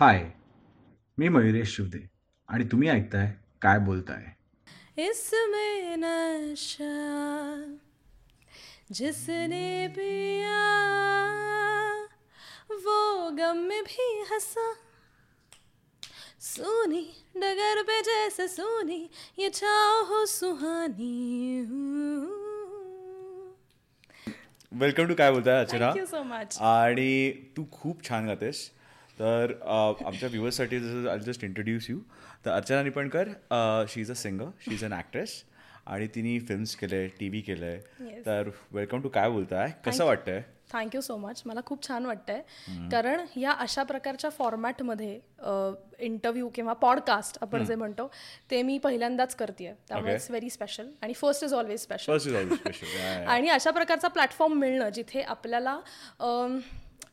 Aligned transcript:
हाय 0.00 0.20
मी 1.18 1.28
मयुरेश 1.28 1.74
शिवदे. 1.76 1.98
आणि 2.48 2.64
तुम्ही 2.64 2.88
ऐकताय 2.88 3.26
काय 3.62 3.78
बोलताय? 3.78 4.22
इसमें 4.98 5.96
नशा 6.00 6.94
जिसने 8.92 9.88
पिया 9.96 10.62
वो 12.86 13.28
गम 13.38 13.58
में 13.68 13.82
भी 13.82 14.08
हंसा। 14.32 14.66
सोनी 16.48 17.04
डगर 17.36 17.82
पे 17.82 18.00
जैसे 18.02 18.48
सोनी 18.48 19.00
ये 19.38 19.50
छाओ 19.50 20.02
हो 20.04 20.24
सुहानी। 20.26 21.14
वेलकम 24.72 25.06
टू 25.06 25.14
काय 25.14 25.30
बोलताय 25.32 25.64
अर्चना 25.64 25.90
थँक्यू 25.90 26.06
सो 26.06 26.22
मच 26.24 26.58
आणि 26.72 27.30
तू 27.56 27.68
खूप 27.72 28.04
छान 28.04 28.26
गातेस. 28.26 28.70
तर 29.20 29.52
अ, 29.62 30.06
आमच्या 30.06 30.28
व्ह्युअर्ससाठी 30.28 30.78
जसं 30.80 31.08
आय 31.10 31.18
जस्ट 31.18 31.44
इंट्रोड्यूस 31.44 31.90
यू 31.90 31.98
तर 32.46 32.50
Archana 32.50 32.82
Nipankar 32.82 33.28
she 33.88 34.00
is 34.00 34.10
a 34.10 34.14
singer 34.14 34.46
she 34.64 34.74
is 34.74 34.84
an 34.84 34.92
actress 34.92 35.42
आणि 35.86 36.06
तिने 36.14 36.38
फिल्म्स 36.38 36.74
केले 36.76 37.06
टी 37.20 37.28
व्ही 37.28 37.40
केले 37.40 37.74
Yes. 37.74 38.24
तर 38.26 38.48
वेलकम 38.72 39.00
टू 39.02 39.08
काय 39.08 39.28
बोलताय? 39.30 39.70
कसं 39.84 40.04
वाटतंय? 40.04 40.42
थँक्यू 40.72 41.00
सो 41.00 41.16
मच 41.16 41.42
मला 41.46 41.60
खूप 41.66 41.82
छान 41.88 42.04
वाटतंय. 42.06 42.40
कारण 42.92 43.24
या 43.36 43.52
अशा 43.58 43.82
प्रकारच्या 43.82 44.30
फॉर्मॅटमध्ये 44.30 45.18
इंटरव्ह्यू 45.98 46.48
किंवा 46.48 46.72
पॉडकास्ट 46.72 47.38
आपण 47.42 47.64
जे 47.64 47.74
म्हणतो 47.74 48.10
ते 48.50 48.62
मी 48.62 48.78
पहिल्यांदाच 48.78 49.34
करते 49.34 49.72
त्यामुळे. 49.88 50.14
इट्स 50.14 50.30
व्हेरी 50.30 50.50
स्पेशल 50.50 50.90
आणि 51.02 51.12
फर्स्ट 51.12 51.44
इज 51.44 51.54
ऑलवेज 51.54 51.80
स्पेशल 51.80 53.26
आणि 53.26 53.48
अशा 53.48 53.70
प्रकारचा 53.70 54.08
प्लॅटफॉर्म 54.08 54.58
मिळणं 54.58 54.88
जिथे 54.88 55.20
आपल्याला 55.22 55.78
अम, 56.20 56.58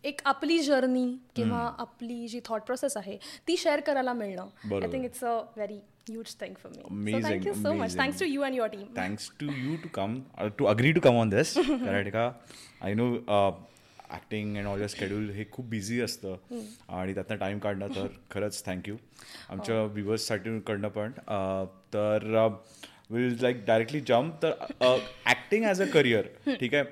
एक 0.04 0.22
आपली 0.26 0.58
जर्नी 0.60 1.06
किंवा 1.36 1.60
आपली 1.80 2.28
जी 2.28 2.40
थॉट 2.50 2.62
प्रोसेस 2.62 2.98
आहे 2.98 3.18
ती 3.48 3.58
शेअर 3.58 3.80
करायला 3.80 4.14
मिळणं. 4.14 4.48
I. 4.74 4.92
Think 4.92 5.06
it's 5.06 5.24
a 5.24 5.34
very 5.56 5.80
huge 6.10 6.36
thing 6.42 6.54
for 6.56 6.72
me 6.92 7.12
Amazing, 7.12 7.32
thank you 7.32 7.54
so 7.54 7.74
much 7.74 7.80
amazing. 7.80 8.00
Thanks 8.00 8.20
to 8.20 8.26
you 8.26 8.42
and 8.42 8.56
your 8.56 8.70
team 8.70 8.86
thanks 8.98 9.30
to 9.40 9.46
you 9.54 9.76
to 9.76 9.90
come 9.94 10.20
to 10.58 10.66
agree 10.66 10.92
to 10.94 11.02
come 11.02 11.16
on 11.16 11.30
this 11.30 11.54
कारण 11.58 12.10
का 12.10 12.28
I 12.82 12.94
know 12.94 13.10
acting 14.10 14.56
and 14.58 14.68
all 14.68 14.78
your 14.78 14.88
schedule 14.88 15.30
हे 15.30 15.46
खूप 15.52 15.66
busy 15.66 16.00
असतं. 16.02 16.36
आणि 16.90 17.14
त्यातनं 17.14 17.38
time 17.38 17.60
काढणं 17.60 17.88
तर 17.96 18.08
खरंच 18.32 18.64
थँक्यू 18.66 18.96
आमच्या 19.50 19.82
व्ह्युअर्ससाठी 19.84 20.60
कडनं 20.68 20.88
पण. 20.90 21.12
अ, 21.28 21.66
तर 21.94 22.48
विल 23.12 23.36
लाईक 23.42 23.64
डायरेक्टली 23.66 24.00
जम्प 24.08 24.42
तर 24.44 24.54
ॲक्टिंग 25.26 25.66
ॲज 25.66 25.82
अ 25.82 25.86
करिअर 25.86 26.26
ठीक 26.56 26.74
आहे? 26.76 26.84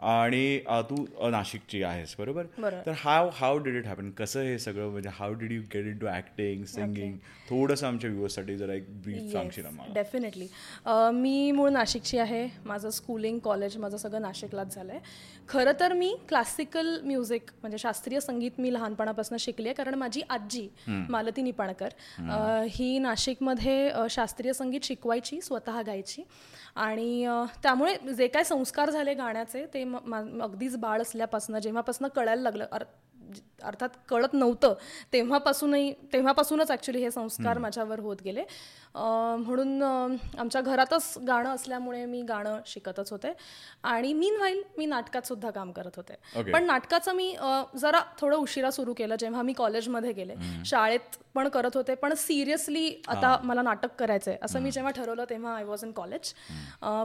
आणि 0.00 0.58
तू 0.90 1.04
नाशिकची 1.30 1.82
आहेस 1.82 2.14
बरोबर. 2.18 2.44
तर 2.86 2.92
how 2.98 3.28
how 3.34 3.58
did 3.62 3.74
it 3.76 3.86
happen? 3.86 4.10
कसं 4.10 4.42
हे 4.42 4.58
सगळं? 4.58 4.90
म्हणजे 4.90 5.08
how 5.14 5.32
did 5.34 5.52
you 5.52 5.60
get 5.74 5.86
into 5.98 6.06
acting 6.06 6.64
singing? 6.66 7.16
थोडंसं 7.48 7.86
आमच्या 7.86 8.10
व्ह्युअर्ससाठी 8.10 8.56
जरा 8.56 8.74
एक 8.74 8.88
ब्रीफ 9.02 9.32
सांगशील 9.32 9.66
आम्हाला. 9.66 9.94
डेफिनेटली 9.94 10.46
मी 11.14 11.50
मूळ 11.52 11.70
नाशिकची 11.70 12.18
आहे. 12.18 12.46
माझं 12.64 12.90
स्कूलिंग 12.90 13.38
कॉलेज 13.44 13.76
माझं 13.76 13.96
सगळं 13.96 14.22
नाशिकलाच 14.22 14.74
झालं 14.74 14.92
आहे 14.92 15.00
खरं 15.48 15.72
तर 15.80 15.92
मी 15.92 16.14
क्लासिकल 16.28 16.88
म्युझिक 17.04 17.50
म्हणजे 17.60 17.78
शास्त्रीय 17.78 18.20
संगीत 18.20 18.60
मी 18.60 18.72
लहानपणापासून 18.72 19.38
शिकली 19.38 19.68
आहे. 19.68 19.74
कारण 19.74 19.94
माझी 19.94 20.20
आजी 20.30 20.68
मालती 20.86 21.42
निपाणकर 21.42 21.88
ही 22.70 22.98
नाशिकमध्ये 22.98 23.90
शास्त्रीय 24.10 24.52
संगीत 24.52 24.84
शिकवायची 24.84 25.40
स्वतः 25.40 25.80
गायची. 25.86 26.22
आणि 26.76 27.26
त्यामुळे 27.62 27.94
जे 28.16 28.26
काय 28.28 28.44
संस्कार 28.44 28.90
झाले 28.90 29.14
गाण्याचे 29.14 29.64
ते 29.74 29.82
अगदीच 30.42 30.76
बाळ 30.76 31.02
असल्यापासून 31.02 31.58
जेव्हापासून 31.58 32.08
कळायला 32.08 32.42
लागलं 32.42 32.66
अर 32.72 32.84
अर्थात 33.62 33.88
कळत 34.08 34.34
नव्हतं. 34.34 34.74
तेव्हापासूनही 35.12 35.92
तेव्हापासूनच 36.12 36.70
ॲक्च्युली 36.70 37.02
हे 37.02 37.10
संस्कार 37.10 37.58
माझ्यावर 37.58 38.00
होत 38.00 38.22
गेले. 38.24 38.44
म्हणून 38.94 39.82
आमच्या 39.82 40.60
घरातच 40.60 41.14
गाणं 41.26 41.48
असल्यामुळे 41.50 42.04
मी 42.04 42.22
गाणं 42.28 42.58
शिकतच 42.66 43.10
होते. 43.12 43.32
आणि 43.82 44.12
मीन 44.12 44.36
व्हाईल 44.36 44.62
मी 44.78 44.86
नाटकात 44.86 45.26
सुद्धा 45.26 45.50
काम 45.50 45.70
करत 45.72 45.96
होते. 45.96 46.14
पण 46.52 46.64
नाटकाचं 46.66 47.14
मी 47.14 47.34
जरा 47.80 48.00
थोडं 48.20 48.36
उशिरा 48.36 48.70
सुरू 48.70 48.94
केलं 48.94 49.16
जेव्हा 49.18 49.42
मी 49.42 49.52
कॉलेजमध्ये 49.52 50.12
गेले. 50.12 50.34
शाळेत 50.66 51.16
पण 51.34 51.48
करत 51.48 51.76
होते 51.76 51.94
पण 51.94 52.14
सिरियसली 52.14 52.90
आता 53.08 53.36
मला 53.44 53.62
नाटक 53.62 53.94
करायचंय 53.98 54.36
असं 54.42 54.60
मी 54.60 54.70
जेव्हा 54.70 54.90
ठरवलं 54.92 55.24
तेव्हा 55.30 55.54
आय 55.56 55.64
वॉज 55.64 55.84
इन 55.84 55.92
कॉलेज 55.92 56.32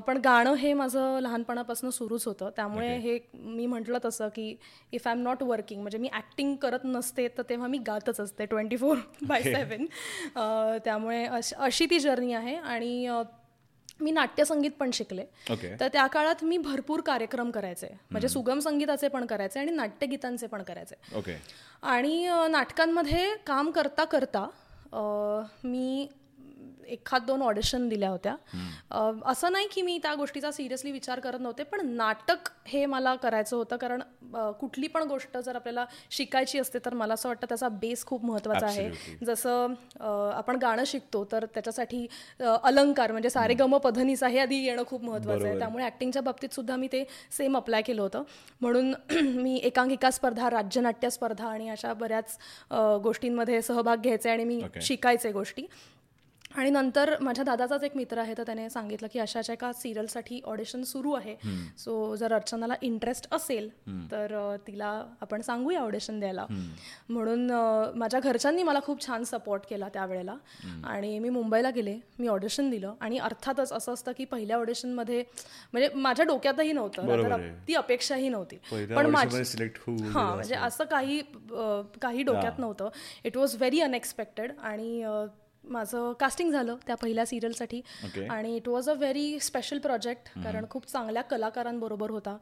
पण 0.08 0.18
गाणं 0.24 0.54
हे 0.54 0.74
माझं 0.74 1.20
लहानपणापासून 1.22 1.90
सुरूच 1.90 2.26
होतं. 2.28 2.50
त्यामुळे 2.56 2.96
हे 2.98 3.18
मी 3.34 3.66
म्हटलं 3.66 3.98
तसं 4.06 4.30
की 4.36 4.56
if 4.92 5.08
I 5.08 5.14
am 5.14 5.22
not 5.22 5.44
working 5.44 5.82
म्हणजे 5.82 5.98
मी 5.98 6.10
ॲक्टिंग 6.14 6.45
करत 6.56 6.86
नसते 6.86 7.28
तर 7.28 7.44
तेव्हा 7.50 7.68
मी 7.68 7.78
गातच 7.78 8.20
असते 8.20 8.46
ट्वेंटी 8.46 8.78
फोर 8.78 8.98
बाय 9.22 9.42
सेवन 9.42 9.86
त्यामुळे 10.86 11.26
अश- 11.26 11.86
ती 11.90 12.00
जर्नी 12.00 12.34
आहे 12.34 12.56
आणि 12.56 13.10
मी 14.02 14.12
नाट्यसंगीत 14.12 14.72
पण 14.80 14.90
शिकले. 14.94 15.26
ओके 15.52 15.80
तर 15.80 15.88
त्या 15.88 16.06
काळात 16.08 16.44
मी 16.44 16.58
भरपूर 16.58 17.02
कार्यक्रम 17.02 17.52
करायचे. 17.52 17.88
म्हणजे 18.12 18.28
सुगम 18.28 18.60
संगीताचे 18.60 19.08
पण 19.08 19.26
करायचे 19.26 19.60
आणि 19.60 19.72
नाट्यगीतांचे 19.72 20.48
पण 20.48 20.64
करायचे. 20.64 21.18
ओके 21.18 21.42
आणि 21.82 22.28
नाटकांमध्ये 22.50 23.36
काम 23.48 23.72
करता 23.72 24.04
करता 24.04 24.48
मी 25.64 26.08
एखाद 26.88 27.24
दोन 27.26 27.42
ऑडिशन 27.42 27.88
दिल्या 27.90 28.10
होत्या. 28.10 28.36
असं 29.26 29.52
नाही 29.52 29.68
की 29.72 29.82
मी 29.82 29.98
त्या 30.04 30.14
गोष्टीचा 30.16 30.52
सिरियसली 30.52 30.92
विचार 30.92 31.20
करत 31.20 31.40
नव्हते 31.40 31.64
पण 31.64 31.86
नाटक 31.88 32.50
हे 32.68 32.86
मला 32.86 33.16
करायचं 33.16 33.56
होतं 33.56 33.78
कारण 33.78 34.02
कुठली 34.60 34.88
पण 34.88 35.04
गोष्ट 35.04 35.38
जर 35.38 35.56
आपल्याला 35.56 35.86
शिकायची 36.12 36.60
असते 36.60 36.80
तर 36.86 36.94
मला 36.94 37.14
असं 37.14 37.30
वाटतं 37.30 37.48
त्याचा 37.50 37.70
बेस 37.72 38.06
खूप 38.06 38.26
महत्त्वाचा 38.26 38.66
आहे. 38.66 38.90
जसं 39.26 39.74
आपण 40.36 40.58
गाणं 40.58 40.84
शिकतो 40.88 41.24
तर 41.32 41.46
त्याच्यासाठी 41.54 42.06
अलंकार 42.64 43.12
म्हणजे 43.12 43.30
सारे 43.30 43.54
गम 43.54 43.78
पधनीसा 43.78 44.28
हे 44.28 44.40
आधी 44.40 44.64
येणं 44.66 44.84
खूप 44.88 45.04
महत्त्वाचं 45.04 45.46
आहे. 45.48 45.58
त्यामुळे 45.60 45.84
ॲक्टिंगच्या 45.86 46.22
बाबतीत 46.22 46.54
सुद्धा 46.54 46.76
मी 46.76 46.88
ते 46.92 47.04
सेम 47.32 47.58
अप्लाय 47.58 47.82
केलं 47.82 48.02
होतं. 48.02 48.24
म्हणून 48.62 48.94
मी 49.42 49.56
एकांकिका 49.64 50.12
स्पर्धा 50.12 50.50
राज्यनाट्य 50.50 51.10
स्पर्धा 51.10 51.48
आणि 51.48 51.70
अशा 51.70 51.94
बऱ्याच 51.94 52.38
गोष्टींमध्ये 53.04 53.62
सहभाग 53.62 53.98
घ्यायचे 53.98 54.30
आणि 54.30 54.44
मी. 54.44 54.62
शिकायचे 54.82 55.32
गोष्टी. 55.32 55.66
आणि 56.58 56.70
नंतर 56.70 57.14
माझ्या 57.22 57.44
दादाचाच 57.44 57.84
एक 57.84 57.96
मित्र 57.96 58.18
आहे 58.18 58.34
तर 58.38 58.44
त्याने 58.46 58.70
सांगितलं 58.70 59.08
की 59.14 59.20
अशाच्या 59.20 59.54
एका 59.54 59.72
सिरियलसाठी 59.74 60.40
ऑडिशन 60.46 60.84
सुरू 60.84 61.12
आहे. 61.14 61.36
सो 61.78 62.16
जर 62.16 62.34
अर्चनाला 62.34 62.74
इंटरेस्ट 62.82 63.28
असेल 63.32 63.70
तर 64.12 64.56
तिला 64.68 64.90
आपण 65.22 65.42
सांगूया 65.42 65.82
ऑडिशन 65.82 66.20
द्यायला. 66.20 66.46
म्हणून 67.10 67.52
माझ्या 67.96 68.20
घरच्यांनी 68.20 68.64
मला 68.64 68.80
खूप 68.84 69.06
छान 69.06 69.24
सपोर्ट 69.24 69.64
केला 69.70 69.90
त्यावेळेला. 69.94 70.36
आणि 70.84 71.18
मी 71.20 71.30
मुंबईला 71.30 71.70
गेले 71.70 71.98
मी 72.20 72.28
ऑडिशन 72.28 72.70
दिलं. 72.70 72.94
आणि 73.02 73.18
अर्थातच 73.18 73.72
असं 73.74 73.94
असतं 73.94 74.12
की 74.18 74.26
पहिल्या 74.26 74.58
ऑडिशनमध्ये 74.58 75.24
म्हणजे 75.74 75.90
माझ्या 75.96 76.26
डोक्यातही 76.26 76.72
नव्हतं. 76.72 77.06
ती 77.68 77.74
अपेक्षाही 77.76 78.30
नव्हती. 78.30 78.58
पण 78.96 79.06
माझी 79.12 79.38
हां 80.14 80.34
म्हणजे 80.36 80.56
असं. 80.56 80.84
काही 80.84 81.22
काही 82.02 82.24
डोक्यात 82.24 82.60
नव्हतं. 82.60 82.90
इट 83.26 83.38
वॉज 83.38 83.56
व्हेरी 83.56 83.80
अनएक्सपेक्टेड 83.82 84.52
आणि 84.64 85.04
माझं 85.68 86.12
कास्टिंग 86.20 86.52
झालं 86.52 86.76
त्या 86.88 86.96
पहिल्या 86.96 87.26
सिरियलसाठी. 87.26 87.82
आणि 88.30 88.56
it 88.56 88.68
was 88.68 88.90
a 88.90 88.94
very 88.94 89.40
special 89.40 89.80
project 89.80 90.30
कारण 90.44 90.66
खूप 90.70 90.86
चांगल्या 90.88 91.22
कलाकारांबरोबर 91.24 92.10
होता. 92.10 92.38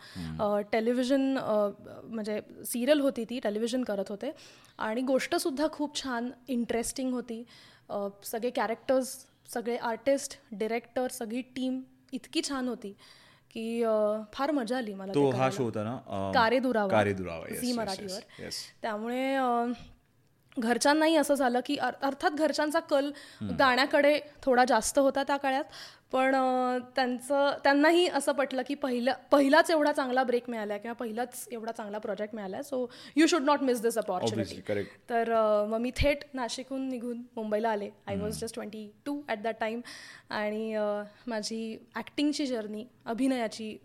टेलिव्हिजन 0.72 1.38
म्हणजे 1.38 2.40
सिरियल 2.66 3.00
होती 3.02 3.26
ती 3.30 3.40
टेलिव्हिजन 3.44 3.84
करत 3.84 4.10
होते. 4.10 4.32
आणि 4.78 5.02
गोष्टसुद्धा 5.02 5.68
खूप 5.74 6.02
छान 6.04 6.30
इंटरेस्टिंग 6.48 7.14
होती. 7.14 7.44
सगळे 8.24 8.50
कॅरेक्टर्स 8.50 9.16
सगळे 9.54 9.76
आर्टिस्ट 9.78 10.38
डिरेक्टर 10.52 11.08
सगळी 11.12 11.42
टीम 11.56 11.82
इतकी 12.14 12.42
छान 12.50 12.68
होती 12.68 12.92
की 13.52 13.84
फार 14.34 14.52
मजा 14.52 14.78
आली 14.78 14.94
मला 14.94 15.14
ते 15.14 15.30
हा. 15.38 15.50
शो 15.50 15.64
होता 15.64 15.84
ना 15.84 16.32
कारे 16.36 16.60
दुरावा 16.60 16.92
कारे 16.92 17.14
दुरावा 17.14 17.48
झी 17.52 17.68
yes, 17.68 17.78
मराठीवर. 17.78 18.50
त्यामुळे 18.82 19.36
घरच्यांनाही 20.60 21.16
असं 21.16 21.34
झालं 21.34 21.60
की 21.66 21.76
अर- 21.78 21.96
अर्थात 22.02 22.32
घरच्यांचा 22.32 22.80
कल 22.80 23.12
गाण्याकडे 23.60 24.20
थोडा 24.44 24.64
जास्त 24.68 25.00
होता 25.00 25.24
त्या 25.24 25.38
काळात. 25.38 25.64
पण 26.12 26.36
त्यांचं 26.96 27.58
त्यांनाही 27.64 28.08
असं 28.08 28.32
पटलं 28.32 28.62
की 28.68 28.76
पहिला 28.76 29.14
पहिलाच 29.32 29.70
एवढा 29.72 29.92
चांगला 29.92 30.24
ब्रेक 30.24 30.50
मिळाला 30.50 30.78
किंवा 30.78 30.94
पहिलाच 30.94 31.48
एवढा 31.52 31.72
चांगला 31.72 31.98
प्रोजेक्ट 31.98 32.36
मिळाला 32.36 32.62
so 32.64 32.86
you 33.16 33.28
should 33.28 33.44
not 33.44 33.62
miss 33.62 33.82
this 33.82 33.98
opportunity. 33.98 34.56
तर 35.10 35.34
मग 35.70 35.78
मी 35.78 35.92
थेट 35.98 36.24
नाशिकहून 36.34 36.88
निघून 36.90 37.22
मुंबईला 37.36 37.70
आले. 37.70 37.90
I 38.08 38.18
was 38.18 38.40
just 38.42 38.56
twenty 38.56 38.88
two 39.06 39.22
at 39.28 39.42
that 39.42 39.56
time 39.60 39.82
आणि 40.30 40.76
माझी 41.28 41.78
ॲक्टिंगची 41.96 42.46
जर्नी 42.46 42.86
अभिनयाची 43.06 43.78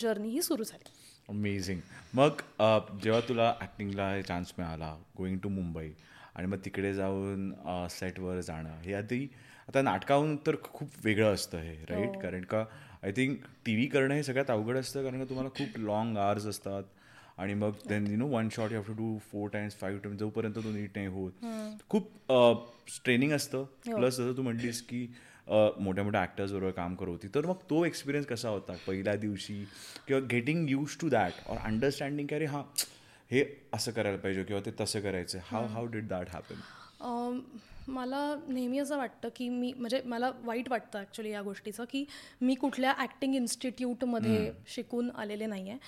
जर्नी 0.00 0.28
ही 0.28 0.42
सुरू 0.42 0.64
झाली. 0.64 0.90
अमेझिंग 1.28 1.80
मग 2.14 2.40
जेव्हा 3.02 3.20
तुला 3.28 3.52
ॲक्टिंगला 3.60 4.10
चान्स 4.22 4.52
मिळाला 4.58 4.94
गोईंग 5.18 5.38
टू 5.38 5.48
मुंबई 5.48 5.88
आणि 6.36 6.46
मग 6.46 6.58
तिकडे 6.64 6.92
जाऊन 6.94 7.50
सेटवर 7.90 8.40
जाणं. 8.40 8.80
हे 8.82 8.94
आधी 8.94 9.26
आता 9.68 9.82
नाटकाहून 9.82 10.36
तर 10.46 10.56
खूप 10.62 10.88
वेगळं 11.04 11.34
असतं 11.34 11.58
हे 11.58 11.74
राईट 11.90 12.20
कारण 12.22 12.44
का 12.44 12.64
आय 13.02 13.12
थिंक 13.12 13.44
टी 13.66 13.74
व्ही 13.74 13.86
करणं 13.86 14.14
हे 14.14 14.22
सगळ्यात 14.22 14.50
अवघड 14.50 14.76
असतं 14.76 15.04
कारण 15.04 15.18
का 15.18 15.24
तुम्हाला 15.28 15.50
खूप 15.56 15.78
लॉंग 15.78 16.16
आवर्स 16.16 16.46
असतात. 16.46 16.82
आणि 17.38 17.54
मग 17.54 17.72
then 17.88 18.06
you 18.06 18.16
know 18.16 18.26
one 18.28 18.48
shot 18.52 18.72
you 18.72 18.76
have 18.76 18.86
to 18.86 18.92
do 18.96 19.16
four 19.30 19.48
times 19.52 19.74
five 19.78 20.00
times 20.02 20.18
जोपर्यंत 20.20 20.54
तो 20.54 20.70
नीट 20.72 20.96
नाही 20.96 21.06
होत. 21.06 21.32
खूप 21.88 22.10
ट्रेनिंग 23.04 23.32
असतं. 23.32 23.64
प्लस 23.86 24.14
जसं 24.14 24.36
तू 24.36 24.42
म्हटलीस 24.42 24.80
की 24.82 25.06
मोठ्या 25.48 26.04
मोठ्या 26.04 26.20
ॲक्टर्स 26.20 26.52
बरोबर 26.52 26.70
काम 26.72 26.94
करत 26.94 27.08
होती. 27.08 27.28
तर 27.34 27.46
मग 27.46 27.56
तो 27.70 27.84
एक्सपिरियन्स 27.84 28.26
कसा 28.28 28.48
होता? 28.48 28.76
पहिल्या 28.86 29.14
दिवशी 29.16 29.64
किंवा 30.06 30.20
getting 30.30 30.70
used 30.70 30.96
to 31.00 31.08
that 31.08 31.48
or 31.48 31.56
understanding 31.64 32.28
की 32.28 32.34
अरे 32.34 32.46
हां 32.46 32.62
हे 33.30 33.44
असं 33.72 33.92
करायला 33.92 34.18
पाहिजे 34.18 34.42
किंवा 34.44 34.62
ते 34.66 34.70
तसं 34.80 35.00
करायचं. 35.00 35.38
How 35.44 35.66
how 35.66 35.86
did 35.86 36.08
that 36.08 36.28
happen 36.30 37.40
मला 37.88 38.34
नेहमी 38.48 38.78
असं 38.78 38.96
वाटतं 38.96 39.28
की 39.36 39.48
मी 39.48 39.72
म्हणजे 39.72 40.00
मला 40.04 40.30
वाईट 40.44 40.68
वाटतं 40.70 40.98
ॲक्च्युली 40.98 41.30
या 41.30 41.42
गोष्टीचं 41.42 41.84
की 41.90 42.04
मी 42.40 42.54
कुठल्या 42.54 42.94
ॲक्टिंग 42.98 43.34
इन्स्टिट्यूटमध्ये 43.34 44.50
शिकून 44.66 45.10
आलेले 45.10 45.46
नाही 45.46 45.68
आहे 45.70 45.78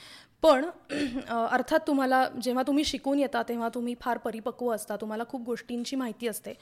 पण 0.43 0.65
अर्थात 1.29 1.81
तुम्हाला 1.87 2.25
जेव्हा 2.43 2.63
तुम्ही 2.67 2.85
शिकून 2.85 3.19
येता 3.19 3.43
तेव्हा 3.43 3.69
तुम्ही 3.69 3.95
फार 4.01 4.19
परिपक्व 4.19 4.71
असता 4.75 4.97
तुम्हाला 4.97 5.25
खूप 5.29 5.43
गोष्टींची 5.43 5.97
माहिती 5.97 6.29
असते. 6.29 6.53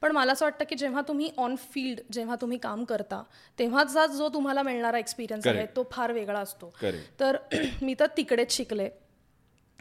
पण 0.00 0.12
मला 0.12 0.32
असं 0.32 0.44
वाटतं 0.44 0.64
की 0.68 0.76
जेव्हा 0.76 1.02
तुम्ही 1.08 1.30
ऑन 1.36 1.54
फील्ड 1.72 2.00
जेव्हा 2.12 2.36
तुम्ही 2.40 2.58
काम 2.58 2.84
करता 2.84 3.22
तेव्हाचा 3.58 4.06
जो 4.06 4.28
तुम्हाला 4.28 4.62
मिळणारा 4.62 4.98
एक्सपिरियन्स 4.98 5.46
आहे. 5.46 5.66
तो 5.76 5.88
फार 5.92 6.12
वेगळा 6.12 6.40
असतो. 6.40 6.72
तर 7.20 7.36
मी 7.82 7.94
तर 8.00 8.06
तिकडेच 8.16 8.52
शिकले. 8.52 8.88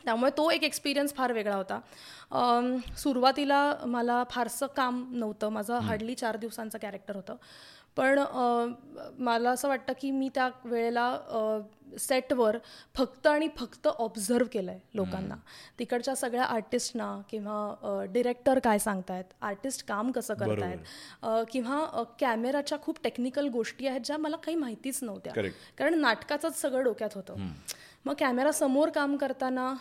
त्यामुळे 0.06 0.31
तो 0.38 0.50
एक 0.51 0.63
एक्सपिरियन्स 0.63 1.13
फार 1.13 1.31
वेगळा 1.31 1.56
होता. 1.56 1.80
सुरुवातीला 2.98 3.74
मला 3.86 4.24
फारसं 4.31 4.68
काम 4.68 5.03
नव्हतं. 5.12 5.50
माझं 5.50 5.80
हार्डली 5.80 6.15
चार 6.15 6.38
दिवसांचं 6.38 6.77
कॅरेक्टर 6.81 7.15
होतं. 7.15 7.36
पण 7.98 8.19
मला 9.19 9.50
असं 9.51 9.68
वाटतं 9.68 9.94
की 10.01 10.09
मी 10.12 10.30
त्या 10.36 10.50
वेळेला 10.65 11.62
सेटवर 12.00 12.57
फक्त 12.95 13.27
आणि 13.27 13.48
फक्त 13.57 13.88
ऑब्झर्व 13.88 14.45
केलं 14.51 14.71
आहे 14.71 14.80
लोकांना 14.94 15.36
तिकडच्या 15.80 16.15
सगळ्या 16.15 16.44
आर्टिस्टना 16.44 17.21
किंवा 17.30 18.06
डिरेक्टर 18.09 18.59
काय 18.59 18.80
सांगतायत 18.80 19.33
आर्टिस्ट 19.42 19.86
काम 19.88 20.12
कसं 20.12 20.33
करतायत 20.33 21.45
किंवा 21.51 22.03
कॅमेराच्या 22.19 22.80
खूप 22.80 23.00
टेक्निकल 23.03 23.48
गोष्टी 23.48 23.88
आहेत 23.88 24.01
ज्या 24.06 24.18
मला 24.18 24.36
काही 24.36 24.56
माहितीच 24.57 25.03
नव्हत्या. 25.03 25.33
कारण 25.77 26.00
नाटकाचंच 26.00 26.62
सगळं 26.62 26.83
डोक्यात 26.83 27.15
होतं. 27.15 27.48
मग 28.06 28.13
कॅमेरा 28.19 28.51
समोर 28.51 28.89
काम 28.89 29.15
करताना 29.18 29.74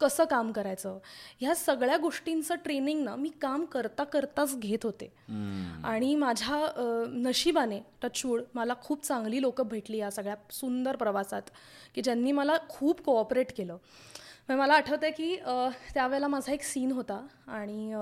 कसं 0.00 0.24
काम 0.24 0.50
करायचं? 0.52 0.98
ह्या 1.40 1.54
सगळ्या 1.54 1.96
गोष्टींचं 1.96 2.54
ट्रेनिंग 2.54 3.02
ना 3.04 3.14
मी 3.16 3.30
काम 3.42 3.64
करता 3.64 4.04
करताच 4.04 4.56
घेत 4.56 4.84
होते. 4.84 5.12
आणि 5.84 6.14
माझ्या 6.16 7.06
नशिबाने 7.12 7.80
टचवूड 8.02 8.42
मला 8.54 8.74
खूप 8.82 9.04
चांगली 9.04 9.40
लोकं 9.42 9.68
भेटली 9.68 9.98
या 9.98 10.10
सगळ्या 10.10 10.36
सुंदर 10.50 10.96
प्रवासात 10.96 11.50
की 11.94 12.02
ज्यांनी 12.02 12.32
मला 12.32 12.56
खूप 12.68 13.00
कोऑपरेट 13.00 13.52
केलं. 13.56 13.76
म्हणजे 14.48 14.60
मला 14.60 14.74
आठवतं 14.74 15.06
आहे 15.06 15.12
की 15.12 15.36
त्यावेळेला 15.94 16.28
माझा 16.28 16.52
एक 16.52 16.62
सीन 16.62 16.92
होता 16.92 17.20
आणि 17.46 17.92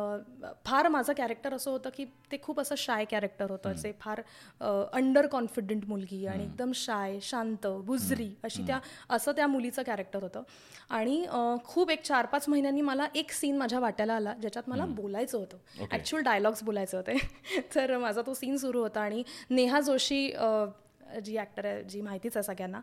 फार 0.66 0.88
माझं 0.88 1.12
कॅरेक्टर 1.12 1.54
असं 1.54 1.70
होतं 1.70 1.90
की 1.96 2.04
ते 2.32 2.36
खूप 2.42 2.60
असं 2.60 2.74
शाय 2.78 3.04
कॅरेक्टर 3.04 3.50
होतं. 3.50 3.72
जे 3.72 3.92
फार 4.00 4.20
अंडर 4.92 5.26
कॉन्फिडंट 5.26 5.84
मुलगी 5.88 6.26
आणि 6.26 6.44
एकदम 6.44 6.72
शाय 6.74 7.18
शांत 7.22 7.66
बुजरी 7.84 8.28
अशी 8.44 8.62
त्या 8.66 8.78
असं 9.10 9.32
त्या 9.32 9.46
मुलीचं 9.46 9.82
कॅरेक्टर 9.82 10.22
होतं. 10.22 10.42
आणि 10.90 11.26
खूप 11.64 11.90
एक 11.90 12.02
चार 12.02 12.26
पाच 12.26 12.48
महिन्यांनी 12.48 12.80
मला 12.80 13.06
एक 13.14 13.32
सीन 13.32 13.56
माझ्या 13.56 13.80
वाट्याला 13.80 14.14
आला 14.14 14.34
ज्याच्यात 14.34 14.68
मला 14.68 14.84
बोलायचं 14.86 15.38
होतं. 15.38 15.86
ॲक्च्युअल 15.90 16.24
डायलॉग्स 16.24 16.62
बोलायचे 16.64 16.96
होते. 16.96 17.16
तर 17.74 17.96
माझा 17.98 18.22
तो 18.26 18.34
सीन 18.34 18.56
सुरू 18.56 18.80
होता 18.80 19.00
आणि 19.00 19.22
नेहा 19.50 19.80
जोशी 19.80 20.28
जी 21.20 21.36
ॲक्टर 21.36 21.64
आहे 21.64 21.84
जी 21.84 22.00
माहितीच 22.00 22.36
आहे 22.36 22.42
सगळ्यांना. 22.42 22.80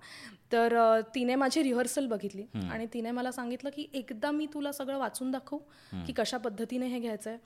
तर 0.51 1.01
तिने 1.15 1.35
माझी 1.35 1.63
रिहर्सल 1.63 2.07
बघितली. 2.07 2.45
आणि 2.69 2.85
तिने 2.93 3.11
मला 3.11 3.31
सांगितलं 3.31 3.69
की 3.69 3.87
एकदा 3.93 4.31
मी 4.31 4.45
तुला 4.53 4.71
सगळं 4.71 4.97
वाचून 4.97 5.31
दाखवू 5.31 5.57
की 6.07 6.13
कशा 6.13 6.37
पद्धतीने 6.37 6.87
हे 6.87 6.99
घ्यायचं 6.99 7.29
आहे 7.29 7.39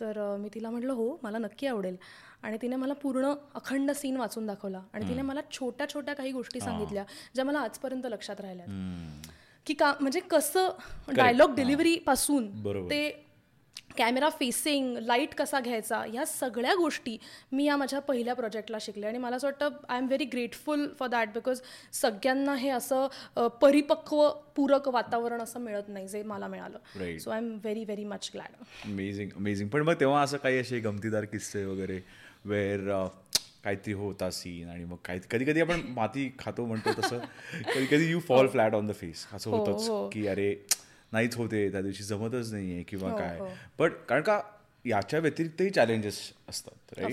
तर 0.00 0.36
मी 0.36 0.48
तिला 0.54 0.70
म्हटलं 0.70 0.92
हो 0.92 1.18
मला 1.22 1.38
नक्की 1.38 1.66
आवडेल. 1.66 1.96
आणि 2.42 2.56
तिने 2.62 2.76
मला 2.76 2.92
पूर्ण 2.92 3.32
अखंड 3.54 3.90
सीन 3.90 4.16
वाचून 4.16 4.46
दाखवला. 4.46 4.80
आणि 4.92 5.08
तिने 5.08 5.22
मला 5.22 5.40
छोट्या 5.52 5.88
छोट्या 5.88 6.14
काही 6.14 6.32
गोष्टी 6.32 6.60
सांगितल्या 6.60 7.04
ज्या 7.34 7.44
मला 7.44 7.58
आजपर्यंत 7.58 8.06
लक्षात 8.06 8.40
राहिल्यात. 8.40 8.68
की 9.66 9.74
का 9.74 9.92
म्हणजे 10.00 10.20
कसं 10.20 10.70
डायलॉग 11.14 11.54
डिलिव्हरी 11.54 11.98
पासून. 11.98 12.48
ते 12.90 13.23
कॅमेरा 13.98 14.28
फेसिंग 14.28 14.96
लाइट 14.98 15.34
कसा 15.34 15.60
घ्यायचा 15.60 15.98
ह्या 16.02 16.24
सगळ्या 16.26 16.74
गोष्टी 16.74 17.16
मी 17.52 17.64
या 17.64 17.76
माझ्या 17.76 17.98
पहिल्या 18.00 18.34
प्रोजेक्टला 18.34 18.76
शिकले. 18.80 19.06
आणि 19.06 19.18
मला 19.18 19.36
असं 19.36 19.46
वाटतं 19.46 19.76
I 19.88 19.98
am 19.98 20.06
very 20.06 20.24
grateful 20.24 20.86
for 20.98 21.08
that 21.08 21.28
because 21.34 21.60
सगळ्यांना 21.92 22.54
हे 22.54 22.68
असं 22.70 23.48
परिपक्व 23.60 24.28
पूरक 24.56 24.88
वातावरण 24.88 25.40
असं 25.40 25.60
मिळत 25.60 25.88
नाही 25.88 26.08
जे 26.08 26.22
मला 26.22 26.46
मिळालं. 26.48 27.18
So 27.18 27.30
I 27.30 27.38
am 27.38 27.52
very 27.54 27.84
very 27.84 28.04
much 28.04 28.30
glad 28.34 28.64
amazing 28.84 29.30
amazing 29.36 29.68
पण 29.68 29.82
मग 29.82 30.00
तेव्हा 30.00 30.22
असं 30.22 30.36
काही 30.36 30.58
असे 30.58 30.80
गमतीदार 30.80 31.24
किस्से 31.24 31.64
वगैरे 31.64 32.00
वेअर 32.44 33.06
काहीतरी 33.64 33.92
होता 33.92 34.30
सीन 34.30 34.68
आणि 34.68 34.84
मग 34.84 34.96
काही 35.04 35.20
कधी 35.30 35.44
कधी 35.44 35.60
आपण 35.60 35.80
माती 35.88 36.30
खातो 36.38 36.64
म्हणतो 36.66 37.00
तसं. 37.00 37.18
कधी 37.74 37.86
कधी 37.86 38.10
you 38.10 38.20
fall 38.20 38.48
flat 38.48 38.74
on 38.74 38.86
the 38.86 38.94
face 38.94 39.26
असं 39.32 39.50
हो, 39.50 39.56
होतंच 39.56 39.88
हो. 39.88 40.08
की 40.08 40.26
अरे 40.26 40.54
नाहीच 41.14 41.36
होते 41.36 41.70
त्या 41.72 41.80
दिवशी 41.82 42.04
जमतच 42.04 42.52
नाहीये 42.52 42.82
किंवा 42.82 43.10
हो, 43.10 43.16
काय 43.18 43.38
हो. 43.38 43.48
पण 43.78 43.90
कारण 44.08 44.22
का 44.22 44.40
याच्या 44.84 45.20
व्यतिरिक्तही 45.20 45.70
चॅलेंजेस 45.70 46.18
असतात 46.48 46.92
राईट. 46.98 47.06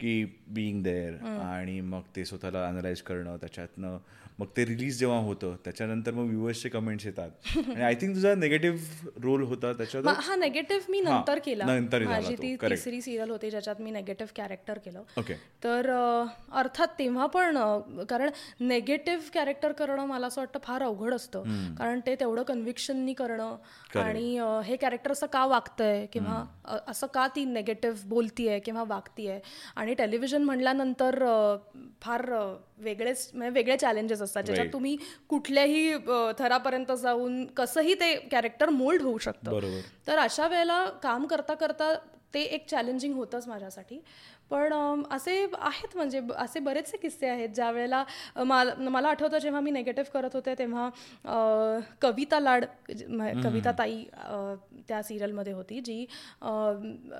की 0.00 0.24
बिईंग 0.48 0.82
देअर 0.82 1.14
आणि 1.40 1.80
मग 1.80 2.02
ते 2.16 2.24
स्वतःला 2.24 2.68
अनालाइज 2.68 3.02
करणं 3.02 3.36
त्याच्यातनं 3.36 3.98
मग 4.38 4.46
ते 4.56 4.64
रिलीज 4.66 4.98
जेव्हा 4.98 5.18
होतं 5.18 5.54
त्याच्यानंतर 5.64 6.12
मग 6.12 6.24
व्ह्युअर्सचे 6.26 6.68
कमेंट्स 6.68 7.06
येतात. 7.06 7.30
आणि 7.58 7.82
आय 7.82 7.94
थिंक 7.94 8.14
तुझा 8.14 8.34
निगेटिव्ह 8.34 9.08
रोल 9.22 9.42
होता 9.42 9.72
त्याच्यात 9.72 10.06
हा 10.18 10.36
नेगेटिव्ह 10.36 10.90
मी 10.90 11.00
नंतर 11.00 11.38
केला. 11.44 11.64
नंतर 11.64 12.04
माझी 12.04 12.34
तो. 12.34 12.68
तिसरी 12.68 13.00
सिरियल 13.00 13.30
होती 13.30 13.50
ज्याच्यात 13.50 13.80
मी 13.82 13.90
नेगेटिव्ह 13.90 14.32
कॅरेक्टर 14.36 14.78
केलं. 14.78 15.02
ओके 15.18 15.34
तर 15.64 15.90
अर्थात 16.52 16.88
तेव्हा 16.98 17.26
पण 17.26 17.58
कारण 18.08 18.30
नेगेटिव्ह 18.60 19.30
कॅरेक्टर 19.34 19.72
करणं 19.72 20.06
मला 20.06 20.26
असं 20.26 20.40
वाटतं 20.40 20.58
फार 20.64 20.82
अवघड 20.82 21.14
असतं. 21.14 21.74
कारण 21.78 22.00
ते 22.06 22.14
तेवढं 22.20 22.42
कन्व्हिक्शननी 22.42 23.12
करणं 23.12 23.56
आणि 24.00 24.38
हे 24.64 24.76
कॅरेक्टर 24.76 25.12
असं 25.12 25.26
का 25.32 25.44
वागतंय 25.46 26.04
किंवा 26.12 26.44
असं 26.88 27.06
का 27.06 27.26
ती 27.36 27.44
नेगेटिव्ह 27.44 28.06
बोलतीये 28.08 28.58
किंवा 28.60 28.84
वागतीये. 28.88 29.38
आणि 29.76 29.94
टेलिव्हिजन 29.94 30.42
म्हणल्यानंतर 30.42 31.24
फार 32.02 32.30
वेगळेच 32.78 33.30
म्हणजे 33.34 33.50
वेगळे 33.50 33.76
चॅलेंजेस 33.76 34.22
असतात 34.26 34.42
ज्याच्यात. 34.42 34.66
तुम्ही 34.72 34.96
कुठल्याही 35.28 35.94
थरापर्यंत 36.38 36.92
जाऊन 36.92 37.44
कसंही 37.56 37.94
ते 37.94 38.14
कॅरेक्टर 38.30 38.70
मोल्ड 38.72 39.02
होऊ 39.02 39.18
शकतं. 39.18 39.80
तर 40.06 40.18
अशा 40.18 40.48
वेळेला 40.48 40.84
काम 41.02 41.26
करता 41.26 41.54
करता 41.54 41.92
ते 42.34 42.40
एक 42.42 42.66
चॅलेंजिंग 42.68 43.14
होतंच 43.14 43.46
माझ्यासाठी 43.48 43.98
पण 44.50 45.02
असे 45.10 45.36
आहेत 45.58 45.96
म्हणजे 45.96 46.20
असे 46.36 46.60
बरेचसे 46.60 46.96
किस्से 46.96 47.28
आहेत 47.28 47.48
ज्या 47.54 47.70
वेळेला 47.70 48.04
मला 48.38 48.74
मला 48.90 49.08
आठवतं 49.08 49.38
जेव्हा 49.38 49.60
मी 49.60 49.70
नेगेटिव्ह 49.70 50.10
करत 50.12 50.34
होते 50.34 50.54
तेव्हा 50.58 50.88
कविता 52.02 52.40
लाड 52.40 52.64
कविता 53.44 53.72
ताई 53.78 54.02
त्या 54.88 55.02
सिरियलमध्ये 55.02 55.52
होती 55.52 55.80
जी 55.80 56.06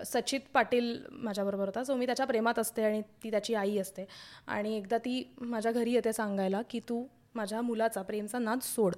सचित 0.06 0.40
पाटील 0.54 0.96
माझ्याबरोबर 1.12 1.66
होता. 1.66 1.84
सो 1.84 1.94
मी 1.96 2.06
त्याच्या 2.06 2.26
प्रेमात 2.26 2.58
असते 2.58 2.84
आणि 2.84 3.00
ती 3.22 3.30
त्याची 3.30 3.54
आई 3.54 3.78
असते. 3.78 4.06
आणि 4.46 4.76
एकदा 4.76 4.98
ती 4.98 5.22
माझ्या 5.40 5.72
घरी 5.72 5.92
येते 5.92 6.12
सांगायला 6.12 6.62
की 6.70 6.80
तू 6.88 7.04
माझ्या 7.34 7.60
मुलाचा 7.62 8.02
प्रेमचा 8.02 8.38
नाद 8.38 8.60
सोड. 8.62 8.94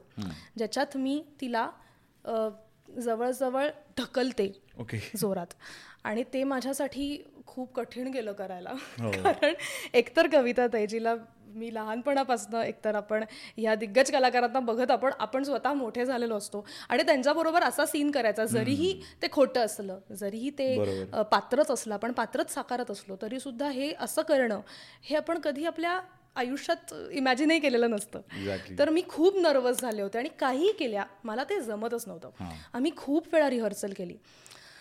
ज्याच्यात 0.57 0.97
मी 0.97 1.23
तिला 1.41 1.69
जवळजवळ 2.99 3.69
ढकलते 3.99 4.53
ओके. 4.81 4.99
जोरात. 5.17 5.55
आणि 6.05 6.23
ते 6.35 6.43
माझ्यासाठी 6.45 7.17
खूप 7.49 7.73
कठीण 7.75 8.09
गेलं 8.13 8.33
करायला. 8.33 8.73
हो. 9.01 9.11
कारण 9.23 9.53
एकतर 9.95 10.27
कविता 10.33 10.67
तैजीला 10.73 11.15
मी 11.55 11.73
लहानपणापासून 11.75 12.55
एकतर 12.55 12.95
आपण 12.95 13.25
ह्या 13.57 13.75
दिग्गज 13.75 14.11
कलाकारांना 14.11 14.61
बघत 14.61 14.91
आपण 14.91 15.13
आपण 15.19 15.45
स्वतः 15.45 15.73
मोठे 15.73 16.05
झालेलो 16.07 16.37
असतो. 16.37 16.65
आणि 16.89 17.03
त्यांच्याबरोबर 17.03 17.63
असा 17.63 17.87
सीन 17.87 18.11
करायचा 18.11 18.45
जरीही 18.45 18.93
ते 19.23 19.29
खोटं 19.33 19.61
असलं 19.61 19.99
जरीही 20.21 20.51
ते 20.51 20.77
पात्रच 21.31 21.71
असलं 21.71 21.95
आपण 21.95 22.13
पात्रच 22.13 22.55
साकारत 22.55 22.91
असलो 22.91 23.17
तरी 23.23 23.41
सुद्धा 23.41 23.71
हे 23.71 23.93
असं 24.01 24.23
करणं 24.23 24.61
हे 25.03 25.17
आपण 25.17 25.39
कधी 25.39 25.65
आपल्या 25.65 25.99
आयुष्यात 26.37 26.93
इमॅजिनही 27.11 27.59
केलेलं 27.61 27.91
नसतं. 27.91 28.21
Exactly. 28.33 28.79
तर 28.79 28.91
मी 28.91 29.03
खूप 29.09 29.37
नर्वस 29.37 29.81
झाले 29.81 30.03
होते 30.03 30.19
आणि 30.19 30.29
काहीही 30.39 30.73
केल्या 30.73 31.05
मला 31.25 31.45
ते 31.45 31.61
जमतच 31.61 32.05
नव्हतं. 32.07 32.31
आम्ही 32.75 32.91
खूप 32.97 33.27
वेळा 33.33 33.49
रिहर्सल 33.51 33.93
केली. 33.97 34.17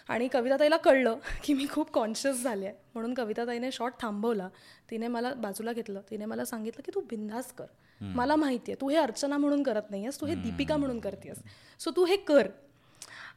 आणि 0.10 0.28
कविताताईला 0.28 0.78
कळलं 0.78 1.18
की 1.44 1.54
मी 1.54 1.66
खूप 1.72 1.92
कॉन्शियस 1.92 2.44
झाले 2.44 2.66
आहे. 2.66 2.76
म्हणून 2.94 3.14
कविताताईने 3.14 3.72
शॉट 3.72 3.94
थांबवला. 4.00 4.48
तिने 4.92 5.08
मला 5.08 5.34
बाजूला 5.34 5.74
घेतलं. 5.74 6.02
तिने 6.10 6.26
मला 6.26 6.46
सांगितलं 6.46 6.82
की 6.86 6.92
तू 6.96 7.02
बिंदास 7.02 7.52
कर. 7.52 7.66
मला 8.02 8.36
माहिती 8.36 8.72
आहे. 8.72 8.82
तू 8.82 8.90
हे 8.90 8.98
अर्चना 8.98 9.38
म्हणून 9.38 9.64
करत 9.64 9.90
नाही 9.90 10.02
आहेस 10.04 10.20
तू 10.22 10.26
हे 10.26 10.36
दीपिका 10.36 10.78
म्हणून 10.78 11.00
करतेस 11.00 11.42
सो 11.80 11.92
तू 11.96 12.06
हे 12.06 12.16
कर. 12.18 12.48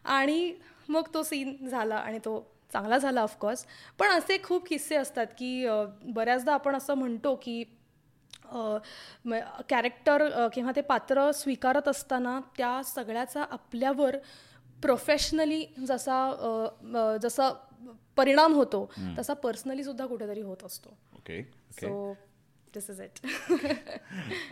आणि 0.04 0.52
मग 0.88 1.08
तो 1.14 1.22
सीन 1.22 1.56
झाला 1.68 1.96
आणि 1.96 2.18
तो 2.18 2.40
चांगला 2.72 2.98
झाला 2.98 3.22
ऑफकोर्स 3.22 3.64
पण 3.98 4.10
असे 4.10 4.36
खूप 4.42 4.66
किस्से 4.68 4.96
असतात 4.96 5.26
की 5.38 5.66
बऱ्याचदा 6.04 6.54
आपण 6.54 6.76
असं 6.76 6.94
म्हणतो 6.94 7.34
की 7.42 7.62
कॅरेक्टर 9.68 10.48
किंवा 10.54 10.72
ते 10.76 10.80
पात्र 10.80 11.30
स्वीकारत 11.32 11.88
असताना 11.88 12.38
त्या 12.56 12.80
सगळ्याचा 12.84 13.44
आपल्यावर 13.50 14.16
प्रोफेशनली 14.82 15.64
जसा 15.88 17.18
जसा 17.22 17.50
परिणाम 18.16 18.54
होतो 18.54 18.80
तसा 19.18 19.34
पर्सनली 19.42 19.84
सुद्धा 19.84 20.06
कुठेतरी 20.06 20.40
होत 20.42 20.64
असतो. 20.64 20.96
Okay 21.16 21.38
okay 21.40 21.87
so 21.87 22.12
this 22.75 22.90
is 22.90 23.00
it 23.00 23.26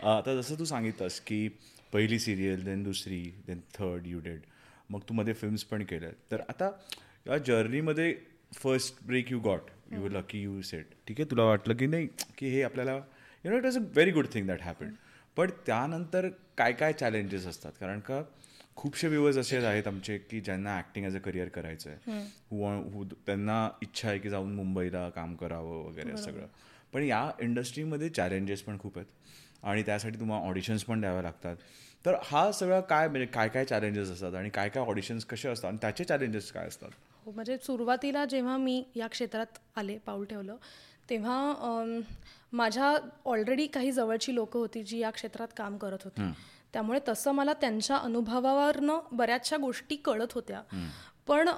आता 0.05 0.35
जसं 0.41 0.59
तू 0.59 0.65
सांगितलंस 0.65 1.19
की 1.27 1.47
पहिली 1.93 2.19
सिरियल 2.19 2.63
देन 2.65 2.83
दुसरी 2.83 3.21
देन 3.47 3.59
थर्ड 3.73 4.07
यू 4.07 4.19
डेड 4.19 4.41
मग 4.89 4.99
तू 5.09 5.13
मध्ये 5.13 5.33
फिल्म्स 5.33 5.63
पण 5.63 5.83
केल्या 5.83 6.09
तर 6.31 6.41
आता 6.49 6.69
या 7.27 7.37
जर्नीमध्ये 7.47 8.13
first 8.53 9.03
break 9.07 9.31
you 9.31 9.39
got 9.39 9.69
you 9.91 10.09
lucky 10.09 10.41
you 10.41 10.61
set 10.61 10.93
ठीक 11.07 11.19
आहे 11.19 11.29
तुला 11.31 11.43
वाटलं 11.43 11.75
की 11.77 11.87
नाही 11.87 12.07
की 12.37 12.49
हे 12.49 12.61
आपल्याला 12.63 12.95
you 13.45 13.51
know 13.51 13.57
it 13.57 13.63
was 13.63 13.77
a 13.77 13.81
very 13.81 14.11
good 14.11 14.27
thing 14.33 14.47
that 14.47 14.61
happen 14.61 14.93
पण 15.37 15.49
त्यानंतर 15.65 16.27
काय 16.57 16.73
काय 16.73 16.93
चॅलेंजेस 16.93 17.45
असतात? 17.47 17.71
कारण 17.79 17.99
का 17.99 18.21
खूपशे 18.79 19.07
व्ह्युअर्स 19.07 19.37
असे 19.37 19.57
आहेत 19.57 19.87
आमचे 19.87 20.17
की 20.17 20.39
ज्यांना 20.41 20.75
ॲक्टिंग 20.77 21.05
ॲज 21.05 21.15
अ 21.15 21.19
करिअर 21.19 21.47
करायचं 21.47 21.89
आहे 21.89 23.05
त्यांना 23.25 23.69
इच्छा 23.81 24.09
आहे 24.09 24.19
की 24.19 24.29
जाऊन 24.29 24.53
मुंबईला 24.55 25.09
काम 25.09 25.35
करावं 25.35 25.83
वगैरे 25.85 26.17
सगळं. 26.17 26.45
पण 26.93 27.03
या 27.03 27.29
इंडस्ट्रीमध्ये 27.39 28.09
चॅलेंजेस 28.09 28.61
पण 28.61 28.77
खूप 28.79 28.97
आहेत. 28.97 29.07
आणि 29.63 29.83
त्यासाठी 29.83 30.19
तुम्हाला 30.19 30.47
ऑडिशन्स 30.47 30.83
पण 30.83 31.01
द्याव्या 31.01 31.21
लागतात. 31.21 31.55
तर 32.05 32.15
हा 32.23 32.51
सगळा 32.51 32.79
काय 32.81 33.07
म्हणजे 33.07 33.25
काय 33.25 33.49
काय 33.49 33.65
चॅलेंजेस 33.65 34.09
असतात 34.09 34.33
आणि 34.33 34.49
काय 34.49 34.69
काय 34.69 34.83
ऑडिशन्स 34.83 35.25
कसे 35.25 35.49
असतात 35.49 35.69
आणि 35.69 35.77
त्याचे 35.81 36.03
चॅलेंजेस 36.03 36.51
काय 36.51 36.67
असतात? 36.67 36.89
हो 37.25 37.31
म्हणजे 37.31 37.57
सुरुवातीला 37.57 38.25
जेव्हा 38.25 38.57
मी 38.57 38.83
या 38.95 39.07
क्षेत्रात 39.07 39.59
आले 39.75 39.97
पाऊल 39.97 40.25
ठेवलं 40.25 40.55
तेव्हा 41.09 41.83
माझ्या 42.53 42.93
ऑलरेडी 43.25 43.67
काही 43.67 43.91
जवळची 43.91 44.35
लोकं 44.35 44.59
होती 44.59 44.83
जी 44.83 44.99
या 44.99 45.09
क्षेत्रात 45.09 45.47
काम 45.57 45.77
करत 45.77 46.03
होती. 46.03 46.21
त्यामुळे 46.73 46.99
तसं 47.07 47.31
मला 47.31 47.53
त्यांच्या 47.53 47.97
अनुभवावरनं 47.97 48.99
बऱ्याचशा 49.11 49.57
गोष्टी 49.57 49.95
कळत 49.95 50.33
होत्या. 50.33 50.61
पण 51.27 51.49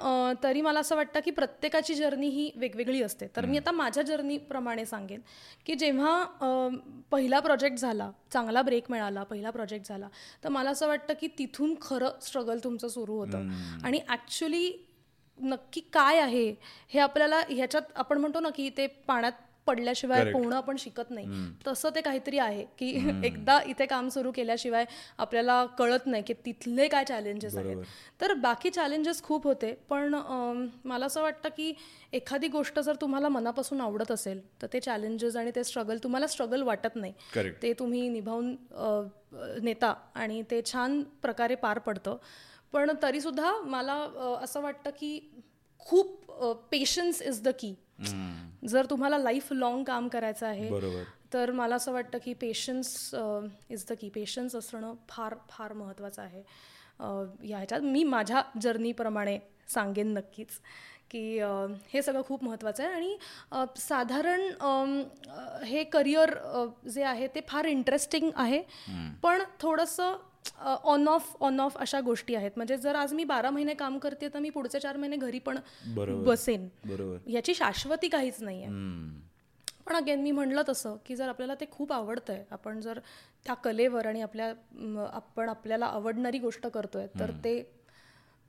तरी 0.42 0.60
मला 0.60 0.80
असं 0.80 0.96
वाटतं 0.96 1.20
की 1.24 1.30
प्रत्येकाची 1.30 1.94
जर्नी 1.94 2.28
ही 2.28 2.50
वेगवेगळी 2.56 3.02
असते. 3.02 3.26
तर 3.36 3.46
मी 3.46 3.58
आता 3.58 3.70
माझ्या 3.70 4.02
जर्नीप्रमाणे 4.02 4.84
सांगेन 4.86 5.20
की 5.66 5.74
जेव्हा 5.74 6.68
पहिला 7.10 7.40
प्रोजेक्ट 7.40 7.78
झाला 7.78 8.10
चांगला 8.32 8.62
ब्रेक 8.62 8.90
मिळाला 8.90 9.22
पहिला 9.22 9.50
प्रोजेक्ट 9.50 9.88
झाला 9.88 10.08
तर 10.44 10.48
मला 10.48 10.70
असं 10.70 10.88
वाटतं 10.88 11.14
की 11.20 11.28
तिथून 11.38 11.74
खरं 11.82 12.20
स्ट्रगल 12.22 12.58
तुमचं 12.64 12.88
सुरू 12.88 13.18
होतं. 13.18 13.48
आणि 13.84 14.00
ॲक्च्युली 14.08 14.72
नक्की 15.38 15.80
काय 15.92 16.18
आहे 16.20 16.48
हे 16.88 16.98
आपल्याला 17.00 17.40
ह्याच्यात 17.48 17.82
आपण 17.94 18.18
म्हणतो 18.18 18.40
ना 18.40 18.48
की 18.50 18.68
ते 18.76 18.86
पाण्यात 18.86 19.32
पडल्याशिवाय. 19.66 20.24
पोहणं 20.32 20.56
आपण 20.56 20.76
शिकत 20.76 21.10
नाही. 21.10 21.26
तसं 21.66 21.90
ते 21.94 22.00
काहीतरी 22.00 22.38
आहे 22.38 22.64
की 22.78 22.90
एकदा 23.24 23.58
इथे 23.66 23.86
काम 23.86 24.08
सुरू 24.08 24.30
केल्याशिवाय 24.32 24.84
आपल्याला 25.18 25.64
कळत 25.78 26.06
नाही 26.06 26.22
की 26.22 26.34
तिथले 26.46 26.88
काय 26.88 27.04
चॅलेंजेस 27.04 27.56
आहेत. 27.56 27.84
तर 28.20 28.32
बाकी 28.34 28.70
चॅलेंजेस 28.70 29.22
खूप 29.22 29.46
होते 29.46 29.72
पण 29.90 30.14
मला 30.84 31.06
असं 31.06 31.22
वाटतं 31.22 31.48
की 31.56 31.72
एखादी 32.12 32.48
गोष्ट 32.48 32.78
जर 32.80 32.94
तुम्हाला 33.00 33.28
मनापासून 33.28 33.80
आवडत 33.80 34.10
असेल 34.10 34.40
तर 34.62 34.66
ते 34.72 34.80
चॅलेंजेस 34.80 35.36
आणि 35.36 35.50
ते 35.56 35.64
स्ट्रगल 35.64 35.98
तुम्हाला 36.02 36.26
स्ट्रगल 36.26 36.62
वाटत 36.62 36.96
नाही. 36.96 37.12
ते 37.62 37.72
तुम्ही 37.72 38.08
निभावून 38.08 38.54
नेता 39.62 39.94
आणि 40.14 40.42
ते 40.50 40.60
छान 40.72 41.02
प्रकारे 41.22 41.54
पार 41.54 41.78
पडतं. 41.78 42.16
पण 42.72 42.90
तरीसुद्धा 43.02 43.52
मला 43.64 43.94
असं 44.42 44.60
वाटतं 44.60 44.90
की 44.90 45.18
खूप 45.80 46.30
पेशन्स 46.70 47.20
इज 47.22 47.40
द 47.42 47.48
की 47.58 47.74
जर 48.68 48.86
तुम्हाला 48.90 49.18
लाईफ 49.18 49.52
लॉंग 49.52 49.84
काम 49.84 50.08
करायचं 50.08 50.46
आहे 50.46 50.68
तर 51.32 51.50
मला 51.50 51.74
असं 51.74 51.92
वाटतं 51.92 52.18
की 52.24 52.34
patience 52.34 53.14
is 53.70 53.84
the 53.90 53.92
key 54.00 54.08
patience 54.08 54.56
असणं 54.56 54.94
फार 55.08 55.34
फार 55.50 55.72
महत्त्वाचं 55.72 56.22
आहे. 56.22 56.42
या 57.48 57.56
ह्याच्यात 57.56 57.80
मी 57.80 58.04
माझ्या 58.04 58.42
जर्नीप्रमाणे 58.62 59.38
सांगेन 59.68 60.12
नक्कीच 60.12 60.48
की 61.10 61.38
अ, 61.38 61.48
हे 61.92 62.02
सगळं 62.02 62.22
खूप 62.22 62.44
महत्त्वाचं 62.44 62.84
आहे. 62.84 62.92
आणि 62.92 63.16
अ, 63.50 63.64
साधारण 63.76 64.42
अ, 64.60 65.62
हे 65.64 65.84
करिअर 65.84 66.34
जे 66.88 67.02
आहे 67.02 67.26
ते 67.26 67.40
फार 67.48 67.64
इंटरेस्टिंग 67.64 68.30
आहे. 68.34 68.62
पण 69.22 69.42
थोडंसं 69.60 70.16
ऑन 70.60 71.08
ऑफ 71.08 71.34
ऑन 71.40 71.60
ऑफ 71.60 71.76
अशा 71.80 72.00
गोष्टी 72.00 72.34
आहेत. 72.34 72.50
म्हणजे 72.56 72.76
जर 72.76 72.94
आज 72.96 73.12
मी 73.14 73.24
बारा 73.24 73.50
महिने 73.50 73.74
काम 73.74 73.98
करते 73.98 74.28
तर 74.34 74.38
मी 74.38 74.50
पुढचे 74.50 74.80
चार 74.80 74.96
महिने 74.96 75.16
घरी 75.16 75.38
पण. 75.38 75.58
बसेन. 76.24 76.68
बरोबर. 76.86 77.30
याची 77.30 77.54
शाश्वती 77.54 78.08
काहीच 78.08 78.42
नाही 78.42 78.62
आहे. 78.62 79.20
पण 79.86 79.96
अगेन 79.96 80.20
मी 80.22 80.30
म्हणलं 80.30 80.62
तसं 80.68 80.96
की 81.06 81.16
जर 81.16 81.28
आपल्याला 81.28 81.54
ते 81.60 81.66
खूप 81.70 81.92
आवडतंय 81.92 82.42
आपण 82.52 82.80
जर 82.80 82.98
त्या 83.46 83.54
कलेवर 83.54 84.06
आणि 84.06 84.20
आपल्या 84.22 84.52
आपण 85.06 85.48
आपल्याला 85.48 85.86
आवडणारी 85.86 86.38
गोष्ट 86.38 86.66
करतोय 86.66 87.06
तर 87.18 87.30
ते 87.44 87.60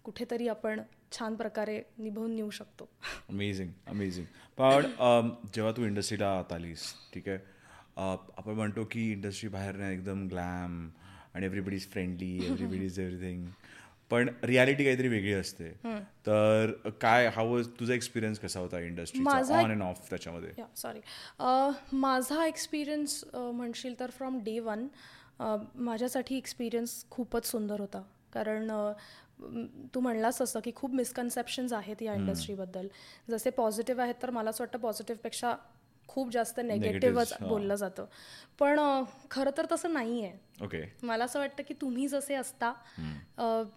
कुठेतरी 0.05 0.47
आपण 0.47 0.81
छान 1.11 1.35
प्रकारे 1.35 1.81
निभावून 1.97 2.35
नेऊ 2.35 2.49
शकतो. 2.49 2.89
अमेझिंग 3.29 3.69
अमेझिंग 3.87 4.25
पण 4.57 5.29
जेव्हा 5.53 5.71
तू 5.77 5.85
इंडस्ट्रीला 5.85 6.29
आत 6.39 6.53
आलीस 6.53 6.93
ठीक 7.13 7.29
आहे 7.29 7.37
आपण 7.97 8.53
म्हणतो 8.53 8.83
की 8.91 9.11
इंडस्ट्री 9.11 9.49
बाहेर 9.49 9.75
नाही 9.75 9.93
एकदम 9.93 10.27
ग्लॅम 10.27 10.87
आणि 11.33 11.45
everybody 11.45 11.75
is 11.75 11.87
friendly 11.91 12.35
everybody 12.45 12.85
is 12.85 12.99
everything 12.99 13.45
पण 14.09 14.29
रियालिटी 14.43 14.83
काहीतरी 14.83 15.07
वेगळी 15.07 15.33
असते. 15.33 15.69
तर 16.27 16.71
काय 17.01 17.27
हा 17.35 17.43
वॉज 17.43 17.67
तुझा 17.79 17.93
एक्सपिरियन्स 17.93 18.39
कसा 18.39 18.59
होता 18.59 18.79
इंडस्ट्रीचा 18.79 19.29
माझा 19.29 19.59
ऑन 19.59 19.71
अँड 19.71 19.83
ऑफ 19.83 20.09
त्याच्यामध्ये? 20.09 20.49
या 20.57 20.65
सॉरी 20.77 20.99
माझा 21.97 22.45
एक्सपिरियन्स 22.45 23.23
म्हणशील 23.33 23.99
तर 23.99 24.11
फ्रॉम 24.17 24.39
डे 24.43 24.59
वन 24.59 24.87
माझ्यासाठी 25.39 26.37
एक्सपिरियन्स 26.37 27.03
खूपच 27.09 27.49
सुंदर 27.51 27.79
होता. 27.79 28.01
कारण 28.33 28.71
तू 29.93 29.99
म्हणलास 29.99 30.41
असं 30.41 30.59
की 30.63 30.71
खूप 30.75 30.93
मिसकन्सेप्शन्स 30.95 31.73
आहेत 31.73 32.01
या 32.01 32.13
इंडस्ट्रीबद्दल 32.15 32.87
जसे 33.29 33.49
पॉझिटिव्ह 33.49 34.01
आहेत 34.03 34.15
तर 34.21 34.29
मला 34.29 34.49
असं 34.49 34.63
वाटतं 34.63 34.79
पॉझिटिव्हपेक्षा 34.79 35.55
खूप 36.09 36.31
जास्त 36.31 36.59
नेगेटिव्हच. 36.59 37.33
बोललं 37.41 37.75
जातं. 37.75 38.05
पण 38.59 38.79
खरं 39.31 39.51
तर 39.57 39.65
तसं 39.71 39.93
नाही 39.93 40.23
आहे 40.25 40.63
ओके 40.65 40.81
मला 41.03 41.25
असं 41.25 41.39
वाटतं 41.39 41.63
की 41.67 41.73
तुम्ही 41.73 42.07
जसे 42.07 42.35
असता 42.35 42.73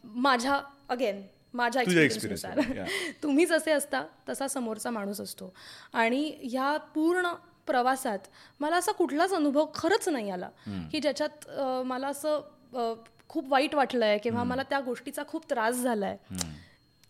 माझ्या 0.05 0.61
अगेन 0.89 1.23
माझ्या 1.55 1.83
एक्सपिरियन्सनुसार 1.83 2.59
तुम्ही 3.23 3.47
जसे 3.47 3.73
असता 3.73 4.05
तसा 4.29 4.49
समोरचा 4.49 4.91
माणूस 4.91 5.21
असतो. 5.21 5.53
आणि 5.93 6.23
ह्या 6.43 6.77
पूर्ण 6.95 7.33
प्रवासात 7.67 8.29
मला 8.61 8.77
असा 8.77 8.93
कुठलाच 8.93 9.33
अनुभव 9.33 9.67
खरंच 9.75 10.09
नाही 10.09 10.31
आला 10.31 10.49
की 10.93 11.01
ज्याच्यात 11.01 11.49
मला 11.87 12.09
असं 12.09 12.95
खूप 13.29 13.45
वाईट 13.49 13.75
वाटलंय 13.75 14.19
किंवा 14.19 14.45
मला 14.45 14.63
त्या 14.63 14.81
गोष्टीचा 14.81 15.23
खूप 15.29 15.49
त्रास 15.51 15.77
झालाय. 15.77 16.17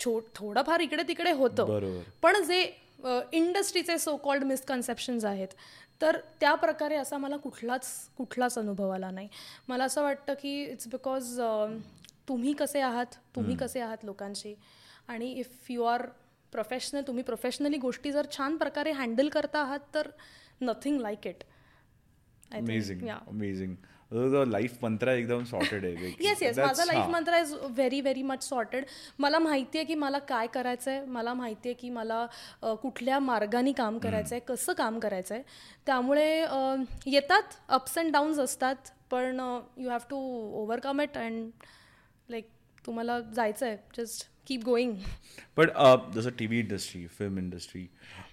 छोट 0.00 0.25
थोडंफार 0.35 0.80
इकडे 0.80 1.02
तिकडे 1.02 1.30
होतं. 1.32 2.00
पण 2.23 2.42
जे 2.44 2.64
इंडस्ट्रीचे 3.33 3.99
सो 3.99 4.17
कॉल्ड 4.17 4.45
मिसकन्सेप्शन्स 4.45 5.25
आहेत. 5.25 5.49
तर 6.00 6.19
त्या 6.41 6.55
प्रकारे 6.55 6.97
असा 6.97 7.19
मला 7.19 7.37
कुठलाच 7.37 7.87
कुठलाच 8.17 8.59
अनुभव 8.59 8.91
आला 8.91 9.11
नाही. 9.11 9.29
मला 9.69 9.85
असं 9.85 10.03
वाटतं 10.03 10.35
की 10.41 10.62
इट्स 10.62 10.88
बिकॉज 10.88 11.41
तुम्ही 12.29 12.53
कसे 12.53 12.81
आहात 12.81 13.15
तुम्ही 13.37 13.57
कसे 13.57 13.81
आहात 13.81 14.05
लोकांशी? 14.05 14.55
आणि 15.09 15.31
इफ 15.33 15.71
यू 15.71 15.83
आर 15.85 16.07
प्रोफेशनल 16.53 17.03
तुम्ही 17.07 17.23
प्रोफेशनली 17.25 17.76
गोष्टी 17.79 18.12
जर 18.12 18.26
छान 18.37 18.57
प्रकारे 18.57 18.93
हँडल 18.93 19.29
करता 19.29 19.61
आहात 19.61 19.81
तर 19.95 20.11
nothing 20.61 21.00
like 21.00 21.26
it 21.26 21.45
amazing 22.55 23.09
amazing 23.09 23.75
life 24.11 24.77
mantra 24.83 25.09
एकदम 25.09 25.45
सॉर्टेड 25.45 25.85
आहे 25.85 26.13
येस 26.21 26.43
येस 26.43 26.59
माझा 26.59 26.85
life. 26.85 27.09
Mantra 27.11 27.37
is 27.37 27.53
very 27.55 28.01
very 28.01 28.23
much 28.23 28.49
sorted 28.49 28.85
मला 29.19 29.39
माहिती 29.39 29.79
आहे 29.79 29.87
की 29.87 29.95
मला 29.95 30.19
काय 30.19 30.47
करायचं 30.47 30.91
आहे 30.91 31.05
मला 31.07 31.35
माहिती 31.35 31.69
आहे 31.69 31.75
की 31.75 31.91
मला 31.91 32.27
कुठल्या 32.83 33.19
मार्गाने 33.19 33.73
काम 33.73 33.99
करायचं 33.99 34.35
आहे 34.35 34.45
कसं 34.49 34.73
काम 34.73 34.99
करायचं 34.99 35.35
आहे 35.35 35.43
त्यामुळे 35.87 36.29
येतात 37.07 37.57
अप्स 37.69 37.99
अँड 37.99 38.13
डाऊन्स 38.13 38.39
असतात 38.39 38.91
पण 39.11 39.41
you 39.77 39.89
have 39.91 40.07
to 40.11 40.17
overcome 40.55 41.01
it 41.01 41.19
and 41.19 41.51
like 42.29 42.49
तुम्हाला 42.87 43.21
जायचं 43.21 43.67
आहे 43.67 43.77
जस्ट 43.97 44.27
कीप 44.47 44.65
गोईंग 44.65 44.95
पण 45.57 45.71
जसं 46.15 46.31
T 46.39 46.47
V 46.47 46.59
industry 46.59 47.07
film 47.09 47.39
industry 47.39 47.87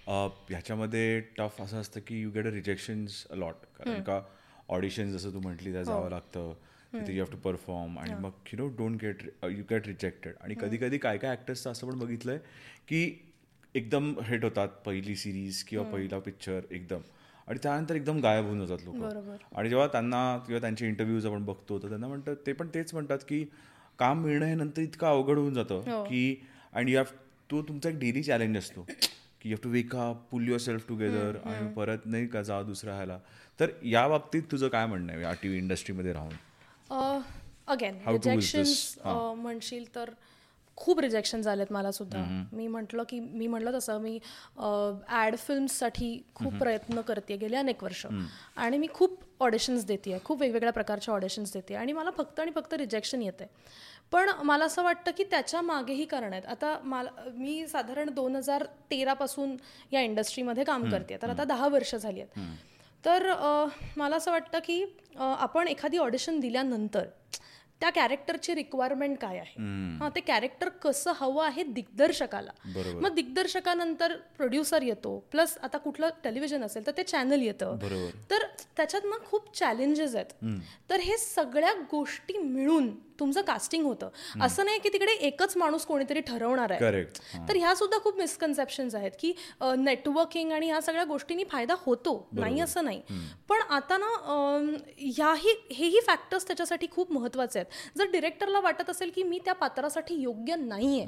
ह्याच्यामध्ये 0.06 1.20
टफ 1.38 1.60
असं 1.62 1.80
असतं 1.80 2.00
की 2.06 2.20
you 2.20 2.30
get 2.30 2.46
a 2.46 2.50
rejections 2.50 3.24
a lot 3.30 3.54
कारण 3.78 4.02
का 4.02 4.20
ऑडिशन 4.68 5.10
जसं 5.12 5.32
तू 5.32 5.40
म्हटली 5.40 5.72
त्या 5.72 5.82
जावं 5.82 6.10
लागतं 6.10 6.52
तिथे 6.92 7.12
यू 7.12 7.24
हॅव 7.24 7.32
टू 7.32 7.38
परफॉर्म 7.38 7.98
आणि 7.98 8.14
मग 8.14 8.30
you 8.52 8.56
know 8.56 8.68
don't 8.68 9.00
get 9.02 9.22
you 9.44 9.62
get 9.70 9.86
rejected 9.86 10.34
आणि 10.40 10.54
कधी 10.60 10.76
कधी 10.76 10.98
काय 10.98 11.18
काय 11.18 11.30
ॲक्टर्सचं 11.30 11.70
असं 11.72 11.90
पण 11.90 11.98
बघितलंय 11.98 12.38
की 12.88 13.02
एकदम 13.74 14.12
हिट 14.22 14.44
होतात 14.44 14.68
पहिली 14.86 15.16
सिरीज 15.16 15.62
किंवा 15.64 15.84
पहिला 15.90 16.18
पिक्चर 16.18 16.60
एकदम. 16.70 17.00
आणि 17.48 17.58
त्यानंतर 17.62 17.94
एकदम 17.94 18.20
गायब 18.20 18.44
होऊन 18.44 18.66
जातात 18.66 18.84
लोक. 18.84 18.94
आणि 19.56 19.68
जेव्हा 19.68 19.86
त्यांना 19.86 20.38
किंवा 20.46 20.60
त्यांचे 20.60 20.86
इंटरव्ह्यूज 20.88 21.26
आपण 21.26 21.44
बघतो 21.44 21.78
तर 21.78 21.88
त्यांना 21.88 22.08
म्हणतात 22.08 22.36
ते 22.46 22.52
पण 22.52 22.68
तेच 22.74 22.94
म्हणतात 22.94 23.18
की 23.28 23.44
काम 23.98 24.22
मिळणं 24.22 24.46
हे 24.46 24.54
नंतर 24.54 24.82
इतकं 24.82 25.06
अवघड 25.06 25.38
होऊन 25.38 25.54
जातं 25.54 25.80
की 26.08 26.44
आणि 26.72 26.92
यू 26.92 26.98
हॅव 26.98 27.14
तो 27.50 27.62
तुमचा 27.62 27.88
एक 27.88 27.98
डेली 27.98 28.22
चॅलेंज 28.22 28.56
असतो. 28.56 28.86
की 29.44 29.50
you 29.50 29.56
have 29.56 29.62
to 29.62 29.70
wake 29.70 29.94
up 29.96 30.20
pull 30.30 30.46
yourself 30.60 30.86
together 30.88 31.36
आणि 31.44 31.72
परत 31.74 32.06
नाही 32.06 32.26
का 32.26 32.42
जा 32.42 32.62
दुसऱ्या 32.62 32.94
ह्याला. 32.94 33.18
तर 33.60 33.70
या 33.84 34.06
बाबतीत 34.08 34.42
तुझं 34.50 34.68
काय 34.68 34.86
म्हणणं 34.86 35.12
आहे 35.12 35.22
या 35.22 35.32
टी 35.42 35.48
व्ही 35.48 35.58
इंडस्ट्रीमध्ये 35.58 36.12
राहून? 36.12 36.32
Again 37.66 37.98
rejection? 38.06 39.02
म्हणशील 39.38 39.94
तर 39.94 40.10
खूप 40.78 41.00
रिजेक्शन 41.00 41.40
झालेत 41.40 41.72
मला 41.72 41.90
सुद्धा. 41.92 42.22
मी 42.52 42.66
म्हटलं 42.68 43.02
की 43.08 43.18
मी 43.20 43.46
म्हटलं 43.46 43.72
तसं 43.72 44.00
मी 44.00 44.18
ॲड 45.08 45.36
फिल्म्ससाठी 45.36 46.16
खूप 46.34 46.54
प्रयत्न 46.54 47.00
करते 47.00 47.36
गेले 47.36 47.56
अनेक 47.56 47.84
वर्ष. 47.84 48.06
आणि 48.56 48.78
मी 48.78 48.86
खूप 48.94 49.20
ऑडिशन्स 49.40 49.84
देते 49.86 50.18
खूप 50.24 50.40
वेगवेगळ्या 50.40 50.72
प्रकारच्या 50.72 51.14
ऑडिशन्स 51.14 51.52
देते 51.52 51.74
आणि 51.74 51.92
मला 51.92 52.10
फक्त 52.16 52.40
आणि 52.40 52.50
फक्त 52.54 52.74
रिजेक्शन 52.74 53.22
येते 53.22 53.44
पण 54.12 54.30
मला 54.44 54.64
असं 54.64 54.82
वाटतं 54.82 55.10
की 55.16 55.24
त्याच्या 55.24 55.60
मागेही 55.62 56.04
कारण 56.04 56.32
आहेत. 56.32 56.46
आता 56.46 56.76
मला 56.82 57.30
मी 57.34 57.66
साधारण 57.68 58.10
दोन 58.14 58.36
हजार 58.36 58.64
तेरापासून 58.90 59.56
या 59.92 60.00
इंडस्ट्रीमध्ये 60.00 60.64
काम 60.64 60.90
करते. 60.90 61.16
तर 61.22 61.30
आता 61.30 61.44
दहा 61.44 61.68
वर्ष 61.68 61.94
झाली 61.94 62.20
आहेत. 62.20 62.40
तर 63.04 63.32
मला 63.96 64.16
असं 64.16 64.30
वाटतं 64.30 64.58
की 64.64 64.84
आपण 65.16 65.68
एखादी 65.68 65.98
ऑडिशन 65.98 66.40
दिल्यानंतर 66.40 67.08
त्या 67.80 67.88
कॅरेक्टरची 67.90 68.54
रिक्वायरमेंट 68.54 69.16
काय 69.18 69.38
आहे? 69.38 69.62
हां. 70.00 70.08
ते 70.14 70.20
कॅरेक्टर 70.20 70.68
कसं 70.82 71.12
हवं 71.16 71.44
आहे 71.44 71.62
दिग्दर्शकाला. 71.62 72.50
मग 73.00 73.14
दिग्दर्शकानंतर 73.14 74.14
प्रोड्युसर 74.36 74.82
येतो 74.82 75.18
प्लस 75.32 75.56
आता 75.62 75.78
कुठलं 75.78 76.10
टेलिव्हिजन 76.24 76.64
असेल 76.64 76.86
तर 76.86 76.92
ते 76.96 77.02
चॅनल 77.02 77.42
येतं. 77.42 77.76
तर 78.30 78.46
त्याच्यात 78.76 79.06
मग 79.06 79.24
खूप 79.24 79.54
चॅलेंजेस 79.56 80.14
आहेत. 80.14 80.32
तर 80.90 81.00
हे 81.00 81.16
सगळ्या 81.18 81.72
गोष्टी 81.92 82.38
मिळून 82.38 82.90
तुमचं 83.20 83.42
कास्टिंग 83.42 83.84
होतं. 83.86 84.08
असं 84.42 84.64
नाही 84.64 84.78
की 84.78 84.88
तिकडे 84.88 85.12
एकच 85.26 85.56
माणूस 85.56 85.84
कोणीतरी 85.86 86.20
ठरवणार 86.20 86.70
आहे. 86.70 87.02
तर 87.48 87.56
ह्या 87.56 87.74
सुद्धा 87.74 87.98
खूप 87.98 88.18
मिसकन्सेप्शन्स 88.18 88.94
आहेत 88.94 89.12
की 89.20 89.32
नेटवर्किंग 89.60 90.52
आणि 90.52 90.66
ह्या 90.66 90.80
सगळ्या 90.82 91.04
गोष्टींनी 91.04 91.44
फायदा 91.50 91.74
होतो. 91.80 92.16
नाही 92.32 92.60
असं 92.60 92.84
नाही. 92.84 93.00
पण 93.48 93.60
आता 93.70 93.98
ना 93.98 94.06
ह्याही 94.98 95.54
हेही 95.72 96.00
फॅक्टर्स 96.06 96.46
त्याच्यासाठी 96.46 96.86
खूप 96.90 97.12
महत्त्वाचे 97.12 97.58
आहेत. 97.58 97.98
जर 97.98 98.10
डिरेक्टरला 98.10 98.60
वाटत 98.60 98.90
असेल 98.90 99.10
की 99.14 99.22
मी 99.22 99.38
त्या 99.44 99.54
पात्रासाठी 99.54 100.14
योग्य 100.14 100.56
नाहीये 100.56 101.04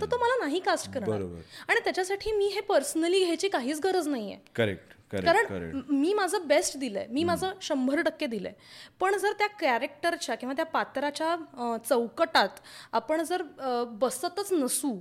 तर 0.00 0.06
तो 0.06 0.18
मला 0.18 0.44
नाही 0.44 0.60
कास्ट 0.60 0.90
करणार. 0.94 1.22
आणि 1.68 1.80
त्याच्यासाठी 1.84 2.32
मी 2.32 2.46
हे 2.54 2.60
पर्सनली 2.60 3.22
घ्यायची 3.24 3.48
काहीच 3.48 3.80
गरज 3.84 4.08
नाहीये. 4.08 4.36
करेक्ट 4.56 4.94
कारण 5.12 5.46
म- 5.76 6.14
माझं 6.14 6.38
बेस्ट 6.46 6.76
दिलंय. 6.76 7.06
मी 7.10 7.24
माझं 7.24 7.50
शंभर 7.62 8.02
टक्के 8.02 8.26
दिलंय. 8.26 8.52
पण 9.00 9.16
जर 9.16 9.32
त्या 9.38 9.46
कॅरेक्टरच्या 9.46 10.34
किंवा 10.34 10.54
त्या 10.54 10.64
पात्राच्या 10.64 11.78
चौकटात 11.88 12.48
आपण 12.92 13.22
जर 13.22 13.42
बसतच 13.88 14.52
नसू 14.52 15.00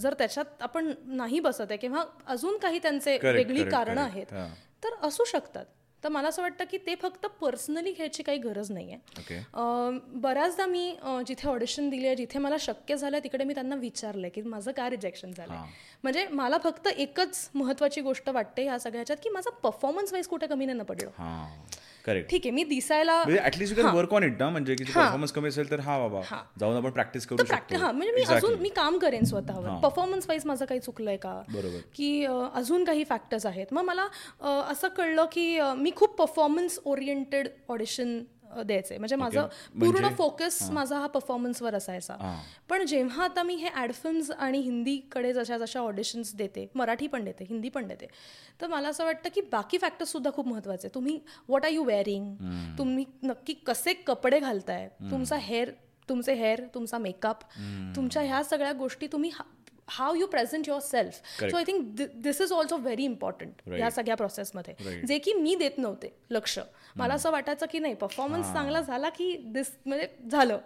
जर 0.00 0.14
त्याच्यात 0.14 0.62
आपण 0.62 0.92
नाही 1.06 1.40
बसत 1.40 1.60
आहे 1.60 1.76
किंवा 1.76 2.04
अजून 2.26 2.58
काही 2.58 2.78
त्यांचे 2.78 3.18
वेगळी 3.22 3.64
कारणं. 3.70 4.00
आहेत. 4.00 4.26
तर 4.84 4.88
असू 5.02 5.24
शकतात. 5.24 5.64
तर 6.04 6.08
मला 6.08 6.28
असं 6.28 6.42
वाटतं 6.42 6.64
की 6.70 6.78
ते 6.86 6.94
फक्त 6.94 7.26
पर्सनली 7.40 7.92
घ्यायची 7.92 8.22
काही 8.22 8.38
गरज 8.38 8.70
नाही 8.72 8.92
आहे 8.92 9.38
बऱ्याचदा 10.14 10.66
मी 10.66 10.94
जिथे 11.26 11.48
ऑडिशन 11.48 11.88
दिली 11.90 12.06
आहे 12.06 12.16
जिथे 12.16 12.38
मला 12.38 12.56
शक्य 12.60 12.96
झालं 12.96 13.18
तिकडे 13.24 13.44
मी 13.44 13.54
त्यांना 13.54 13.76
विचारलंय 13.76 14.30
की 14.30 14.42
माझं 14.42 14.70
काय 14.72 14.90
रिजेक्शन 14.90 15.32
झालं 15.32 15.52
म्हणजे 16.04 16.26
मला 16.32 16.58
फक्त 16.58 16.88
एकच 16.88 17.48
महत्वाची 17.54 18.00
गोष्ट 18.00 18.28
वाटते 18.28 18.62
ह्या 18.64 18.78
सगळ्याच्यात 18.78 19.18
की 19.22 19.30
माझा 19.30 19.50
परफॉर्मन्स 19.62 20.12
वाईज 20.12 20.28
कुठे 20.28 20.46
कमी 20.46 20.66
नाही 20.66 20.78
ना 20.78 20.84
पडलं. 20.84 21.10
करेक्ट 22.04 22.30
ठीक 22.30 22.42
आहे 22.44 22.50
मी 22.50 22.62
दिसायला 22.64 23.22
at least 23.44 23.76
you 23.76 23.82
can 23.82 23.94
work 23.96 24.14
on 24.14 24.22
it 24.24 24.38
ना? 24.38 24.48
म्हणजे 24.50 24.74
की 24.74 24.84
परफॉर्मन्स 24.84 25.32
कमी 25.32 25.48
असेल 25.48 25.70
तर 25.70 25.80
हा 25.80 25.98
बाबा 25.98 26.20
जाऊन 26.60 26.76
आपण 26.76 26.90
प्रॅक्टिस 26.90 27.26
करू 27.26 27.44
शकतो. 27.44 27.78
हा 27.78 27.90
म्हणजे 27.92 28.12
मी 28.14 28.22
अजून 28.34 28.58
मी 28.60 28.68
काम 28.76 28.98
करेन 28.98 29.24
स्वतःवर. 29.24 29.68
परफॉर्मन्स 29.82 30.28
वाईज 30.28 30.46
माझं 30.46 30.64
काही 30.64 30.80
चुकलंय 30.80 31.16
का? 31.16 31.34
बरोबर. 31.48 31.78
की 31.94 32.24
अजून 32.54 32.84
काही 32.84 33.04
फॅक्टर्स 33.04 33.46
आहेत. 33.46 33.66
मग 33.72 33.84
मला 33.84 34.06
असं 34.70 34.88
कळलं 34.96 35.26
की 35.32 35.58
मी 35.76 35.90
खूप 35.96 36.16
परफॉर्मन्स 36.18 36.78
ओरिएंटेड 36.84 37.48
ऑडिशन 37.68 38.18
द्यायचे 38.56 38.96
म्हणजे 38.98 39.16
माझं 39.16 39.46
पूर्ण 39.80 40.08
फोकस 40.14 40.60
माझा 40.70 40.98
हा 40.98 41.06
परफॉर्मन्सवर 41.06 41.74
असायचा. 41.74 42.16
पण 42.68 42.84
जेव्हा 42.86 43.24
आता 43.24 43.42
मी 43.42 43.54
हे 43.54 43.68
ॲड 43.74 43.92
फिल्म्स 43.92 44.30
आणि 44.30 44.58
हिंदीकडे 44.60 45.32
जशा 45.32 45.58
जशा 45.58 45.80
ऑडिशन्स 45.80 46.34
देते 46.36 46.66
मराठी 46.74 47.06
पण 47.06 47.24
देते 47.24 47.44
हिंदी 47.44 47.68
पण 47.68 47.86
देते 47.86 48.06
तर 48.60 48.66
मला 48.66 48.88
असं 48.88 49.04
वाटतं 49.04 49.28
की 49.34 49.40
बाकी 49.52 49.78
फॅक्टर्स 49.78 50.12
सुद्धा 50.12 50.30
खूप 50.30 50.48
महत्त्वाचे 50.48 50.86
आहेत. 50.86 50.94
तुम्ही 50.94 51.18
व्हॉट 51.48 51.64
आर 51.64 51.70
यू 51.70 51.84
वेअरिंग 51.84 52.34
तुम्ही 52.78 53.04
नक्की 53.22 53.54
कसे 53.66 53.92
कपडे 54.06 54.40
घालताय? 54.40 54.88
तुमचा 55.10 55.36
हेअर 55.38 55.70
तुमचे 56.08 56.34
हेअर 56.34 56.60
तुमचा 56.74 56.98
मेकअप 56.98 57.42
तुमच्या 57.96 58.22
ह्या 58.22 58.42
सगळ्या 58.44 58.72
गोष्टी 58.74 59.06
तुम्ही 59.06 59.30
how 59.88 60.14
you 60.14 60.26
present 60.26 60.68
yourself 60.80 61.14
so 61.40 61.56
I 61.56 61.64
think 61.66 61.84
this 62.16 62.40
is 62.40 62.52
also 62.52 62.76
very 62.76 63.04
important 63.04 63.68
या 63.78 63.90
सगळ्या 63.90 64.16
प्रोसेसमध्ये 64.16 64.74
जे 65.06 65.18
की 65.18 65.32
मी 65.32 65.54
देत 65.54 65.78
नव्हते 65.78 66.12
लक्ष. 66.30 66.58
मला 66.96 67.14
असं 67.14 67.30
वाटायचं 67.30 67.66
की 67.70 67.78
नाही 67.78 67.94
परफॉर्मन्स 67.94 68.52
चांगला 68.52 68.80
झाला 68.80 69.08
की 69.08 69.36
दिस 69.44 69.70
म्हणजे 69.86 70.08
झालं. 70.30 70.58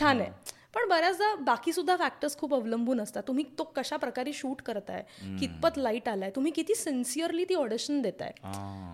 छान 0.00 0.20
आहे. 0.20 0.30
पण 0.74 0.88
बऱ्याचदा 0.88 1.34
बाकी 1.34 1.72
सुद्धा 1.72 1.96
फॅक्टर्स 1.96 2.36
खूप 2.38 2.54
अवलंबून 2.54 3.00
असतात. 3.00 3.22
तुम्ही 3.28 3.44
तो 3.58 3.64
कशा 3.76 3.96
प्रकारे 3.96 4.32
शूट 4.32 4.62
करताय 4.62 5.02
कितपत 5.40 5.78
लाइट 5.78 6.08
आलाय 6.08 6.30
तुम्ही 6.30 6.52
किती 6.52 6.74
सिन्सिअरली 6.74 7.44
ती 7.44 7.54
ऑडिशन 7.54 8.00
देताय. 8.02 8.32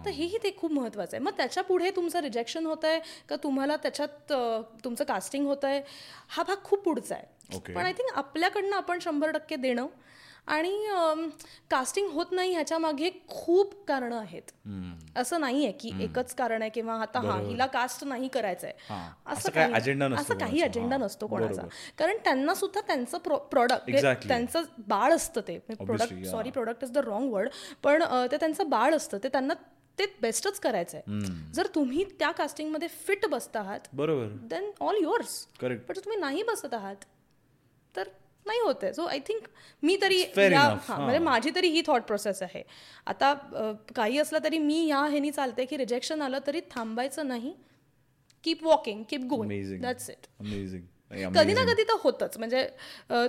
तर 0.04 0.11
हेही 0.11 0.38
ते 0.42 0.54
खूप 0.57 0.72
महत्वाचं 0.72 1.16
आहे. 1.16 1.24
मग 1.24 1.37
त्याच्या 1.37 1.62
पुढे 1.62 1.90
तुमचं 1.96 2.20
रिजेक्शन 2.20 2.66
होत 2.66 2.85
आहे 2.85 3.00
का 3.28 3.37
तुम्हाला 3.37 3.76
त्याच्यात 3.76 4.33
तुमचं 4.85 5.04
कास्टिंग 5.04 5.46
होत 5.46 5.64
आहे 5.64 5.81
हा 6.28 6.42
भाग 6.42 6.64
खूप 6.64 6.85
पुढचा 6.85 7.14
आहे. 7.14 7.37
पण 7.68 7.84
आय 7.87 7.92
थिंक 7.92 8.16
आपल्याकडनं 8.18 8.76
आपण 8.76 8.98
शंभर 9.00 9.30
टक्के 9.30 9.56
देणं 9.56 9.87
आणि 10.46 10.70
कास्टिंग 11.70 12.08
होत 12.11 12.26
नाही 12.32 12.52
ह्याच्या 12.52 12.76
मागे 12.78 13.11
खूप 13.28 13.72
कारणं 13.88 14.16
आहेत. 14.16 14.42
असं 15.16 15.40
नाहीये 15.40 15.72
की 15.72 15.90
एकच 16.00 16.34
कारण 16.34 16.62
आहे 16.62 16.70
किंवा 16.70 16.94
आता 17.02 17.20
हा 17.20 17.38
हिला 17.40 17.66
कास्ट 17.66 18.04
नाही 18.04 18.28
करायचंय. 18.28 18.72
असं 19.26 19.50
काही 19.50 19.72
असं 20.14 20.34
काही. 20.34 20.62
अजेंडा. 20.62 20.96
नसतो 20.96 21.26
कोणाचा. 21.26 21.62
कारण 21.98 22.16
त्यांना 22.24 22.54
सुद्धा 22.54 22.80
त्यांचं 22.80 23.18
प्रोडक्ट. 23.18 23.90
त्यांचं 24.28 24.62
बाळ 24.88 25.12
असतं 25.12 25.40
ते. 25.40 25.58
Product. 25.58 26.14
Sorry 26.26 26.50
product 26.50 26.84
is 26.84 26.92
the 26.92 26.98
wrong 26.98 27.32
word 27.32 27.48
पण 27.82 28.04
ते 28.32 28.37
त्यांचं 28.37 28.70
बाळ 28.70 28.94
असतं. 28.94 29.18
ते 29.18 29.28
त्यांना 29.28 29.54
ते 29.98 30.04
बेस्टच 30.22 30.58
करायचं 30.61 30.96
आहे 30.96 31.52
जर 31.52 31.66
तुम्ही 31.74 32.04
त्या 32.18 32.30
कास्टिंगमध्ये 32.30 32.88
फिट 33.06 33.26
बसत 33.26 33.56
आहात 33.56 33.88
बरोबर. 33.92 34.26
देन 34.48 34.70
ऑल 34.80 34.96
युअर्स 35.02 35.37
करेक्ट 35.61 35.87
पण 35.87 35.94
तुम्ही 35.96 36.18
नाही 36.20 36.42
बसत 36.42 36.74
आहात 36.74 37.04
तर 37.98 38.08
नाही 38.46 38.61
होते 38.61 38.92
सो 38.94 39.04
आय 39.06 39.18
थिंक 39.18 39.46
मी 39.82 39.96
तरी 40.02 40.20
या 40.52 40.61
हा, 40.88 40.96
म्हणजे 40.96 41.18
माझी 41.18 41.50
तरी 41.54 41.68
ही 41.68 41.82
थॉट 41.87 42.02
प्रोसेस 42.02 42.42
आहे. 42.42 42.62
आता 43.06 43.32
काही 43.96 44.18
असलं 44.18 44.38
तरी 44.44 44.58
मी 44.58 44.84
ह्या 44.87 45.00
ह्यानी 45.06 45.30
चालते 45.30 45.64
की 45.64 45.76
रिजेक्शन 45.76 46.22
आलं 46.22 46.38
तरी 46.46 46.61
थांबायचं 46.70 47.28
नाही. 47.28 47.52
Keep 48.44 48.64
walking 48.64 49.02
keep 49.11 49.20
going 49.20 49.48
that's 49.82 50.11
it 50.11 50.26
amazing 50.40 50.82
कधी 51.34 51.52
ना 51.54 51.61
कधी 51.72 51.82
तर 51.82 51.96
होतच. 52.02 52.37
म्हणजे 52.38 52.62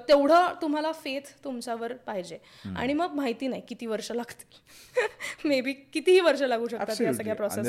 तेवढं 0.07 0.53
तुम्हाला 0.61 0.91
फेथ 0.93 1.31
तुमच्यावर 1.43 1.93
पाहिजे. 2.07 2.37
आणि 2.77 2.93
मग 2.93 3.13
माहिती 3.15 3.47
नाही 3.47 3.61
किती 3.69 3.85
वर्ष 3.85 4.11
लागतील. 4.11 4.57
मे 5.45 5.59
बी 5.61 5.73
कितीही 5.93 6.19
वर्ष 6.19 6.41
लागू 6.43 6.67
शकतात 6.67 7.01
या 7.01 7.13
सगळ्या 7.13 7.35
प्रोसेस 7.35 7.65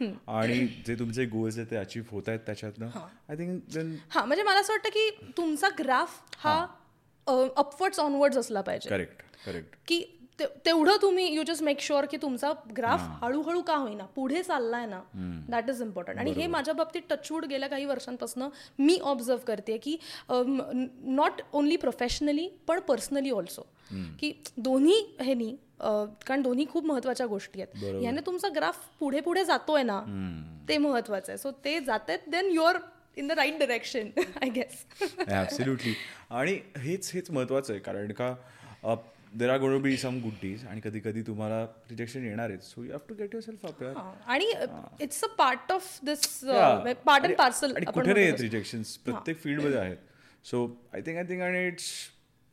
आणि 0.00 0.66
जे 0.86 0.94
तुमचे 0.94 1.24
गोल्स 1.26 1.58
आहेत 1.58 1.70
ते 1.70 1.76
अचीव्ह 1.76 2.08
होत 2.10 2.28
आहेत 2.28 2.40
त्याच्यातनं 2.46 2.88
आय 3.28 3.36
थिंक 3.36 3.60
देन 3.74 3.94
हा 4.10 4.24
म्हणजे 4.24 4.42
मला 4.42 4.60
असं 4.60 4.72
वाटतं 4.72 4.88
की 4.88 5.08
तुमचा 5.36 5.68
ग्राफ 5.78 6.20
हा 6.38 6.58
अपवर्ड्स 7.56 7.98
ऑनवर्ड्स 8.00 8.36
असला 8.38 8.60
पाहिजे. 8.60 8.88
करेक्ट 8.90 9.22
करेक्ट 9.46 9.76
की 9.88 10.02
तेवढं 10.40 10.96
तुम्ही 11.02 11.26
यू 11.34 11.42
जस्ट 11.42 11.62
मेक 11.62 11.80
शुअर 11.80 12.04
की 12.04 12.16
तुमचा 12.16 12.52
ग्राफ 12.76 13.00
हळूहळू 13.22 13.60
का 13.62 13.74
होईना 13.74 14.04
पुढे 14.14 14.42
चाललाय 14.42 14.86
ना 14.86 15.00
दॅट 15.50 15.68
इज 15.70 15.82
इम्पॉर्टंट 15.82 16.18
आणि 16.18 16.30
हे 16.30 16.46
माझ्या 16.46 16.74
बाबतीत 16.74 17.02
टचवूड 17.10 17.44
गेल्या 17.44 17.68
काही 17.68 17.84
वर्षांपासून 17.84 18.42
मी 18.78 18.98
ऑब्झर्व 19.02 19.38
करते 19.46 19.76
की 19.78 19.96
नॉट 20.30 21.42
ओन्ली 21.52 21.76
प्रोफेशनली 21.76 22.48
पण 22.66 22.80
पर्सनली 22.80 23.30
ऑल्सो 23.30 23.66
की 24.20 24.32
दोन्ही 24.56 24.98
ह्यानी 25.20 25.54
कारण 25.80 26.42
दोन्ही 26.42 26.66
खूप 26.70 26.84
महत्त्वाच्या 26.86 27.26
गोष्टी 27.26 27.62
आहेत. 27.62 28.00
ह्याने 28.00 28.20
तुमचा 28.26 28.48
ग्राफ 28.54 28.78
पुढे 29.00 29.20
पुढे 29.20 29.44
जातोय 29.44 29.82
ना 29.82 30.00
ते 30.68 30.78
महत्वाचं 30.78 31.32
आहे. 31.32 31.38
सो 31.38 31.50
ते 31.64 31.78
जात 31.80 32.10
आहेत 32.10 32.28
then 32.30 32.50
you're 32.52 32.78
in 33.16 33.26
the 33.28 33.32
right 33.32 33.58
direction 33.58 34.08
I 34.42 34.48
guess 34.50 34.84
absolutely 35.26 35.94
आणि 36.30 36.58
हेच 36.76 37.10
हेच 37.14 37.30
महत्वाचं 37.30 37.72
आहे 37.72 37.80
कारण 37.82 38.12
का 38.12 38.34
देर 39.38 39.50
आर 39.50 39.58
गोड 39.60 39.80
बी 39.82 39.96
सम 39.96 40.18
गुड 40.22 40.32
डेज 40.42 40.64
आणि 40.66 40.80
कधी 40.84 41.00
कधी 41.04 41.22
तुम्हाला 41.26 41.62
रिजेक्शन 41.90 42.24
येणार 42.24 42.50
आहे 42.50 42.58
so 42.62 42.82
you 42.82 42.90
have 42.90 42.98
to 43.08 43.14
get 43.14 43.34
yourself 43.44 43.66
up 43.66 43.82
आणि 44.26 44.52
it's 45.00 45.22
a 45.24 45.28
part 45.38 45.72
of 45.72 45.98
this 46.04 46.38
part 47.04 47.24
and 47.24 47.34
parcel 47.38 47.72
कुठे 47.84 48.12
नाही 48.12 48.26
आहेत 48.26 48.40
रिजेक्शन 48.40 48.82
प्रत्येक 49.04 49.42
फील्डमध्ये 49.42 49.78
आहेत. 49.78 49.96
So 50.44 50.66
I 50.94 51.00
think 51.00 51.18
I 51.18 51.24
think 51.28 51.40
आणि 51.42 51.66
इट्स 51.66 51.90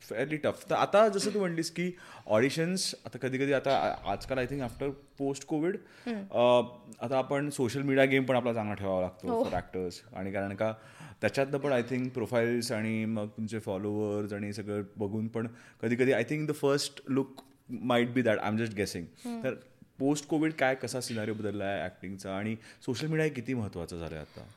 फेअरली 0.02 0.36
टफ 0.36 0.64
तर 0.70 0.74
आता 0.74 1.06
जसं 1.08 1.34
तू 1.34 1.38
म्हणलीस 1.38 1.70
की 1.70 1.90
ऑडिशन्स 2.28 2.94
आता 3.06 3.18
कधी 3.18 3.38
कधी 3.38 3.52
आता 3.52 3.76
आजकाल 4.06 4.38
I 4.38 4.46
think 4.46 4.62
after 4.62 4.88
post 5.18 5.44
Covid 5.46 5.76
आता 6.06 7.18
आपण 7.18 7.50
सोशल 7.50 7.82
मीडिया 7.82 8.04
गेम 8.04 8.24
पण 8.24 8.36
आपला 8.36 8.52
चांगला 8.52 8.74
ठेवावा 8.74 9.00
लागतो 9.00 9.42
फॉर 9.44 9.54
ॲक्टर्स 9.54 10.00
आणि 10.14 10.32
कारण 10.32 10.54
का 10.54 10.72
त्याच्यातनं 11.20 11.58
पण 11.58 11.72
आय 11.72 11.82
थिंक 11.82 12.12
प्रोफाईल्स 12.12 12.70
आणि 12.72 13.04
मग 13.04 13.28
तुमचे 13.36 13.58
फॉलोअर्स 13.58 14.32
आणि 14.32 14.52
सगळं 14.52 14.82
बघून 14.96 15.28
पण 15.28 15.46
कधी 15.82 15.96
कधी 15.96 16.12
I 16.12 16.24
think 16.30 16.48
the 16.48 16.54
first 16.54 17.00
look 17.08 17.42
might 17.70 18.12
be 18.12 18.22
that 18.22 18.38
I 18.38 18.48
am 18.48 18.56
just 18.56 18.74
guessing 18.74 19.06
तर 19.44 19.54
पोस्ट 19.98 20.26
कोविड 20.28 20.52
काय 20.52 20.74
कसा 20.74 21.00
सिनारिओ 21.00 21.34
बदलला 21.34 21.64
आहे 21.64 21.82
ॲक्टिंगचा 21.82 22.36
आणि 22.36 22.56
सोशल 22.86 23.06
मीडिया 23.06 23.28
किती 23.28 23.54
महत्त्वाचं 23.54 23.98
झालं 23.98 24.16
आहे 24.16 24.24
आता 24.24 24.48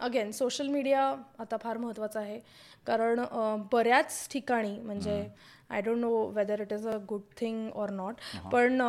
अगेन 0.00 0.30
सोशल 0.30 0.68
मीडिया 0.68 1.02
आता 1.38 1.56
फार 1.56 1.76
महत्त्वाचा 1.78 2.20
आहे. 2.20 2.38
कारण 2.86 3.20
बऱ्याच 3.72 4.28
ठिकाणी 4.32 4.78
म्हणजे 4.80 5.24
I 5.70 5.80
don't 5.80 5.98
know 5.98 6.10
whether 6.34 6.60
it 6.60 6.72
is 6.72 6.86
a 6.88 6.96
good 7.08 7.20
thing 7.36 7.68
or 7.74 7.90
not 7.90 8.14
पण 8.52 8.82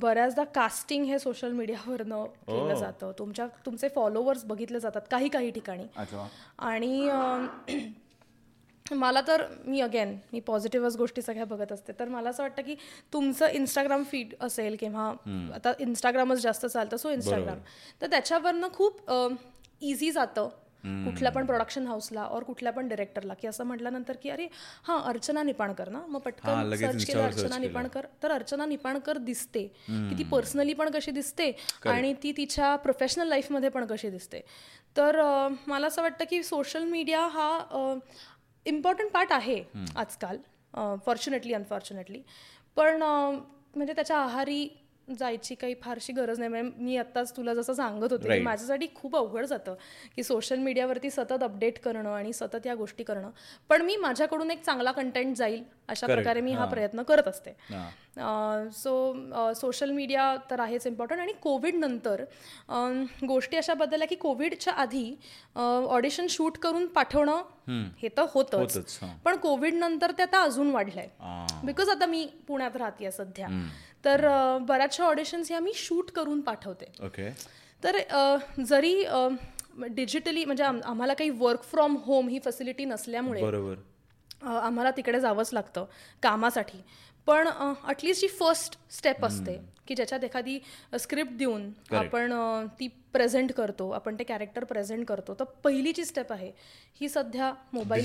बऱ्याचदा 0.00 0.44
कास्टिंग 0.54 1.04
हे 1.04 1.18
सोशल 1.18 1.52
मीडियावरनं 1.52 2.24
केलं 2.24 2.74
जातं. 2.74 3.12
तुमच्या 3.18 3.46
तुमचे 3.66 3.88
फॉलोवर्स 3.94 4.44
बघितले 4.44 4.80
जातात 4.80 5.02
काही 5.10 5.28
काही 5.28 5.50
ठिकाणी. 5.50 5.86
आणि 6.58 7.08
मला 8.86 9.20
तर 9.26 9.44
मी 9.64 9.80
अगेन 9.80 10.16
मी 10.32 10.40
पॉझिटिव्हच 10.40 10.96
गोष्टी 10.96 11.22
सगळ्या 11.22 11.44
बघत 11.44 11.72
असते. 11.72 11.92
तर 11.98 12.08
मला 12.08 12.30
असं 12.30 12.42
वाटतं 12.42 12.62
की 12.62 12.74
तुमचं 13.12 13.48
इंस्टाग्राम 13.48 14.02
फीड 14.02 14.34
असेल 14.40 14.76
किंवा 14.80 15.12
आता 15.54 15.72
इंस्टाग्रामच 15.80 16.40
जास्त 16.42 16.66
चालतं 16.66 16.96
सो 16.96 17.10
इंस्टाग्राम 17.10 17.58
तर 18.02 18.10
त्याच्यावरनं 18.10 18.68
खूप 18.74 19.12
इझी 19.80 20.10
जातं 20.10 20.48
कुठल्या 20.84 21.30
पण 21.32 21.46
प्रोडक्शन 21.46 21.86
हाऊसला 21.86 22.26
और 22.30 22.42
कुठल्या 22.42 22.72
पण 22.72 22.88
डिरेक्टरला 22.88 23.34
की 23.34 23.46
असं 23.48 23.64
म्हटल्यानंतर 23.64 24.16
की 24.22 24.30
अरे 24.30 24.46
हां 24.82 24.98
अर्चना 25.02 25.42
निपाणकर 25.42 25.88
ना 25.88 26.00
मग 26.08 26.20
पटकन 26.20 26.74
सर्च 26.76 27.04
केलं 27.04 27.22
अर्चना. 27.22 27.58
निपाणकर. 27.58 28.06
तर 28.22 28.30
अर्चना 28.30 28.66
निपाणकर 28.66 29.18
दिसते. 29.18 29.66
की 29.88 30.18
ती 30.18 30.24
पर्सनली 30.30 30.72
पण 30.74 30.90
कशी 30.90 31.10
दिसते 31.10 31.50
आणि 31.86 32.12
ती 32.22 32.32
तिच्या 32.36 32.74
प्रोफेशनल 32.76 33.28
लाईफमध्ये 33.28 33.68
पण 33.68 33.86
कशी 33.86 34.10
दिसते. 34.10 34.40
तर 34.96 35.20
मला 35.66 35.86
असं 35.86 36.02
वाटतं 36.02 36.24
की 36.30 36.42
सोशल 36.42 36.84
मीडिया 36.84 37.26
हा 37.32 37.98
इम्पॉर्टंट 38.66 39.10
पार्ट 39.10 39.32
आहे 39.32 39.62
आजकाल 39.96 40.38
फॉर्च्युनेटली 41.06 41.54
अनफॉर्च्युनेटली 41.54 42.22
पण 42.76 43.02
म्हणजे 43.02 43.92
त्याच्या 43.92 44.16
आहारी 44.16 44.68
जायची 45.18 45.54
काही 45.54 45.74
फारशी 45.82 46.12
गरज 46.12 46.38
नाही 46.38 46.50
म्हणजे 46.50 46.82
मी 46.84 46.96
आत्ताच 46.96 47.36
तुला 47.36 47.54
जसं 47.54 47.74
सांगत 47.74 48.12
होते 48.12 48.28
की. 48.28 48.42
माझ्यासाठी 48.42 48.86
खूप 48.94 49.16
अवघड 49.16 49.44
जातं 49.44 49.74
की 50.16 50.22
सोशल 50.22 50.58
मीडियावरती 50.58 51.10
सतत 51.10 51.42
अपडेट 51.42 51.78
करणं 51.78 52.10
आणि 52.10 52.32
सतत 52.32 52.66
या 52.66 52.74
गोष्टी 52.74 53.04
करणं 53.04 53.30
पण 53.70 53.82
मी 53.82 53.96
माझ्याकडून 53.96 54.50
एक 54.50 54.64
चांगला 54.64 54.92
कंटेंट 54.92 55.36
जाईल 55.36 55.62
अशा. 55.88 56.06
प्रकारे 56.06 56.40
मी 56.40 56.52
हा 56.52 56.64
प्रयत्न 56.64 57.02
करत 57.02 57.28
असते. 57.28 57.52
सो 58.72 59.52
सोशल 59.54 59.90
मीडिया 59.90 60.34
तर 60.50 60.60
आहेच 60.60 60.86
इम्पॉर्टंट 60.86 61.20
आणि 61.20 61.32
कोविड 61.42 61.74
नंतर 61.74 62.24
गोष्टी 63.28 63.56
अशा 63.56 63.74
बदलल्या 63.74 64.08
की 64.08 64.14
कोविडच्या 64.14 64.72
आधी 64.74 65.14
ऑडिशन 65.56 66.26
शूट 66.30 66.58
करून 66.58 66.86
पाठवणं 66.86 67.42
हे 67.98 68.08
तर 68.16 68.24
होतंच. 68.32 68.98
पण 69.24 69.36
कोविड 69.36 69.74
नंतर 69.74 70.10
ते 70.10 70.22
आता 70.22 70.42
अजून 70.42 70.70
वाढलंय. 70.70 71.08
बिकॉज 71.64 71.88
आता 71.88 72.06
मी 72.06 72.26
पुण्यात 72.48 72.76
राहते 72.76 73.10
सध्या 73.10 73.48
तर 74.04 74.28
बऱ्याचशा 74.60 75.04
ऑडिशन्स 75.04 75.50
ह्या 75.50 75.60
मी 75.60 75.72
शूट 75.74 76.10
करून 76.10 76.40
पाठवते. 76.40 77.06
ओके. 77.06 77.30
तर 77.84 77.98
जरी 78.66 79.04
डिजिटली 79.78 80.44
म्हणजे 80.44 80.64
आम- 80.64 80.82
आम्हाला 80.82 81.14
काही 81.14 81.30
वर्क 81.30 81.62
फ्रॉम 81.62 81.96
होम 81.96 82.28
ही 82.28 82.38
फॅसिलिटी 82.44 82.84
नसल्यामुळे 82.84 83.40
आम्हाला 84.42 84.90
तिकडे 84.90 85.20
जावंच 85.20 85.50
लागतं 85.52 85.84
कामासाठी. 86.22 86.78
पण 87.26 87.48
अटलिस्ट 87.84 88.20
जी 88.20 88.28
फर्स्ट 88.28 88.78
स्टेप 88.90 89.24
असते. 89.24 89.56
की 89.90 89.94
ज्याच्यात 89.94 90.24
एखादी 90.24 90.58
स्क्रिप्ट 90.98 91.32
देऊन 91.32 91.70
आपण 91.96 92.32
ती 92.80 92.88
प्रेझेंट 93.12 93.52
करतो 93.52 93.90
आपण 93.90 94.14
ते 94.18 94.24
कॅरेक्टर 94.24 94.64
प्रेझेंट 94.64 95.06
करतो. 95.06 95.34
तर 95.34 95.44
पहिली 95.44 95.92
जी 95.92 96.04
स्टेप 96.04 96.32
आहे 96.32 96.50
ही 97.00 97.08
सध्या 97.08 97.52
मोबाईल 97.72 98.04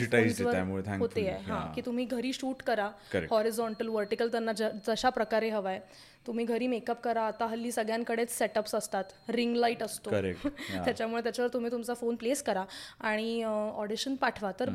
होते 1.00 1.28
आहे. 1.28 1.44
हां. 1.44 1.74
की 1.74 1.82
तुम्ही 1.82 2.06
घरी 2.06 2.34
शूट 2.34 2.62
करा. 2.64 2.90
हॉरिझॉन्टल 3.30 3.88
वर्टिकल 3.88 4.32
त्यांना 4.32 4.52
जशा 4.88 5.10
प्रकारे 5.10 5.50
हवाय. 5.50 5.80
तुम्ही 6.28 6.46
घरी 6.46 6.68
मेकअप 6.68 7.02
करा 7.02 7.22
आता 7.22 7.46
हल्ली 7.46 7.72
सगळ्यांकडेच 7.72 8.38
सेटअप्स 8.38 8.76
असतात 8.76 9.04
रिंग 9.30 9.56
लाइट 9.56 9.84
असतो. 9.84 10.10
त्याच्यामुळे 10.86 11.24
त्याच्यावर 11.24 11.54
तुम्ही 11.54 11.72
तुमचा 11.72 11.94
फोन 11.94 12.16
प्लेस 12.16 12.44
करा 12.44 12.66
आणि 13.00 13.44
ऑडिशन 13.76 14.16
पाठवा. 14.16 14.52
तर 14.60 14.70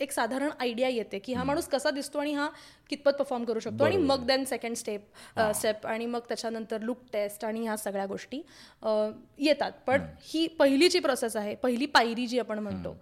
एक 0.00 0.12
साधारण 0.12 0.50
आयडिया 0.60 0.88
येते 0.88 1.18
की 1.18 1.32
हा 1.34 1.44
माणूस 1.44 1.66
कसा 1.68 1.90
दिसतो 1.90 2.18
आणि 2.18 2.32
हा 2.34 2.48
कितपत 2.90 3.12
परफॉर्म 3.12 3.44
करू 3.44 3.60
शकतो. 3.60 3.84
आणि 3.84 3.96
मग 3.98 4.24
देन 4.26 4.44
सेकंड 4.44 4.76
स्टेप 4.76 5.38
स्टेप 5.54 5.86
आणि 5.86 6.06
मग 6.06 6.20
त्याच्यानंतर 6.28 6.80
लुक 6.80 6.98
टेस्ट 7.12 7.44
आणि 7.44 7.62
ह्या 7.62 7.76
सगळ्या 7.76 8.06
गोष्टी 8.06 8.42
अ, 8.82 8.88
येतात. 9.38 9.72
पण 9.86 10.06
ही 10.24 10.46
पहिली 10.58 10.88
जी 10.88 10.98
प्रोसेस 11.00 11.36
आहे 11.36 11.54
पहिली 11.54 11.86
पायरी 11.88 12.26
जी 12.26 12.38
आपण 12.38 12.58
म्हणतो 12.58 12.96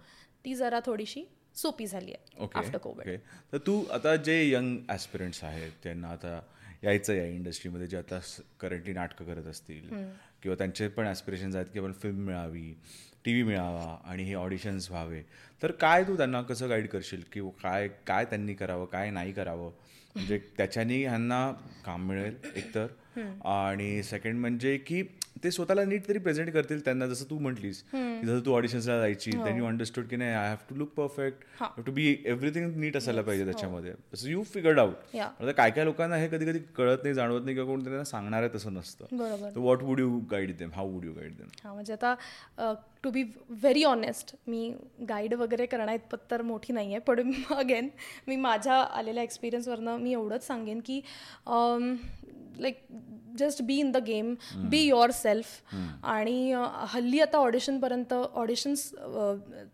ती 0.45 0.55
जरा 0.55 0.79
थोडीशी 0.85 1.23
सोपी 1.55 1.87
झाली 1.87 2.11
आहे 2.11 2.43
ओके. 2.43 2.59
आफ्टर 2.59 2.77
कोविड 2.77 3.17
तर 3.53 3.57
तू 3.57 3.83
आता 3.91 4.15
जे 4.15 4.41
यंग 4.49 4.77
ॲस्पिरंट्स 4.89 5.43
आहेत 5.43 5.71
त्यांना 5.83 6.09
आता 6.09 6.39
यायचं 6.83 7.13
या 7.13 7.25
इंडस्ट्रीमध्ये 7.25 7.87
जे 7.87 7.97
आता 7.97 8.19
करंटली 8.59 8.93
नाटकं 8.93 9.25
करत 9.25 9.47
असतील 9.47 9.89
किंवा 10.43 10.55
त्यांचे 10.57 10.87
पण 10.87 11.07
ॲस्पिरेशन्स 11.07 11.55
आहेत 11.55 11.67
की 11.73 11.79
आपण 11.79 11.91
फिल्म 11.93 12.25
मिळावी 12.25 12.73
टी 13.25 13.31
व्ही 13.31 13.43
मिळावा 13.43 13.97
आणि 14.05 14.23
हे 14.23 14.33
ऑडिशन्स 14.33 14.91
व्हावे. 14.91 15.21
तर 15.63 15.71
काय 15.71 16.03
तू 16.03 16.17
त्यांना 16.17 16.41
कसं 16.41 16.69
गाईड 16.69 16.87
करशील? 16.87 17.23
की 17.33 17.41
काय 17.63 17.87
काय 18.07 18.25
त्यांनी 18.25 18.53
करावं 18.53 18.85
काय 18.85 19.11
नाही 19.11 19.31
करावं? 19.31 19.71
म्हणजे 20.15 20.37
त्याच्यानी 20.57 21.03
ह्यांना 21.03 21.53
काम 21.85 22.07
मिळेल 22.07 22.35
एकतर. 22.55 22.87
आणि 23.45 24.03
सेकंड 24.03 24.39
म्हणजे 24.39 24.77
की 24.77 25.03
ते 25.43 25.51
स्वतःला 25.51 25.83
नीट 25.85 26.07
तरी 26.07 26.19
प्रेझेंट 26.19 26.49
करतील 26.53 26.83
त्यांना 26.85 27.07
जसं 27.07 27.29
तू 27.29 27.37
म्हटलीस. 27.39 27.83
जसं 27.93 28.39
तू 28.45 28.53
ऑडिशन्सला 28.53 28.99
जायची 28.99 29.31
देन 29.33 29.57
यू 29.57 29.65
अंडरस्टूड 29.65 30.07
की 30.07 30.15
नाही 30.15 30.31
I 30.31 30.47
have 30.47 30.57
to 30.69 30.75
look 30.75 30.89
perfect 30.95 31.63
to 31.85 31.91
be 31.91 32.15
everything 32.25 32.75
नीट 32.75 32.97
असायला 32.97 33.21
पाहिजे 33.21 33.45
त्याच्यामध्ये. 33.45 33.93
तसं 34.13 34.29
यू 34.29 34.43
फिगर्ड 34.43 34.79
आउट. 34.79 35.15
आता 35.17 35.51
काय 35.51 35.71
काय 35.71 35.85
लोकांना 35.85 36.15
हे 36.15 36.27
कधी 36.27 36.45
कधी 36.45 36.59
कळत 36.75 37.03
नाही 37.03 37.15
जाणवत 37.15 37.43
नाही 37.43 37.55
किंवा 37.55 37.69
कोण 37.71 37.83
त्यांना 37.83 38.03
सांगणार 38.03 38.43
आहे 38.43 38.55
तसं 38.55 38.73
नसतं. 38.73 39.15
What 39.55 39.83
would 39.83 39.99
you 39.99 40.19
guide 40.31 40.57
them 40.57 40.69
how 40.75 40.91
would 40.93 41.05
you 41.05 41.13
guide 41.13 41.35
them 41.37 41.47
हां 41.63 41.73
म्हणजे 41.73 41.93
आता 41.93 42.73
टू 43.03 43.09
बी 43.09 43.23
व्हेरी 43.51 43.83
ऑनेस्ट 43.83 44.35
मी 44.47 44.73
गाईड 45.09 45.33
वगैरे 45.33 45.65
करण्या 45.65 45.93
इतपत 45.95 46.17
तर 46.31 46.41
मोठी 46.41 46.73
नाही 46.73 46.87
आहे 46.87 46.99
पण 46.99 47.31
अगेन 47.55 47.87
मी 48.27 48.35
माझ्या 48.35 48.73
आलेल्या 48.73 49.23
एक्सपिरियन्सवरनं 49.23 49.97
मी 49.97 50.11
एवढंच 50.13 50.45
सांगेन 50.47 50.79
की 50.85 50.99
like 52.59 52.85
just 53.37 53.61
be 53.63 53.77
in 53.79 53.91
the 53.91 53.97
game 53.97 54.33
be 54.69 54.79
yourself 55.11 55.75
आणि 56.03 56.53
हल्ली 56.89 57.19
आता 57.19 57.37
ऑडिशनपर्यंत 57.37 58.13
ऑडिशन्स 58.13 58.89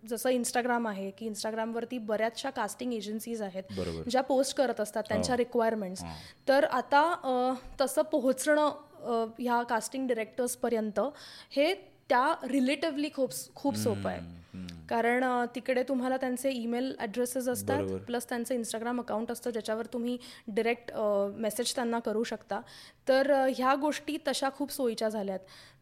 जसं 0.10 0.30
इंस्टाग्राम 0.30 0.88
आहे 0.88 1.10
की 1.12 1.26
इंस्टाग्रामवरती 1.26 1.98
बऱ्याचशा 1.98 2.50
कास्टिंग 2.50 2.94
एजन्सीज 2.94 3.42
आहेत. 3.42 3.64
ज्या 4.10 4.22
पोस्ट 4.22 4.56
करत 4.58 4.80
असतात 4.82 5.04
त्यांच्या 5.10 5.38
रिक्वायरमेंट्स 5.38 6.04
तर 6.48 6.66
आता 6.66 7.54
तसं 7.82 8.02
पोहोचणं 8.02 8.70
ह्या 9.40 9.62
कास्टिंग 9.64 10.08
डिरेक्टर्सपर्यंत 10.08 11.00
हे 11.52 11.74
त्या 12.10 12.34
रिलेटिव्हली 12.50 13.10
खूप 13.16 13.32
खूप 13.56 13.76
सोपं 13.76 14.10
आहे. 14.10 14.36
कारण 14.90 15.24
तिकडे 15.56 15.82
तुम्हाला 15.84 16.18
त्यांचे 16.18 16.50
ईमेल 16.52 16.94
ॲड्रेसेस 17.00 17.48
असतात. 17.48 17.84
प्लस 18.06 18.30
त्यांचं 18.30 18.54
इंस्टाग्राम 18.56 19.00
अकाउंट 19.02 19.32
असतं 19.32 19.52
ज्याच्यावर 19.52 19.86
तुम्ही 19.86 20.18
डिरेक्ट 20.48 20.92
मेसेज 21.36 21.74
त्यांना 21.76 22.00
करू 22.00 22.24
शकता. 22.24 22.62
तर 23.08 23.32
ह्या 23.58 23.76
गोष्टी 23.76 24.18
तशा 24.28 24.50
खूप 24.58 24.72
सोयीच्या 24.72 25.10
झाल्यात. 25.10 25.40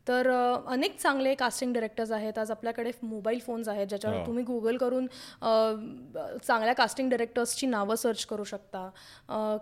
तर 0.07 0.27
अनेक 0.67 0.97
चांगले 0.99 1.33
कास्टिंग 1.35 1.73
डिरेक्टर्स 1.73 2.11
आहेत. 2.11 2.37
आज 2.39 2.51
आपल्याकडे 2.51 2.91
मोबाईल 3.03 3.39
फोन्स 3.45 3.67
आहेत 3.69 3.87
ज्याच्यावर 3.87 4.17
हो. 4.17 4.25
तुम्ही 4.25 4.43
गुगल 4.43 4.77
करून 4.77 5.07
चांगल्या 6.43 6.73
कास्टिंग 6.73 7.09
डिरेक्टर्सची 7.09 7.67
नावं 7.67 7.95
सर्च 7.95 8.25
करू 8.25 8.43
शकता. 8.43 8.89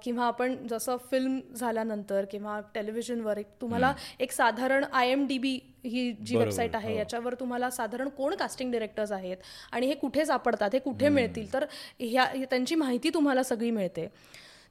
किंवा 0.04 0.26
आपण 0.26 0.56
जसं 0.68 0.98
फिल्म 1.12 1.40
झाल्यानंतर 1.56 2.26
किंवा 2.32 2.60
टेलिव्हिजनवर 2.76 3.38
एक 3.38 3.48
तुम्हाला 3.62 3.94
एक 4.20 4.32
साधारण 4.32 4.84
आय 4.94 5.12
एम 5.12 5.26
डी 5.28 5.38
बी 5.38 5.60
ही 5.86 6.12
जी 6.26 6.38
वेबसाईट 6.38 6.76
आहे 6.76 6.92
हो. 6.92 6.98
याच्यावर 6.98 7.34
तुम्हाला 7.40 7.70
साधारण 7.70 8.10
कोण 8.10 8.36
कास्टिंग 8.36 8.72
डिरेक्टर्स 8.72 9.12
आहेत 9.12 9.38
आणि 9.72 9.88
हे 9.88 9.94
कुठे 9.96 10.26
सापडतात 10.26 10.70
हे 10.74 10.80
कुठे 10.80 11.10
मिळतील? 11.10 11.52
तर 11.54 11.66
ह्या 12.00 12.26
त्यांची 12.50 12.76
माहिती 12.76 13.10
तुम्हाला 13.14 13.44
सगळी 13.44 13.72
मिळते. 13.72 14.08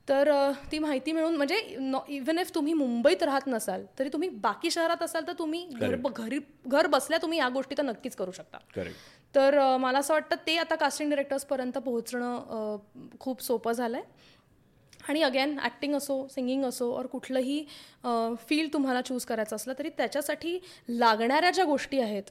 तर 0.08 0.30
ती 0.72 0.78
माहिती 0.78 1.12
मिळून 1.12 1.36
म्हणजे 1.36 1.56
इवन 2.08 2.38
इफ 2.38 2.50
तुम्ही 2.54 2.72
मुंबईत 2.72 3.22
राहत 3.22 3.46
नसाल 3.46 3.84
तरी 3.98 4.08
तुम्ही 4.12 4.28
बाकी 4.42 4.70
शहरात 4.70 5.02
असाल 5.02 5.26
तर 5.26 5.32
तुम्ही 5.38 5.64
घर 5.70 5.96
घरी 6.08 6.38
घर 6.66 6.86
बसल्या 6.86 7.18
तुम्ही 7.22 7.38
या 7.38 7.48
गोष्टी 7.48 7.74
तर 7.78 7.82
नक्कीच 7.82 8.16
करू 8.16 8.32
शकता. 8.32 8.58
तर 9.34 9.58
मला 9.80 9.98
असं 9.98 10.14
वाटतं 10.14 10.36
ते 10.46 10.56
आता 10.58 10.74
कास्टिंग 10.74 11.10
डिरेक्टर्सपर्यंत 11.10 11.78
पोहोचणं 11.78 12.76
खूप 13.20 13.42
सोपं 13.42 13.72
झालं 13.72 13.96
आहे 13.96 14.30
आणि 15.08 15.22
अगेन 15.22 15.58
ॲक्टिंग 15.58 15.94
असो 15.96 16.26
सिंगिंग 16.30 16.64
असो 16.64 16.92
और 16.96 17.06
कुठलंही 17.06 17.64
फील्ड 18.48 18.72
तुम्हाला 18.72 19.00
चूज 19.00 19.24
करायचं 19.24 19.56
असलं 19.56 19.74
तरी 19.78 19.88
त्याच्यासाठी 19.96 20.58
लागणाऱ्या 20.88 21.50
ज्या 21.50 21.64
गोष्टी 21.64 22.00
आहेत 22.00 22.30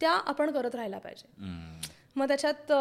त्या 0.00 0.12
आपण 0.26 0.50
करत 0.50 0.74
राहायला 0.74 0.98
पाहिजे. 0.98 1.32
मग 2.16 2.28
त्याच्यात 2.28 2.72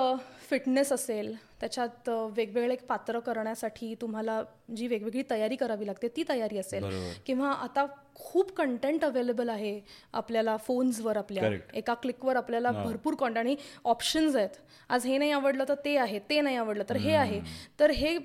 फिटनेस 0.53 0.91
असेल 0.91 1.33
त्याच्यात 1.59 2.09
वेगवेगळे 2.35 2.75
पात्र 2.89 3.19
करण्यासाठी 3.19 3.93
तुम्हाला 4.01 4.41
जी 4.77 4.87
वेगवेगळी 4.87 5.21
तयारी 5.29 5.55
करावी 5.55 5.85
लागते 5.87 6.07
ती 6.15 6.23
तयारी 6.29 6.57
असेल. 6.57 6.83
किंवा 7.25 7.51
आता 7.53 7.85
खूप 8.15 8.51
कंटेंट 8.57 9.05
अवेलेबल 9.05 9.49
आहे 9.49 9.79
आपल्याला 10.13 10.55
फोन्सवर 10.57 11.17
आपल्या. 11.17 11.49
एका 11.73 11.93
क्लिकवर 11.93 12.35
आपल्याला 12.35 12.71
भरपूर 12.71 13.15
कॉन्टेंट 13.15 13.45
आणि 13.45 13.55
ऑप्शन्स 13.85 14.35
आहेत. 14.35 14.57
आज 14.89 15.05
हे 15.05 15.17
नाही 15.17 15.31
आवडलं 15.31 15.63
तर 15.69 15.75
ते 15.85 15.97
आहे 15.97 16.19
ते 16.29 16.39
नाही 16.41 16.55
आवडलं 16.55 16.83
तर 16.89 16.97
हे 16.97 17.13
आहे. 17.15 17.39
तर 17.79 17.91
हे 17.91 18.17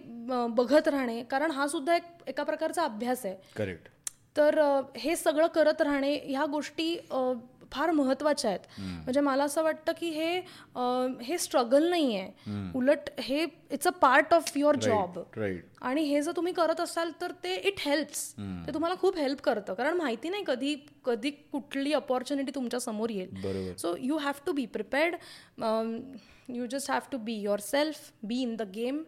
बघत 0.50 0.88
राहणे 0.88 1.22
कारण 1.30 1.50
हा 1.50 1.68
सुद्धा 1.68 1.96
एक 1.96 2.28
एका 2.28 2.42
प्रकारचा 2.42 2.84
अभ्यास 2.84 3.24
आहे. 3.26 3.36
करेक्ट 3.56 3.88
तर 4.36 4.60
हे 4.96 5.16
सगळं 5.16 5.46
करत 5.46 5.82
राहणे 5.82 6.14
ह्या 6.24 6.44
गोष्टी 6.46 6.94
फार 7.72 7.90
महत्त्वाच्या 7.90 8.50
आहेत. 8.50 8.60
म्हणजे 8.80 9.20
मला 9.20 9.44
असं 9.44 9.62
वाटतं 9.62 9.92
की 9.98 10.08
हे 10.10 10.40
हे 11.24 11.38
स्ट्रगल 11.38 11.88
नाही 11.90 12.16
आहे 12.16 12.70
उलट 12.78 13.10
हे 13.20 13.42
it's 13.70 13.86
a 13.86 13.90
part 14.00 14.34
of 14.34 14.56
your 14.56 14.76
job 14.82 15.18
आणि 15.82 16.02
हे 16.02 16.22
जर 16.22 16.32
तुम्ही 16.36 16.52
करत 16.52 16.80
असाल 16.80 17.10
तर 17.20 17.32
ते 17.44 17.54
इट 17.56 17.80
हेल्प्स 17.80 18.32
ते 18.66 18.74
तुम्हाला 18.74 18.94
खूप 19.00 19.16
हेल्प 19.18 19.40
करतं. 19.42 19.74
कारण 19.74 19.96
माहिती 19.96 20.28
नाही 20.28 20.44
कधी 20.46 20.74
कधी 21.04 21.30
कुठली 21.52 21.92
अपॉर्च्युनिटी 21.92 22.52
तुमच्यासमोर 22.54 23.10
येईल. 23.10 23.74
So 23.76 23.94
you 24.00 24.16
have 24.18 24.44
to 24.46 24.52
be 24.52 24.66
prepared 24.66 25.16
you 26.48 26.66
just 26.70 26.90
have 26.90 27.08
to 27.12 27.18
be 27.18 27.40
yourself 27.60 28.10
be 28.22 28.40
in 28.42 28.54
the 28.56 28.62
game 28.74 29.02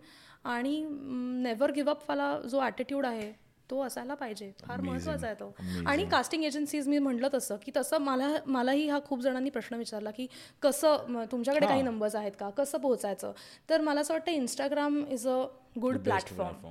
आणि 0.44 0.83
नेवर 0.88 1.70
गिव्ह 1.73 1.90
अप 1.90 2.03
वाला 2.09 2.37
जो 2.51 2.61
ॲटिट्यूड 2.61 3.07
आहे 3.07 3.33
तो 3.71 3.81
असायला 3.83 4.15
पाहिजे. 4.15 4.51
फार 4.61 4.81
महत्त्वाचा 4.81 5.27
आहे 5.27 5.35
तो. 5.35 5.53
आणि 5.87 6.05
कास्टिंग 6.11 6.45
एजन्सीज 6.45 6.89
मी 6.89 6.99
म्हटलं 6.99 7.29
तसं 7.35 7.57
की 7.65 7.73
तसं 7.77 7.99
मला 8.01 8.29
मलाही 8.47 8.89
हा 8.89 8.99
खूप 9.05 9.21
जणांनी 9.21 9.51
प्रश्न 9.51 9.77
विचारला 9.77 10.11
की 10.11 10.27
कसं 10.63 11.25
तुमच्याकडे 11.33 11.67
काही 11.67 11.83
नंबर्स 11.83 12.15
आहेत 12.17 12.33
का? 12.41 12.51
कसं 12.51 12.79
पोहोचायचं? 12.79 13.33
तर 13.71 13.81
मला 13.81 14.01
असं 14.01 14.15
वाटतं 14.15 14.33
Instagram 14.33 15.03
is 15.11 15.27
a 15.29 15.43
good 15.81 15.99
platform 15.99 16.69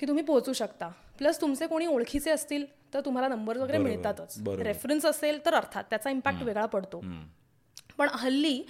की 0.00 0.06
तुम्ही 0.08 0.24
पोहोचू 0.24 0.52
शकता. 0.52 0.88
प्लस 1.18 1.40
तुमचे 1.40 1.66
कोणी 1.66 1.86
ओळखीचे 1.86 2.30
असतील 2.30 2.64
तर 2.94 3.00
तुम्हाला 3.04 3.28
नंबर 3.28 3.58
वगैरे 3.58 3.78
मिळतातच. 3.78 4.38
रेफरन्स 4.60 5.06
असेल 5.06 5.44
तर 5.46 5.54
अर्थात 5.54 5.84
त्याचा 5.90 6.10
इम्पॅक्ट 6.10 6.42
वेगळा 6.42 6.66
पडतो. 6.66 7.04
पण 7.98 8.08
हल्ली 8.12 8.62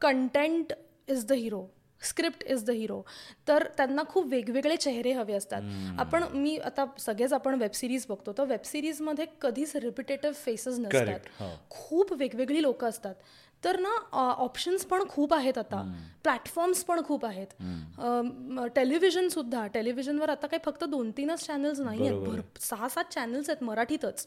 content 0.00 0.72
is 1.08 1.24
the 1.26 1.32
hero 1.32 1.64
script 2.02 2.44
is 2.50 2.64
the 2.64 2.70
hero. 2.70 3.00
तर 3.48 3.66
त्यांना 3.76 4.02
खूप 4.08 4.26
वेगवेगळे 4.30 4.76
चेहरे 4.76 5.12
हवे 5.12 5.32
असतात. 5.32 5.62
आपण 6.00 6.24
मी 6.32 6.56
आता 6.64 6.84
सगळेच 7.00 7.32
आपण 7.32 7.60
वेब 7.60 7.72
सिरीज 7.74 8.06
बघतो 8.08 8.32
तर 8.38 8.44
वेब 8.44 8.64
सिरीजमध्ये 8.64 9.26
कधीच 9.40 9.76
रिपिटेटिव्ह 9.76 10.34
फेसेस 10.44 10.78
नसतात. 10.78 11.30
खूप 11.70 12.12
वेगवेगळी 12.12 12.62
लोक 12.62 12.84
असतात. 12.84 13.14
तर 13.62 13.78
ना 13.80 13.90
ऑप्शन्स 14.12 14.84
पण 14.84 15.02
खूप 15.08 15.32
आहेत 15.34 15.58
आता. 15.58 15.82
प्लॅटफॉर्म्स 16.22 16.82
पण 16.84 17.00
खूप 17.04 17.24
आहेत. 17.26 17.46
टेलिव्हिजन 18.74 19.28
सुद्धा. 19.28 19.66
टेलिव्हिजनवर 19.74 20.30
आता 20.30 20.46
काही 20.46 20.60
फक्त 20.64 20.84
दोन 20.84 21.10
तीनच 21.16 21.44
चॅनल्स 21.46 21.80
नाही 21.80 22.06
आहेत 22.06 22.20
भर 22.20 22.40
सहा 22.60 22.88
सात 22.88 23.12
चॅनल्स 23.14 23.50
आहेत 23.50 23.62
मराठीतच. 23.64 24.26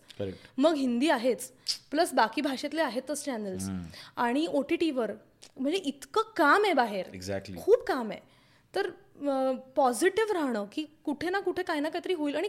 मग 0.57 0.75
हिंदी 0.75 1.09
आहेच. 1.09 1.51
प्लस 1.91 2.13
बाकी 2.13 2.41
भाषेतले 2.41 2.81
आहेतच 2.81 3.23
चॅनल्स 3.25 3.69
आणि 4.17 4.45
ओ 4.49 4.61
टी 4.61 4.75
टीवर 4.75 5.11
म्हणजे 5.57 5.79
इतकं 5.79 6.31
काम 6.37 6.63
आहे 6.63 6.73
बाहेर. 6.73 7.13
एक्झॅक्टली 7.13 7.57
खूप 7.57 7.85
काम 7.87 8.11
आहे. 8.11 8.19
तर 8.73 8.89
पॉझिटिव्ह 9.75 10.33
राहणं 10.33 10.65
की 10.71 10.83
कुठे 11.03 11.29
ना 11.29 11.39
कुठे 11.39 11.63
काही 11.63 11.79
ना 11.79 11.89
काहीतरी 11.89 12.13
होईल. 12.13 12.35
आणि 12.35 12.47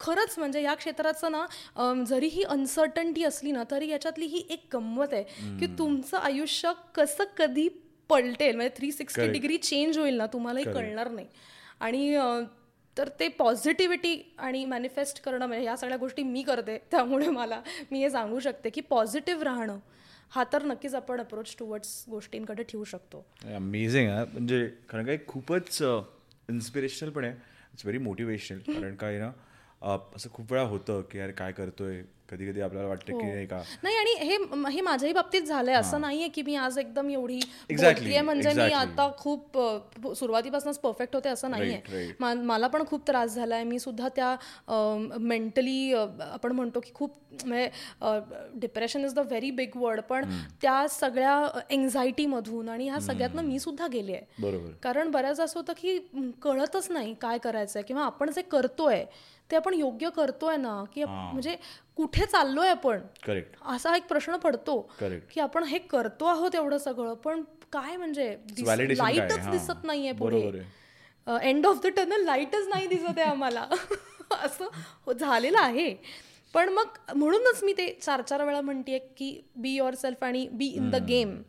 खरंच 0.00 0.34
म्हणजे 0.38 0.62
या 0.62 0.74
क्षेत्राचं 0.74 1.32
ना 1.32 2.04
जरी 2.08 2.26
ही 2.26 2.42
अनसर्टन्टी 2.44 3.24
असली 3.24 3.52
ना 3.52 3.62
तरी 3.70 3.88
याच्यातली 3.90 4.26
ही 4.26 4.42
एक 4.50 4.64
गंमत 4.72 5.12
आहे 5.12 5.56
की 5.60 5.66
तुमचं 5.78 6.16
आयुष्य 6.18 6.72
कसं 6.94 7.24
कधी 7.38 7.68
पलटेल? 8.10 8.56
म्हणजे 8.56 8.74
थ्री 8.76 8.90
सिक्स्टी 8.92 9.28
डिग्री 9.28 9.56
चेंज 9.58 9.98
होईल 9.98 10.16
ना 10.16 10.26
तुम्हालाही 10.32 10.64
कळणार 10.64 11.10
नाही. 11.10 11.26
आणि 11.80 12.16
तर 12.96 13.08
ते 13.20 13.28
पॉझिटिव्हिटी 13.28 14.16
आणि 14.38 14.64
मॅनिफेस्ट 14.64 15.22
करणं 15.22 15.46
म्हणजे 15.46 15.64
या 15.64 15.76
सगळ्या 15.76 15.96
गोष्टी 15.98 16.22
मी 16.22 16.42
करते. 16.42 16.76
त्यामुळे 16.90 17.28
मला 17.28 17.60
मी 17.90 18.02
हे 18.02 18.10
सांगू 18.10 18.40
शकते 18.40 18.70
की 18.70 18.80
पॉझिटिव्ह 18.80 19.42
राहणं 19.42 19.78
हा 20.32 20.44
तर 20.52 20.62
नक्कीच 20.64 20.94
आपण 20.94 21.20
अप्रोच 21.20 21.54
टुवर्ड्स 21.58 22.04
गोष्टींकडे 22.10 22.62
ठेवू 22.62 22.84
शकतो. 22.84 23.24
अमेझिंग 23.54 24.08
आहे 24.10 24.24
म्हणजे 24.32 24.66
कारण 24.88 25.06
काय 25.06 25.18
खूपच 25.26 25.82
इन्स्पिरेशनल 25.82 27.10
पण 27.10 27.24
आहे. 27.24 27.32
इट्स 27.72 27.84
व्हेरी 27.84 27.98
मोटिवेशनल 28.04 28.58
कारण 28.66 28.94
काय 28.96 29.18
ना 29.18 29.30
असं 30.14 30.30
खूप 30.32 30.52
वेळा 30.52 30.64
होतं 30.64 31.00
की 31.10 31.18
यार 31.18 31.30
काय 31.30 31.52
करतोय? 31.52 32.02
कधी 32.32 32.46
कधी 32.46 32.60
आपल्याला 32.60 32.88
वाटतं 32.88 33.18
की 33.18 33.24
नाही 33.24 33.46
का? 33.46 33.56
नाही 33.82 33.96
आणि 33.96 34.12
हे 34.18 34.36
हे 34.72 34.80
माझ्याही 34.80 35.12
बाबतीत 35.14 35.42
झालंय. 35.42 35.74
असं 35.74 36.00
नाहीये 36.00 36.28
की 36.34 36.42
मी 36.42 36.54
आज 36.56 36.78
एकदम 36.78 37.10
एवढी 37.10 37.38
बोलतेय 37.70 38.20
म्हणजे 38.20 38.52
मी. 38.52 38.70
आता 38.72 39.08
खूप 39.18 39.58
सुरुवातीपासूनच 40.18 40.78
परफेक्ट 40.78 41.14
होते 41.14 41.28
असं 41.28 41.50
नाहीये. 41.50 42.12
मला 42.20 42.66
पण 42.66 42.84
खूप 42.86 43.06
त्रास 43.06 43.34
झालाय. 43.34 43.64
मी 43.64 43.78
सुद्धा 43.78 44.08
त्या 44.16 44.34
मेंटली 45.20 45.92
आपण 45.94 46.52
म्हणतो 46.52 46.80
की 46.80 46.90
खूप 46.94 47.18
म्हणजे 47.44 47.68
depression 48.60 49.04
is 49.04 49.14
the 49.14 49.18
very 49.18 49.50
big 49.50 49.76
word 49.76 50.00
पण 50.08 50.24
त्या 50.62 50.86
सगळ्या 50.90 51.64
एन्झायटीमधून 51.70 52.68
आणि 52.68 52.88
ह्या 52.88 53.00
सगळ्यातनं 53.00 53.42
मी 53.42 53.58
सुद्धा 53.58 53.86
गेले 53.92 54.12
आहे 54.14 54.72
कारण 54.82 55.10
बऱ्याच 55.10 55.40
असं 55.40 55.60
होतं 55.60 55.72
की 55.76 55.98
कळतच 56.42 56.90
नाही 56.90 57.14
काय 57.20 57.38
करायचंय 57.38 57.82
किंवा 57.82 58.04
आपण 58.04 58.30
जे 58.30 58.42
करतोय 58.42 59.04
ते 59.50 59.56
आपण 59.56 59.74
योग्य 59.74 60.08
करतोय 60.16 60.56
ना 60.56 60.82
की 60.94 61.04
म्हणजे 61.04 61.56
कुठे 61.96 62.26
चाललोय 62.26 62.68
आपण? 62.68 63.00
करेक्ट 63.26 63.56
असा 63.66 63.96
एक 63.96 64.06
प्रश्न 64.08 64.36
पडतो 64.36 64.80
की 65.30 65.40
आपण 65.40 65.64
हे 65.64 65.78
करतो 65.78 66.24
आहोत 66.24 66.54
एवढं 66.54 66.78
सगळं 66.78 67.14
पण 67.14 67.42
काय 67.72 67.96
म्हणजे? 67.96 68.36
लाईटच. 68.98 69.48
दिसत 69.50 69.84
नाहीये 69.84 70.12
पुढे. 70.12 70.40
एंड 71.42 71.66
ऑफ 71.66 71.82
द 71.82 71.86
टनल 71.86 72.24
लाईटच 72.24 72.68
नाही 72.68 72.86
दिसत 72.86 73.18
आहे 73.18 73.22
आम्हाला. 73.22 73.66
असं 74.44 74.68
हो- 75.06 75.14
झालेलं 75.14 75.58
आहे. 75.58 75.94
पण 76.54 76.68
मग 76.68 76.96
म्हणूनच 77.16 77.62
मी 77.64 77.72
ते 77.72 77.98
चार 78.02 78.22
चार 78.22 78.44
वेळा 78.44 78.60
म्हणतेय 78.60 78.98
की 78.98 79.40
बी 79.56 79.70
युअर 79.70 79.94
सेल्फ 79.94 80.24
आणि 80.24 80.48
be 80.52 80.66
in 80.66 80.90
the 80.90 80.94
game 80.94 81.42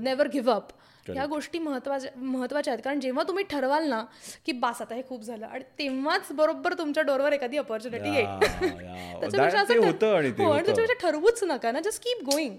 never 0.00 0.28
give 0.28 0.52
up 0.52 0.68
ह्या 1.08 1.26
गोष्टी 1.26 1.58
महत्त्वाच्या 1.58 2.10
महत्त्वाच्या 2.16 2.72
आहेत. 2.72 2.84
कारण 2.84 3.00
जेव्हा 3.00 3.24
तुम्ही 3.28 3.44
ठरवाल 3.44 3.88
ना 3.88 4.04
की 4.46 4.52
बास 4.52 4.82
आता 4.82 4.94
हे 4.94 5.02
खूप 5.08 5.22
झालं. 5.22 5.46
आणि 5.46 5.64
तेव्हाच 5.78 6.20
बरोबर 6.30 6.72
तुमच्या 6.72 7.02
डोरवर 7.02 7.32
एखादी 7.32 7.56
अपॉर्च्युनिटी 7.56 8.14
येईल. 8.14 8.26
त्याच्यापेक्षा 9.20 9.60
असं 9.60 9.86
होतं 9.86 10.16
आणि 10.16 10.30
ते 10.30 10.44
हो, 10.44 10.58
ठरवूच 11.00 11.44
नका 11.44 11.72
ना. 11.72 11.80
जस्ट 11.80 12.02
कीप 12.04 12.24
गोईंग 12.24 12.56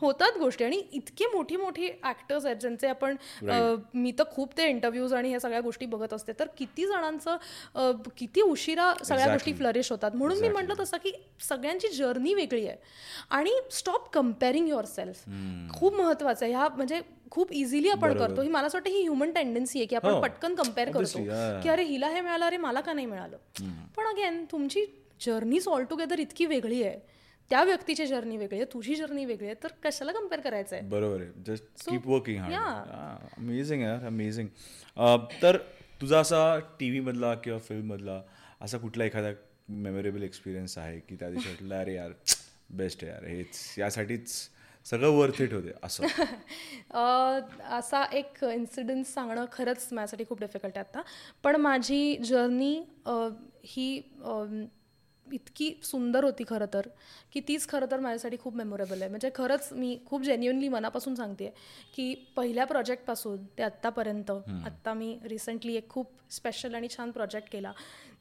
होतात 0.00 0.38
गोष्टी 0.38 0.64
आणि 0.64 0.76
इतके 0.92 1.26
मोठी 1.32 1.56
मोठी 1.56 1.88
ऍक्टर्स 2.04 2.44
आहेत 2.46 2.56
ज्यांचे 2.60 2.86
आपण 2.86 3.16
मी 3.94 4.12
तर 4.18 4.24
खूप 4.32 4.56
ते 4.56 4.66
इंटरव्ह्यूज 4.68 5.12
आणि 5.14 5.28
ह्या 5.28 5.40
सगळ्या 5.40 5.60
गोष्टी 5.60 5.86
बघत 5.86 6.12
असते. 6.12 6.32
तर 6.38 6.46
किती 6.58 6.86
जणांचं 6.86 8.00
किती 8.16 8.40
उशिरा 8.40 8.92
सगळ्या 9.04 9.32
गोष्टी 9.32 9.52
फ्लरिश 9.52 9.90
होतात. 9.92 10.10
म्हणून 10.14 10.40
मी 10.40 10.48
म्हटलं 10.48 10.74
तसं 10.80 10.96
की 11.04 11.12
सगळ्यांची 11.48 11.88
जर्नी 11.88 12.34
वेगळी 12.34 12.66
आहे. 12.66 12.76
आणि 13.30 13.50
स्टॉप 13.72 14.08
कम्पेअरिंग 14.14 14.68
युअर 14.68 14.84
सेल्फ 14.84 15.24
खूप 15.74 15.94
महत्वाचं 15.94 16.44
आहे. 16.44 16.54
ह्या 16.54 16.68
म्हणजे 16.76 17.00
खूप 17.30 17.52
इझिली 17.52 17.88
आपण 17.90 18.16
करतो. 18.18 18.42
ही 18.42 18.48
मला 18.48 18.66
असं 18.66 18.78
वाटतं 18.78 18.90
ही 18.90 19.02
ह्युमन 19.02 19.30
टेंडन्सी 19.32 19.78
आहे 19.78 19.86
की 19.86 19.96
आपण 19.96 20.20
पटकन 20.22 20.54
कंपेअर 20.54 20.90
करतो. 20.92 21.22
की 21.62 21.68
अरे 21.68 21.84
हिला 21.84 22.08
हे 22.08 22.20
मिळालं 22.20 22.44
अरे 22.44 22.56
मला 22.56 22.80
का 22.80 22.92
नाही 22.92 23.06
मिळालं? 23.06 23.36
पण 23.96 24.06
अगेन 24.06 24.44
तुमची 24.52 24.84
जर्नीच 25.20 25.68
ऑल 25.68 25.84
टुगेदर 25.90 26.18
इतकी 26.18 26.46
वेगळी 26.46 26.82
आहे. 26.82 26.98
त्या 27.50 27.62
व्यक्तीची 27.64 28.06
जर्नी 28.06 28.36
वेगळी 28.36 28.58
आहे 28.58 28.72
तुझी 28.72 28.94
जर्नी 28.94 29.24
वेगळी 29.24 29.46
आहे 29.46 29.54
तर 29.62 29.72
कशाला 29.84 30.12
कंपेअर 30.12 30.40
करायचं 30.40 30.76
आहे. 30.76 30.86
बरोबर 30.88 31.20
आहे 31.20 31.42
जस्ट 31.46 31.88
कीप 31.88 32.06
वर्किंग 32.08 32.42
अमेझिंग 32.42 33.82
आहे 33.82 34.06
अमेझिंग 34.06 34.48
तर 35.42 35.56
तुझा 36.00 36.18
असा 36.20 36.58
टी 36.80 36.88
व्हीमधला 36.90 37.34
किंवा 37.34 37.58
फिल्ममधला 37.58 38.20
असा 38.60 38.78
कुठला 38.78 39.04
एखादा 39.04 39.30
मेमोरेबल 39.68 40.22
एक्सपिरियन्स 40.22 40.76
आहे 40.78 40.98
की 41.00 41.16
त्या 41.16 41.30
दिवशी 41.30 41.48
वाटलं 41.48 41.74
अरे 41.74 41.94
यार 41.94 42.10
बेस्ट 42.70 43.04
आहे 43.04 43.12
यार 43.12 43.24
हेच 43.26 43.74
यासाठीच 43.78 44.32
सगळं 44.86 45.10
वर्थ 45.10 45.40
इट 45.42 45.52
होते 45.52 45.72
असं? 45.82 46.04
असा 47.70 48.02
एक 48.12 48.42
इन्सिडन्स 48.44 49.12
सांगणं 49.14 49.44
खरंच 49.52 49.86
माझ्यासाठी 49.92 50.24
खूप 50.28 50.40
डिफिकल्ट 50.40 50.76
आहे 50.78 50.86
आता. 50.88 51.02
पण 51.42 51.56
माझी 51.56 52.16
जर्नी 52.24 52.74
ही 53.64 53.86
इतकी 55.32 55.72
सुंदर 55.82 56.24
होती 56.24 56.44
खरं 56.48 56.66
तर 56.74 56.88
की 57.32 57.40
तीच 57.48 57.68
खरं 57.68 57.90
तर 57.90 58.00
माझ्यासाठी 58.00 58.36
खूप 58.40 58.56
मेमोरेबल 58.56 59.00
आहे. 59.02 59.10
म्हणजे 59.10 59.30
खरंच 59.34 59.68
मी 59.72 59.96
खूप 60.06 60.22
जेन्युनली 60.22 60.68
मनापासून 60.68 61.14
सांगते 61.14 61.52
की 61.94 62.14
पहिल्या 62.36 62.64
प्रोजेक्टपासून 62.66 63.44
ते 63.58 63.62
आत्तापर्यंत 63.62 64.30
आत्ता 64.30 64.94
मी 64.94 65.16
रिसेंटली 65.24 65.74
एक 65.76 65.88
खूप 65.90 66.10
स्पेशल 66.30 66.74
आणि 66.74 66.88
छान 66.96 67.10
प्रोजेक्ट 67.10 67.52
केला. 67.52 67.72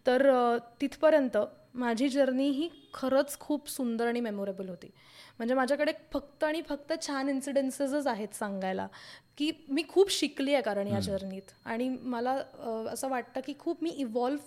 तर 0.07 0.57
तिथपर्यंत 0.81 1.37
माझी 1.73 2.07
जर्नी 2.09 2.49
ही 2.49 2.69
खरंच 2.93 3.37
खूप 3.39 3.69
सुंदर 3.69 4.07
आणि 4.07 4.19
मेमोरेबल 4.21 4.69
होती. 4.69 4.89
म्हणजे 5.37 5.55
माझ्याकडे 5.55 5.91
फक्त 6.13 6.43
आणि 6.43 6.61
फक्त 6.61 6.93
छान 7.01 7.29
इन्सिडेन्सेसच 7.29 8.07
आहेत 8.07 8.35
सांगायला 8.35 8.87
की 9.37 9.51
मी 9.69 9.83
खूप 9.89 10.11
शिकली 10.11 10.53
आहे 10.53 10.63
कारण 10.63 10.87
या 10.87 10.99
जर्नीत 10.99 11.51
आणि 11.65 11.87
मला 11.89 12.31
असं 12.91 13.09
वाटतं 13.09 13.41
की 13.45 13.53
खूप 13.59 13.83
मी 13.83 13.89
इव्हॉल्व्ह 13.89 14.43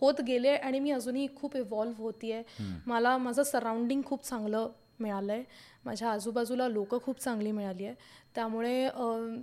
होत 0.00 0.20
गेले 0.20 0.54
आणि 0.56 0.80
मी 0.80 0.90
अजूनही 0.90 1.26
खूप 1.36 1.56
इव्हॉल्व्ह 1.56 2.02
होतीये. 2.02 2.42
मला 2.86 3.16
माझं 3.18 3.42
सराउंडिंग 3.42 4.02
खूप 4.06 4.24
चांगलं 4.24 4.68
मिळालं 5.00 5.32
आहे 5.32 5.42
माझ्या 5.84 6.10
आजूबाजूला 6.10 6.68
लोकं 6.68 6.98
खूप 7.02 7.20
चांगली 7.20 7.52
मिळाली 7.52 7.84
आहे 7.84 7.94
त्यामुळे 8.38 8.88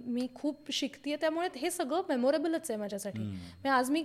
मी 0.08 0.28
खूप 0.36 0.72
शिकते 0.72 1.16
त्यामुळे 1.22 1.48
हे 1.56 1.70
सगळं 1.72 2.02
मेमोरेबलच 2.10 2.70
आहे 2.70 2.80
माझ्यासाठी. 2.80 3.20
म्हणजे 3.20 3.70
आज 3.70 3.90
मी 3.92 4.04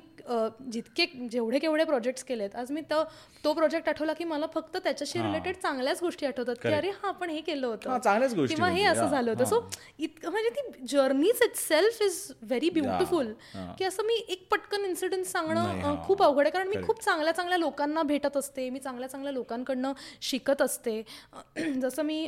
जितके 0.73 1.05
जेवढे 1.33 1.59
केवढे 1.59 1.85
प्रोजेक्ट्स 1.85 2.25
केलेत 2.25 2.57
आज 2.57 2.73
मी 2.73 2.81
तो 2.91 3.03
तो 3.45 3.53
प्रोजेक्ट 3.55 3.89
आठवला 3.89 4.13
की 4.13 4.25
मला 4.25 4.47
फक्त 4.55 4.77
त्याच्याशी 4.77 5.19
रिलेटेड 5.19 5.57
चांगल्याच 5.57 6.03
गोष्टी 6.03 6.27
आठवतात 6.27 6.57
की 6.63 6.73
अरे 6.73 6.91
हा 6.93 7.09
आपण 7.09 7.31
हे 7.31 7.41
केलं 7.41 7.67
हा, 7.67 7.73
होतं 7.73 8.47
किंवा 8.47 8.69
हे 8.69 8.85
असं 8.85 9.07
झालं 9.07 9.31
होतं. 9.31 9.45
सो 9.45 9.61
इतकं 9.99 10.31
म्हणजे 10.31 10.51
ती 10.51 10.87
journeys 10.89 11.43
itself 11.57 12.03
is 12.03 12.21
very 12.43 12.71
beautiful 12.71 13.33
की 13.79 13.85
असं 13.85 14.07
मी 14.07 14.15
एक 14.29 14.47
पटकन 14.51 14.85
इन्सिडेंट 14.85 15.25
सांगणं 15.27 16.03
खूप 16.07 16.23
अवघड 16.23 16.43
आहे. 16.43 16.51
कारण 16.51 16.69
मी 16.69 16.83
खूप 16.87 17.03
चांगल्या 17.05 17.35
चांगल्या 17.35 17.59
लोकांना 17.59 18.03
भेटत 18.03 18.37
असते. 18.37 18.69
मी 18.71 18.79
चांगल्या 18.81 19.09
चांगल्या 19.09 19.33
लोकांकडनं 19.33 19.93
शिकत 20.21 20.63
असते. 20.63 21.03
जसं 21.81 22.03
मी 22.03 22.27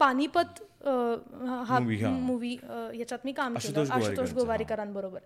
पानिपत 0.00 0.62
हा. 0.86 1.78
मूवी 2.10 2.52
याच्यात 2.98 3.18
मी 3.24 3.32
काम 3.32 3.54
केलं. 3.54 3.92
आशुतोष 3.92 4.32
गोवारीकरांबरोबर. 4.32 5.18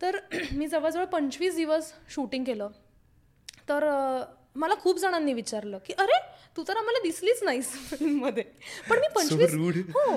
तर 0.00 0.18
मी 0.52 0.66
जवळजवळ 0.66 1.04
पंचवीस 1.04 1.56
दिवस 1.56 1.92
शूटिंग 2.10 2.44
केलं. 2.44 2.68
तर 3.68 3.84
मला 4.56 4.74
खूप 4.74 4.98
जणांनी 4.98 5.32
विचारलं 5.32 5.78
की 5.86 5.92
अरे 5.92 6.18
तू 6.56 6.62
तर 6.68 6.76
आम्हाला 6.76 6.98
दिसलीच 7.02 7.42
नाहीस 7.42 7.68
फिल्ममध्ये. 7.90 8.42
पण 8.90 8.98
मी 8.98 9.08
पंचवीस 9.14 9.54
हो 9.94 10.16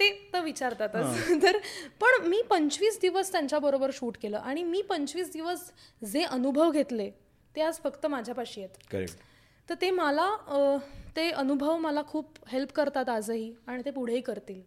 ते 0.00 0.10
तर 0.32 0.40
विचारतातच. 0.40 1.28
तर 1.42 1.58
पण 2.00 2.26
मी 2.28 2.42
पंचवीस 2.42 2.98
दिवस 3.00 3.32
त्यांच्याबरोबर 3.32 3.90
शूट 3.92 4.16
केलं 4.22 4.38
आणि 4.38 4.62
मी 4.62 4.82
पंचवीस 4.82 5.32
दिवस 5.32 5.70
जे 6.12 6.22
अनुभव 6.22 6.70
घेतले 6.70 7.10
ते 7.54 7.60
आज 7.60 7.78
फक्त 7.84 8.06
माझ्यापाशी 8.06 8.60
आहेत. 8.60 8.76
तर 9.68 9.74
ते 9.80 9.90
मला 9.90 10.28
ते 11.16 11.30
अनुभव 11.30 11.76
मला 11.78 12.02
खूप 12.08 12.38
हेल्प 12.48 12.72
करतात 12.74 13.08
आजही 13.08 13.52
आणि 13.66 13.82
ते 13.84 13.90
पुढेही 13.90 14.20
करतील. 14.20 14.62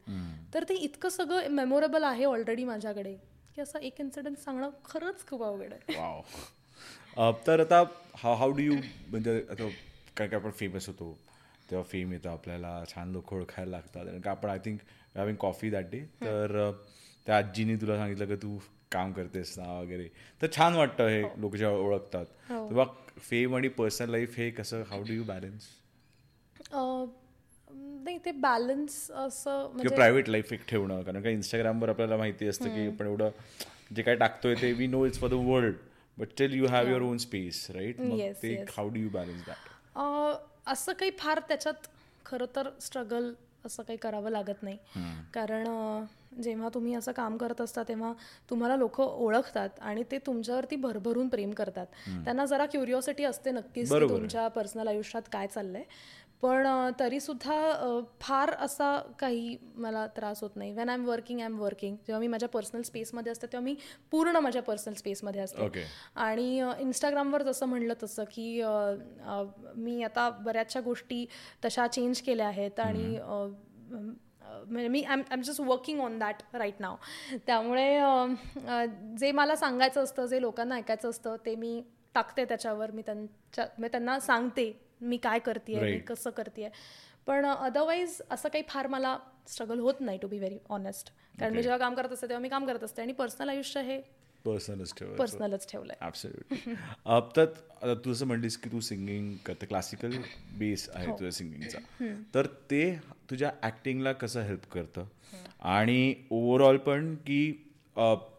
तर 0.53 0.63
ते 0.69 0.75
इतकं 0.75 1.09
सगळं 1.09 1.47
मेमोरेबल 1.51 2.03
आहे 2.03 2.23
ऑलरेडी 2.25 2.63
माझ्याकडे 2.63 3.13
की 3.55 3.61
असं 3.61 3.79
एक 3.79 3.99
इन्सिडेंट 4.01 4.37
सांगणं 4.37 4.69
खरंच 4.85 5.25
खूप 5.27 5.43
अवघड 5.43 5.73
आहे. 5.73 6.21
तर 7.47 7.59
आता 7.59 7.83
हाव 8.17 8.33
हाऊ 8.35 8.51
डू 8.51 8.61
यू 8.61 8.75
म्हणजे 9.07 9.37
आता 9.49 9.67
काय 10.17 10.27
काय 10.27 10.39
आपण 10.39 10.51
फेमस 10.51 10.87
होतो 10.87 11.17
तेव्हा 11.69 11.83
फेम 11.89 12.11
येतं 12.13 12.29
आपल्याला 12.29 12.83
छान 12.87 13.11
लोक 13.11 13.33
ओळखायला 13.33 13.71
लागतात. 13.71 14.05
का 14.23 14.31
आपण 14.31 14.49
I 14.49 14.59
think 14.65 14.79
having 15.15 15.35
coffee 15.39 15.69
that 15.69 15.89
day 15.91 15.99
तर 16.21 16.71
त्या 17.27 17.37
आजीने 17.37 17.75
तुला 17.81 17.97
सांगितलं 17.97 18.25
की 18.25 18.35
तू 18.35 18.57
काम 18.91 19.11
करतेस 19.13 19.53
ना 19.57 19.79
वगैरे. 19.79 20.07
तर 20.41 20.47
छान 20.55 20.75
वाटतं 20.75 21.07
हे 21.09 21.21
लोक 21.41 21.55
जेव्हा 21.55 21.77
ओळखतात. 21.77 22.25
तेव्हा 22.49 22.85
फेम 23.19 23.55
आणि 23.55 23.67
पर्सनल 23.77 24.09
लाईफ 24.11 24.37
हे 24.37 24.49
कसं 24.51 24.83
हाऊ 24.89 25.03
डू 25.07 25.13
यू 25.13 25.23
बॅलन्स 25.23 25.67
नाही 28.03 28.17
ते 28.25 28.31
बॅलन्स 28.31 28.93
असं 29.11 29.49
किंवा 29.51 29.67
म्हणजे 29.73 29.95
प्रायव्हेट 29.95 30.29
लाईफ 30.29 30.53
एक 30.53 30.65
ठेवणं. 30.67 31.01
कारण 31.03 31.21
का 31.21 31.29
इंस्टाग्रामवर 31.29 31.89
आपल्याला 31.89 32.17
माहिती 32.17 32.47
असतं 32.47 32.75
की 32.75 32.87
आपण 32.87 33.07
एवढं 33.07 33.29
जे 33.95 34.01
काय 34.03 34.15
टाकतोय 34.15 34.55
ते 34.61 34.71
we 34.73 34.87
know 34.87 35.05
it's 35.05 35.19
for 35.19 35.29
the 35.29 35.33
world 35.47 35.75
but 36.17 36.31
still 36.31 36.53
you 36.53 36.67
have 36.67 36.87
your 36.89 37.01
own 37.01 37.17
space 37.17 37.65
right 37.71 37.99
मग 38.01 38.19
ते. 38.43 38.55
How 38.77 38.89
do 38.89 38.99
you 38.99 39.09
balance 39.09 39.45
that 39.47 40.67
असं 40.71 40.93
काही 40.93 41.11
फार 41.19 41.39
त्याच्यात 41.47 41.87
खरं 42.25 42.45
तर 42.55 42.69
स्ट्रगल 42.81 43.31
असं 43.65 43.83
काही 43.83 43.97
करावं 43.97 44.29
लागत 44.29 44.63
नाही. 44.63 44.77
कारण 45.33 45.67
जेव्हा 46.41 46.69
तुम्ही 46.73 46.93
असं 46.93 47.11
काम 47.11 47.37
करत 47.37 47.61
असता 47.61 47.83
तेव्हा 47.83 48.13
तुम्हाला 48.49 48.75
लोक 48.75 48.99
ओळखतात 49.01 49.69
आणि 49.81 50.03
ते 50.11 50.17
तुमच्यावरती 50.17 50.75
भरभरून 50.75 51.27
प्रेम 51.27 51.51
करतात. 51.51 51.85
त्यांना 52.25 52.45
जरा 52.45 52.65
क्युरिओसिटी 52.65 53.23
असते 53.23 53.51
नक्कीच 53.51 53.89
तुमच्या 54.09 54.47
पर्सनल 54.47 54.87
आयुष्यात 54.87 55.21
काय 55.31 55.47
चाललंय. 55.47 55.83
पण 56.43 56.67
तरीसुद्धा 56.99 57.99
फार 58.21 58.49
असा 58.59 58.95
काही 59.19 59.57
मला 59.75 60.05
त्रास 60.15 60.41
होत 60.43 60.49
नाही. 60.55 60.71
When 60.73 60.89
I 60.89 60.95
am 60.95 61.05
working 61.07 61.39
I 61.39 61.45
am 61.45 61.59
working 61.59 61.95
जेव्हा 62.07 62.19
मी 62.19 62.27
माझ्या 62.27 62.49
पर्सनल 62.49 62.81
स्पेसमध्ये 62.81 63.31
असते 63.31 63.47
तेव्हा 63.47 63.63
मी 63.65 63.75
पूर्ण 64.11 64.37
माझ्या 64.37 64.61
पर्सनल 64.63 64.93
स्पेसमध्ये 64.93 65.41
असते. 65.41 65.61
आणि 66.15 66.57
इंस्टाग्रामवर 66.79 67.43
जसं 67.43 67.65
म्हणलं 67.65 67.93
तसं 68.03 68.23
की 68.31 68.61
मी 69.75 70.01
आता 70.03 70.29
बऱ्याचशा 70.41 70.81
गोष्टी 70.81 71.25
तशा 71.65 71.87
चेंज 71.87 72.21
केल्या 72.21 72.47
आहेत 72.47 72.79
आणि 72.79 73.17
म्हणजे 73.91 74.87
मी 74.87 75.01
I 75.03 75.21
am 75.31 75.41
just 75.41 75.61
working 75.61 75.99
on 76.01 76.17
that 76.19 76.41
right 76.55 76.75
नाव 76.79 76.95
त्यामुळे 77.47 77.87
जे 79.19 79.31
मला 79.31 79.55
सांगायचं 79.55 80.03
असतं 80.03 80.25
जे 80.25 80.41
लोकांना 80.41 80.75
ऐकायचं 80.75 81.09
असतं 81.09 81.35
ते 81.45 81.55
मी 81.55 81.81
टाकते 82.15 82.45
त्याच्यावर. 82.45 82.91
मी 82.91 83.01
त्यांच्या 83.01 83.65
म्हणजे 83.65 83.91
त्यांना 83.91 84.19
सांगते. 84.19 84.71
मी 85.01 85.17
काय 85.17 85.39
करते 85.39 85.79
मी. 85.81 85.97
कसं 85.99 86.29
करते 86.29 86.69
पण 87.27 87.45
अदरवाईज 87.45 88.21
असं 88.31 88.49
काही 88.49 88.63
फार 88.69 88.87
मला 88.87 89.17
स्ट्रगल 89.47 89.79
होत 89.79 89.99
नाही 89.99 90.17
टू 90.21 90.27
बी 90.27 90.37
व्हेरी 90.39 90.57
ऑनेस्ट 90.69 91.11
कारण 91.39 91.53
मी 91.55 91.61
जेव्हा 91.63 91.77
काम 91.77 91.95
करत 91.95 92.11
असते 92.11 92.27
तेव्हा 92.27 92.41
मी 92.41 92.49
काम 92.49 92.65
करत 92.65 92.83
असते. 92.83 93.01
आणि 93.01 93.13
पर्सनल 93.13 93.49
आयुष्य 93.49 93.81
हे 93.81 93.99
पर्सनलच 94.45 94.93
ठेवायचं. 94.97 95.17
पर्सनलच 95.17 95.65
तर 97.35 97.45
आता 97.45 97.93
तू 97.95 98.13
जसं 98.13 98.27
म्हणलीस 98.27 98.57
की 98.57 98.69
तू 98.71 98.79
सिंगिंग 98.79 99.33
करते 99.45 99.65
क्लासिकल 99.65 100.11
बेस 100.57 100.89
आहे 100.93 101.07
तुझ्या 101.09 101.31
सिंगिंगचा 101.31 101.79
तर 102.33 102.47
ते 102.71 102.83
तुझ्या 103.29 103.51
ॲक्टिंगला 103.61 104.11
कसं 104.13 104.41
हेल्प 104.41 104.71
करतं? 104.71 105.05
आणि 105.69 106.13
ओव्हरऑल 106.31 106.77
पण 106.77 107.13
की 107.27 107.41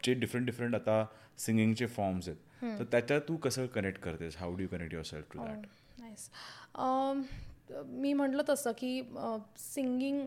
जे 0.05 0.15
डिफरंट 0.15 0.47
डिफरंट 0.47 0.75
आता 0.75 1.05
सिंगिंगचे 1.39 1.87
फॉर्म्स 1.87 2.29
आहेत 2.29 2.79
तर 2.79 2.85
त्याच्यात 2.85 3.21
तू 3.29 3.37
कसं 3.37 3.67
कनेक्ट 3.67 4.01
करतेस? 4.01 4.37
How 4.37 4.55
do 4.55 4.67
connect 4.67 4.93
yourself 5.05 5.33
to 5.33 5.39
that 5.39 5.67
nice 6.11 6.29
मी 7.89 8.13
म्हटलं 8.13 8.43
तसं 8.49 8.73
की 8.79 9.01
सिंगिंग 9.59 10.27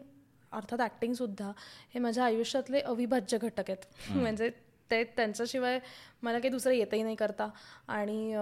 अर्थात 0.51 0.81
ॲक्टिंगसुद्धा 0.81 1.51
हे 1.93 1.99
माझ्या 1.99 2.25
आयुष्यातले 2.25 2.79
अविभाज्य 2.81 3.37
घटक 3.37 3.69
आहेत. 3.69 3.85
म्हणजे 4.11 4.49
ते 4.91 5.03
त्यांच्याशिवाय 5.15 5.79
मला 6.23 6.39
काही 6.39 6.49
दुसरं 6.51 6.73
येतही 6.73 7.01
नाही 7.03 7.15
करता. 7.15 7.47
आणि 7.87 8.33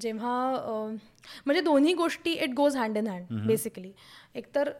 जेव्हा 0.00 0.34
म्हणजे 1.46 1.60
दोन्ही 1.60 1.94
गोष्टी 1.94 2.32
it 2.32 2.54
goes 2.56 2.76
hand 2.76 2.96
in 2.96 3.06
hand 3.06 3.46
basically 3.46 3.92
एकतर 4.34 4.70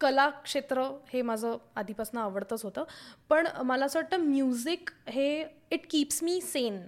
कला 0.00 0.28
क्षेत्र 0.30 0.88
हे 1.12 1.22
माझं 1.22 1.56
आधीपासून 1.76 2.20
आवडतंच 2.20 2.64
होतं. 2.64 2.84
पण 3.28 3.46
मला 3.64 3.84
असं 3.86 3.98
वाटतं 3.98 4.24
म्युझिक 4.24 4.90
हे 5.08 5.44
it 5.70 5.86
keeps 5.90 6.22
me 6.22 6.40
sane 6.40 6.80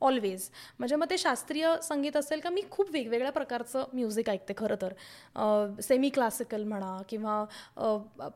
always 0.00 0.48
म्हणजे 0.78 0.96
मग 0.96 1.10
ते 1.10 1.18
शास्त्रीय 1.18 1.66
संगीत 1.82 2.16
असेल 2.16 2.40
का 2.40 2.50
मी 2.50 2.62
खूप 2.70 2.90
वेगवेगळ्या 2.92 3.32
प्रकारचं 3.32 3.84
म्युझिक 3.92 4.30
ऐकते 4.30 4.54
खरं 4.58 4.76
तर. 4.82 4.92
सेमी 5.82 6.08
क्लासिकल 6.08 6.64
म्हणा 6.64 6.96
किंवा 7.08 7.44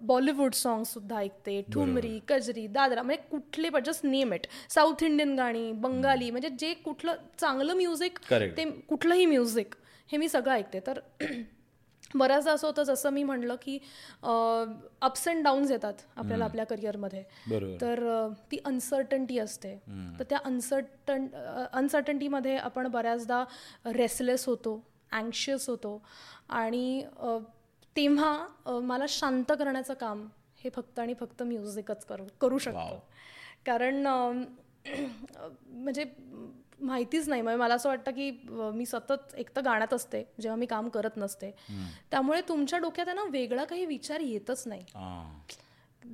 बॉलिवूड 0.00 0.54
सॉंग्ससुद्धा 0.54 1.18
ऐकते. 1.18 1.60
ठुमरी 1.72 2.18
कजरी 2.28 2.66
दादरा 2.66 3.02
म्हणजे 3.02 3.22
कुठले 3.30 3.68
पण 3.68 3.82
just 3.86 4.04
name 4.06 4.32
it 4.34 4.46
South 4.70 5.02
Indian 5.02 5.34
गाणी 5.36 5.70
बंगाली 5.72 6.30
म्हणजे 6.30 6.48
जे 6.58 6.72
कुठलं 6.84 7.14
चांगलं 7.38 7.74
म्युझिक. 7.74 8.18
ते 8.30 8.70
कुठलंही 8.88 9.26
म्युझिक 9.26 9.74
हे 10.12 10.18
मी 10.18 10.28
सगळं 10.28 10.52
ऐकते. 10.52 10.80
तर 10.86 10.98
बऱ्याचदा 12.14 12.52
असं 12.52 12.66
होतं 12.66 12.82
जसं 12.82 13.10
मी 13.10 13.22
म्हणलं 13.22 13.56
की 13.62 13.78
अप्स 15.00 15.28
अँड 15.28 15.44
डाऊन्स 15.44 15.70
येतात 15.70 15.94
आपल्याला 16.16 16.44
आपल्या 16.44 16.64
करिअरमध्ये. 16.66 17.22
तर 17.80 18.28
ती 18.50 18.58
अनसर्टन्टी 18.64 19.38
असते. 19.38 19.74
तर 20.18 20.24
त्या 20.30 20.38
अनसर्टन 20.44 21.26
अनसर्टन्टीमध्ये 21.72 22.56
आपण 22.56 22.86
बऱ्याचदा 22.86 23.44
रेसलेस 23.86 24.46
होतो 24.46 24.82
अँशियस 25.12 25.68
होतो 25.68 26.00
आणि 26.48 27.04
तेव्हा 27.96 28.80
मला 28.82 29.04
शांत 29.08 29.52
करण्याचं 29.58 29.94
काम 29.94 30.26
हे 30.64 30.70
फक्त 30.70 30.98
आणि 30.98 31.14
फक्त 31.14 31.42
म्युझिकच 31.42 32.04
करू 32.04 32.24
करू 32.40 32.58
शकतं. 32.58 32.98
कारण 33.66 34.06
म्हणजे 35.66 36.04
माहितीच 36.80 37.28
नाही. 37.28 37.42
म्हणजे 37.42 37.58
मला 37.58 37.74
असं 37.74 37.88
वाटतं 37.88 38.10
की 38.10 38.30
मी 38.48 38.86
सतत 38.86 39.34
एक 39.36 39.50
तर 39.56 39.60
गाण्यात 39.60 39.94
असते 39.94 40.22
जेव्हा 40.40 40.56
मी 40.56 40.66
काम 40.66 40.88
करत 40.88 41.16
नसते. 41.16 41.50
त्यामुळे 42.10 42.40
तुमच्या 42.48 42.78
डोक्यात 42.78 43.08
आहे 43.08 43.16
ना 43.16 43.24
वेगळा 43.24 43.64
काही 43.64 43.86
विचार 43.86 44.20
येतच 44.20 44.66
नाही. 44.66 44.84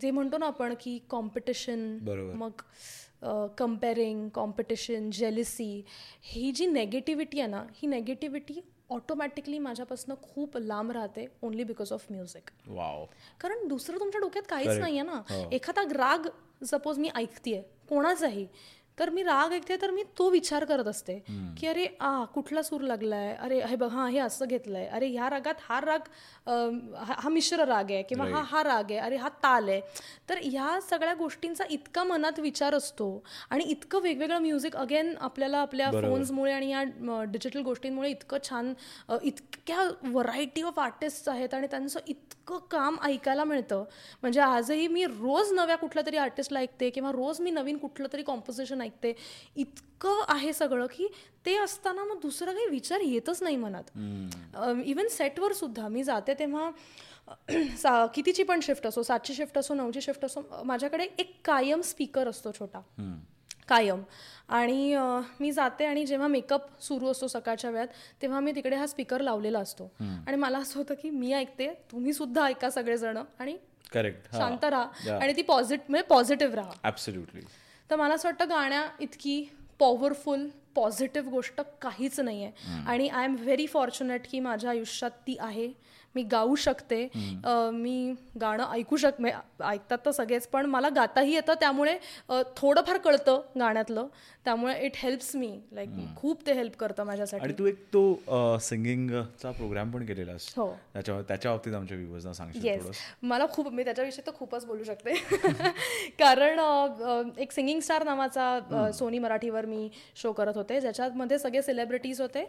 जे 0.01 0.11
म्हणतो 0.11 0.39
ना 0.39 0.47
आपण 0.47 0.75
की 0.81 0.99
कॉम्पिटिशन. 1.11 1.99
मग 2.37 2.63
कम्पेरिंग 3.59 4.29
कॉम्पिटिशन 4.29 5.11
जेलिसी 5.11 5.83
ही 6.23 6.51
जी 6.53 6.67
नेगेटिव्हिटी 6.67 7.41
आहे 7.41 7.49
ना 7.51 7.65
ही 7.75 7.89
नेगेटिव्हिटी 7.89 8.61
ऑटोमॅटिकली 8.91 9.59
माझ्यापासून 9.59 10.15
खूप 10.23 10.57
लांब 10.57 10.91
राहते 10.91 11.27
ओनली 11.43 11.65
बिकॉज 11.65 11.93
ऑफ 11.93 12.07
म्युझिक 12.11 12.51
कारण 13.41 13.67
दुसरं 13.69 14.01
तुमच्या 14.01 14.21
डोक्यात 14.21 14.45
काहीच 14.49 14.67
Correct. 14.67 14.83
नाहीये 14.83 15.03
ना. 15.03 15.21
हो. 15.31 15.49
एखादा 15.53 15.83
राग 15.91 16.29
सपोज 16.65 16.99
मी 16.99 17.11
ऐकतेय 17.15 17.61
कोणाचाही 17.89 18.47
तर 18.99 19.11
मी 19.11 19.23
राग 19.23 19.53
ऐकते 19.53 19.77
तर 19.83 19.91
मी 19.91 20.03
तो 20.19 20.29
विचार 20.31 20.65
करत 20.65 20.87
असते 20.89 21.15
की 21.59 21.67
अरे 21.67 21.87
आ 22.01 22.25
कुठला 22.35 22.63
सूर 22.63 22.81
लागलाय? 22.81 23.33
अरे 23.35 23.61
हे 23.67 23.77
बघ 23.77 23.89
हा 23.93 24.07
हे 24.09 24.19
असं 24.19 24.47
घेतलंय. 24.47 24.87
अरे 24.87 25.07
ह्या 25.09 25.29
रागात 25.31 25.61
हा 25.69 25.81
राग 25.81 26.09
हा 26.49 27.15
हा 27.19 27.29
मिश्र 27.29 27.65
राग 27.65 27.91
आहे 27.91 28.03
किंवा 28.03 28.27
हा 28.31 28.43
हा 28.51 28.63
राग 28.65 28.91
आहे. 28.91 28.99
अरे 28.99 29.17
हा 29.17 29.29
ताल 29.43 29.69
आहे. 29.69 29.81
तर 30.29 30.39
ह्या 30.43 30.79
सगळ्या 30.91 31.15
गोष्टींचा 31.15 31.65
इतका 31.71 32.05
मनात 32.05 32.41
विचार 32.41 32.75
असतो 32.75 33.09
आणि 33.51 33.65
इतकं 33.65 34.01
वेगवेगळं 34.03 34.39
म्युझिक 34.43 34.77
अगेन 34.77 35.15
आपल्याला 35.21 35.59
आपल्या 35.61 35.91
फोन्समुळे 35.93 36.53
आणि 36.53 36.71
या 36.71 36.83
डिजिटल 37.25 37.63
गोष्टींमुळे 37.63 38.11
इतकं 38.11 38.39
छान 38.49 38.73
इतक्या 39.23 39.89
व्हरायटी 40.03 40.63
ऑफ 40.63 40.79
आर्टिस्ट 40.81 41.29
आहेत 41.29 41.55
आणि 41.55 41.67
त्यांचं 41.71 41.99
इतकं 42.07 42.59
काम 42.71 42.97
ऐकायला 43.05 43.45
मिळतं. 43.45 43.85
म्हणजे 44.23 44.41
आजही 44.41 44.87
मी 44.89 45.05
रोज 45.07 45.53
नव्या 45.53 45.77
कुठल्या 45.79 46.07
तरी 46.07 46.17
आर्टिस्टला 46.19 46.61
ऐकते 46.61 46.91
किंवा 46.91 47.11
रोज 47.13 47.41
मी 47.41 47.51
नवीन 47.51 47.77
कुठलं 47.79 48.09
तरी 48.13 48.23
कॉम्पोजिशन 48.23 48.81
ऐकते. 48.91 49.15
इतकं 49.57 50.25
आहे 50.29 50.53
सगळं 50.53 50.87
की 50.87 51.09
ते 51.47 51.57
असताना 51.57 52.05
मग 52.05 52.21
दुसरा 52.21 52.53
काही 52.53 52.67
विचार 52.67 53.01
येतच 53.01 53.43
नाही 53.43 53.57
मनात. 53.57 53.91
इवन 54.85 55.09
सेटवर 55.09 55.53
सुद्धा 55.53 55.89
मी 55.89 56.05
जाते 56.05 56.35
तेव्हा 56.39 56.71
सा 57.79 58.07
कितीची 58.07 58.43
पण 58.43 58.61
शिफ्ट 58.63 58.87
असो 58.87 59.03
सातची 59.03 59.35
शिफ्ट 59.35 59.59
असो 59.59 59.75
नऊची 59.75 60.01
शिफ्ट 60.01 60.25
असो 60.25 60.41
माझ्याकडे 60.65 61.07
एक 61.19 61.35
कायम 61.45 61.81
स्पीकर 61.81 62.29
असतो 62.29 62.53
छोटा. 62.53 62.81
कायम. 63.69 64.03
आणि 64.49 64.97
मी 65.41 65.51
जाते 65.53 65.85
आणि 65.87 66.05
जेव्हा 66.07 66.29
मेकअप 66.29 66.81
सुरू 66.83 67.11
असतो 67.11 67.27
सकाळच्या 67.29 67.71
वेळात 67.71 67.89
तेव्हा 68.23 68.41
मी 68.41 68.53
तिकडे 68.53 68.77
हा 68.77 68.87
स्पीकर 68.87 69.21
लावलेला 69.21 69.59
असतो. 69.59 69.91
आणि 70.01 70.37
मला 70.37 70.59
असं 70.59 70.79
होतं 70.79 70.95
की 71.03 71.11
मी 71.11 71.33
ऐकते 71.33 71.73
तुम्ही 71.93 72.13
सुद्धा 72.13 72.47
ऐका 72.47 72.71
सगळेजण 72.71 73.19
आणि 73.39 73.57
करेक्ट 73.93 74.27
शांत 74.33 74.65
राहा. 74.65 75.17
आणि 75.17 75.37
ती 75.37 75.43
पॉझिटिव्ह 75.43 75.91
म्हणजे 75.91 76.07
पॉझिटिव्ह 76.09 76.55
राहा. 76.55 76.73
तर 77.91 77.97
मला 77.97 78.15
असं 78.15 78.29
वाटतं 78.29 78.49
गाण्या 78.51 78.85
इतकी 79.01 79.45
पॉवरफुल 79.79 80.47
पॉझिटिव्ह 80.75 81.31
गोष्ट 81.31 81.61
काहीच 81.83 82.19
नाही 82.21 82.45
आहे 82.45 82.83
आणि 82.87 83.09
आय 83.09 83.25
एम 83.25 83.35
व्हेरी 83.41 83.67
फॉर्च्युनेट 83.67 84.27
की 84.31 84.41
माझ्या 84.41 84.71
आयुष्यात 84.71 85.11
ती 85.27 85.37
आहे. 85.41 85.69
मी 86.15 86.23
गाऊ 86.23 86.55
शकते 86.55 87.07
मी 87.73 88.13
गाणं 88.41 88.65
ऐकू 88.73 88.97
शक 88.97 89.21
ऐकतात 89.63 89.99
तर 90.07 90.11
सगळेच 90.11 90.47
पण 90.49 90.67
मला 90.67 90.89
गाताही 90.89 91.35
येतं 91.35 91.55
त्यामुळे 91.61 91.97
थोडंफार 92.57 92.99
कळतं 92.99 93.41
गाण्यातलं 93.61 94.07
त्यामुळे 94.45 94.79
इट 94.81 94.93
हेल्प्स 94.97 95.35
मी 95.37 95.49
लाईक 95.73 95.89
खूप 96.17 96.47
ते 96.47 96.53
हेल्प 96.53 96.77
करतं 96.77 97.05
माझ्यासाठी. 97.05 97.45
आणि 97.45 97.53
तू 97.59 97.67
एक 97.67 97.83
तो 97.95 98.59
सिंगिंगचा 98.61 99.51
प्रोग्राम 99.51 99.91
पण 99.91 100.05
केलेलास 100.07 100.49
हो. 100.57 100.69
त्याच्या 100.93 101.21
त्याच्या 101.23 101.51
बाबतीत 101.51 101.75
आमच्या 101.75 101.97
व्ह्युअर्सना 101.97 102.33
सांगशील 102.33 102.91
मला 103.23 103.47
खूप 103.53 103.69
मी 103.73 103.85
त्याच्याविषयी 103.85 104.27
तर 104.27 104.33
खूपच 104.35 104.65
बोलू 104.67 104.85
शकते. 104.85 105.15
कारण 106.19 106.61
एक 107.39 107.53
सिंगिंग 107.53 107.81
स्टार 107.81 108.05
नावाचा 108.05 108.91
सोनी 108.95 109.19
मराठीवर 109.19 109.67
मी 109.67 109.89
शो 110.17 110.33
करत 110.33 110.57
होते 110.57 110.81
ज्याच्यामध्ये 110.81 111.39
सगळे 111.39 111.63
सेलिब्रिटीज 111.63 112.21
होते. 112.21 112.45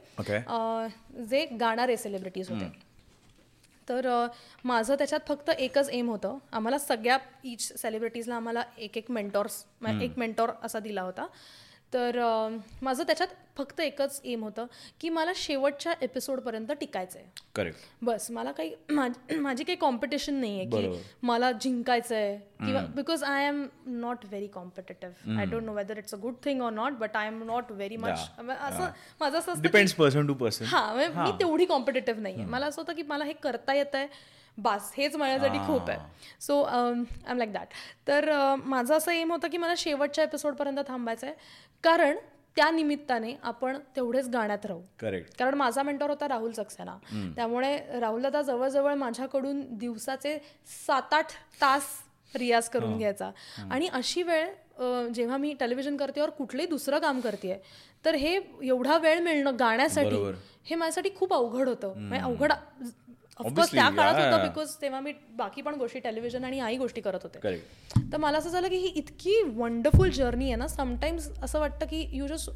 जे 1.30 1.46
गाणारे 1.60 1.98
सेलिब्रिटीज 1.98 2.50
होते. 2.52 2.91
तर 3.92 4.28
माझं 4.66 4.96
त्याच्यात 4.96 5.28
फक्त 5.28 5.50
एकच 5.50 5.90
एम 5.90 6.10
होतं. 6.10 6.38
आम्हाला 6.52 6.78
सगळ्या 6.78 7.18
इच 7.44 7.82
सेलिब्रिटीजला 7.82 8.36
आम्हाला 8.36 8.64
एक 8.78 8.98
एक 8.98 9.12
मेंटॉर्स 9.12 9.64
एक 10.02 10.18
मेंटॉर 10.18 10.50
असा 10.64 10.80
दिला 10.80 11.02
होता. 11.02 11.28
तर 11.94 12.18
माझं 12.82 13.04
त्याच्यात 13.04 13.28
फक्त 13.58 13.80
एकच 13.80 14.20
एम 14.24 14.44
होतं 14.44 14.66
की 15.00 15.10
मला 15.10 15.32
शेवटच्या 15.36 15.94
एपिसोडपर्यंत 16.02 16.72
टिकायचं 16.72 17.20
आहे 17.20 17.28
करेक्ट 17.56 17.80
बस 18.02 18.30
मला 18.32 18.52
काही 18.52 18.74
माझ- 18.90 19.64
काही 19.64 19.76
कॉम्पिटिशन 19.76 20.34
नाही 20.34 20.60
आहे. 20.60 20.66
की 20.90 21.02
मला 21.24 21.52
जिंकायचं 21.52 22.16
आहे 22.16 22.38
किंवा 22.60 22.82
because 22.96 23.24
I 23.24 23.48
am 23.48 23.66
not 23.86 24.26
very 24.26 24.48
competitive 24.48 25.40
I 25.40 25.46
don't 25.46 25.64
know 25.64 25.74
whether 25.74 25.98
it's 25.98 26.14
a 26.14 26.18
good 26.18 26.36
thing 26.46 26.62
or 26.62 26.72
not 26.72 26.94
but 26.94 27.16
I 27.18 27.28
am 27.28 27.44
not 27.44 27.72
very 27.72 27.98
much 27.98 28.20
असं 28.40 28.88
माझं 29.22 29.38
असं 29.40 29.62
डिपेंड्स 29.62 29.94
पर्सन 29.94 30.28
टू 30.28 30.34
पर्सन 30.34 30.66
हा 30.66 30.94
मी 30.94 31.32
तेवढी 31.32 31.66
कॉम्पिटेटिव्ह 31.66 32.22
नाही 32.22 32.36
आहे 32.36 32.46
मला 32.46 32.66
असं 32.66 32.82
होतं 32.82 32.94
की 32.94 33.04
मला 33.04 33.26
हे 33.26 33.34
करता 33.34 33.74
येत 33.74 33.96
आहे 33.96 34.08
बास 34.58 34.92
हेच 34.98 35.16
माझ्यासाठी 35.16 35.58
खूप 35.58 35.90
आहे. 35.90 36.00
So 36.42 36.62
I 36.64 36.92
am 37.30 37.38
like 37.38 37.54
that 37.54 37.68
तर 38.08 38.30
माझं 38.66 38.94
असं 38.98 39.12
एम 39.12 39.32
होतं 39.32 39.48
की 39.48 39.58
मला 39.58 39.74
शेवटच्या 39.78 40.24
एपिसोडपर्यंत 40.24 40.80
थांबायचं 40.88 41.28
आहे 41.28 41.36
कारण 41.84 42.18
त्या 42.58 42.70
निमित्ताने 42.72 43.34
आपण 43.44 43.78
तेवढेच 43.96 44.28
गाण्यात 44.30 44.66
राहू. 44.66 44.82
करेक्ट 45.00 45.38
कारण 45.40 45.54
माझा 45.54 45.84
मेंटॉर 45.84 46.10
होता 46.10 46.28
राहुल 46.28 46.52
सक्सेना. 46.52 46.98
त्यामुळे 47.36 47.78
राहुल 48.00 48.22
दादा 48.22 48.42
जवळजवळ 48.42 48.94
माझ्याकडून 48.94 49.62
दिवसाचे 49.78 50.38
सात 50.88 51.14
आठ 51.14 51.32
तास 51.62 51.84
रियाज 52.34 52.70
करून 52.70 52.98
घ्यायचा. 52.98 53.32
आणि 53.72 53.88
अशी 53.94 54.24
वेळ 54.24 54.50
जेव्हा 55.14 55.38
मी 55.38 55.54
टेलिव्हिजन 55.60 55.98
करते 55.98 56.22
और 56.22 56.30
कुठलंही 56.30 56.68
दुसरं 56.68 57.00
काम 57.00 57.20
करते 57.20 57.62
तर 58.06 58.16
हे 58.16 58.36
एवढा 58.64 58.98
वेळ 58.98 59.20
मिळणं 59.20 59.60
गाण्यासाठी. 59.60 60.16
हे 60.66 60.76
माझ्यासाठी 60.76 61.10
खूप 61.16 61.34
अवघड 61.34 61.68
होतं. 61.68 61.94
म्हणजे 61.98 62.24
अवघड 62.24 62.52
ऑफकोर्स 63.40 63.72
त्या 63.72 63.90
काळात. 63.90 64.14
होतं 64.16 64.42
बिकॉज 64.42 64.76
तेव्हा 64.82 65.00
मी 65.00 65.12
बाकी 65.36 65.62
पण 65.62 65.76
गोष्टी 65.76 66.00
टेलिव्हिजन 66.00 66.44
आणि 66.44 66.60
आई 66.60 66.78
गोष्टी 66.78 67.02
करत 67.02 67.20
होते. 67.24 67.58
तर 68.12 68.18
मला 68.18 68.38
असं 68.38 68.50
झालं 68.50 68.68
की 68.68 68.76
ही 68.76 68.88
इतकी 68.96 69.42
वंडरफुल 69.56 70.10
जर्नी 70.10 70.46
आहे 70.46 70.56
ना 70.56 70.68
समटाईम्स 70.68 71.30
असं 71.44 71.60
वाटतं 71.60 71.86
की 71.86 72.06
you 72.12 72.28
just 72.28 72.50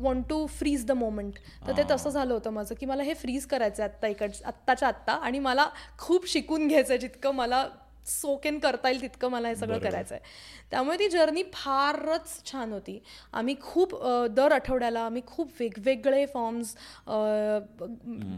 want 0.00 0.28
to 0.28 0.44
freeze 0.48 0.84
the 0.86 0.92
moment 0.92 1.38
तर 1.66 1.76
ते 1.76 1.82
तसं 1.90 2.10
झालं 2.10 2.32
होतं 2.34 2.50
माझं 2.50 2.74
की 2.74 2.86
मला 2.86 3.02
हे 3.02 3.14
फ्रीज 3.14 3.46
करायचं 3.46 3.82
आहे 3.82 3.92
आत्ता 3.92 4.08
इकड 4.08 4.30
आत्ताच्या 4.44 4.88
आत्ता 4.88 5.12
आणि 5.14 5.38
मला 5.38 5.68
खूप 5.98 6.28
शिकून 6.28 6.66
घ्यायचं 6.68 6.92
आहे 6.92 6.98
जितकं 6.98 7.34
मला 7.34 7.66
सोकेन 8.06 8.58
करता 8.58 8.88
येईल 8.88 9.00
तितकं 9.02 9.30
मला 9.30 9.48
हे 9.48 9.56
सगळं 9.56 9.78
करायचं 9.78 10.14
आहे 10.14 10.68
त्यामुळे 10.70 10.98
ती 10.98 11.08
जर्नी 11.08 11.42
फारच 11.52 12.44
छान 12.50 12.72
होती. 12.72 12.98
आम्ही 13.32 13.54
खूप 13.62 13.94
दर 14.30 14.52
आठवड्याला 14.52 15.00
आम्ही 15.00 15.22
खूप 15.26 15.50
वेगवेगळे 15.60 16.24
फॉर्म्स 16.26 16.74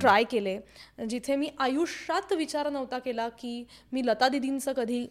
ट्राय 0.00 0.24
केले. 0.30 0.58
जिथे 1.08 1.36
मी 1.36 1.50
आयुष्यात 1.58 2.32
विचार 2.32 2.70
नव्हता 2.70 2.98
केला 2.98 3.28
की 3.38 3.64
मी 3.92 4.06
लता 4.06 4.28
दिदींचं 4.28 4.72
कधी 4.72 5.06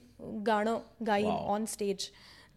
गाणं 0.47 0.79
गाईन 1.07 1.27
ऑन 1.27 1.65
स्टेज 1.65 2.09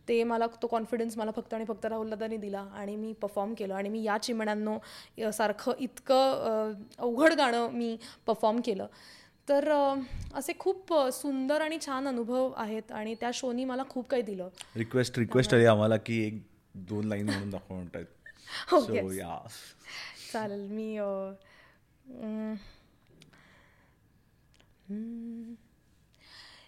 ते 0.08 0.22
मला 0.24 0.46
तो 0.62 0.66
कॉन्फिडन्स 0.66 1.16
मला 1.18 1.30
फक्त 1.36 1.54
आणि 1.54 1.64
फक्त 1.64 1.84
राहुल 1.86 2.10
दादानी 2.10 2.36
दिला 2.36 2.60
आणि 2.76 2.96
मी 2.96 3.12
परफॉर्म 3.12 3.54
केलं. 3.54 3.74
आणि 3.74 3.88
मी 3.88 4.02
या 4.02 4.16
चिमण्यांनो 4.22 5.30
सारखं 5.32 5.72
इतकं 5.78 6.72
अवघड 6.98 7.32
गाणं 7.32 7.70
मी 7.72 7.96
परफॉर्म 8.26 8.60
केलं. 8.64 8.86
तर 9.48 9.68
असे 10.34 10.52
खूप 10.58 10.94
सुंदर 11.12 11.60
आणि 11.60 11.78
छान 11.86 12.08
अनुभव 12.08 12.52
आहेत 12.56 12.92
आणि 12.92 13.14
त्या 13.14 13.30
शोनी 13.34 13.64
मला 13.64 13.82
खूप 13.88 14.08
काही 14.08 14.22
दिलं. 14.22 14.48
रिक्वेस्ट 14.76 15.18
रिक्वेस्ट 15.18 15.54
आली 15.54 15.64
आम्हाला 15.64 15.96
की 15.96 16.26
एक 16.26 16.42
दोन 16.74 17.04
लाईन 17.04 17.24
म्हणून 17.30 17.50
दाखव 17.50 17.74
म्हणतात 17.74 18.04
हो, 18.70 18.80
चालेल 20.32 20.66
मी. 20.70 20.98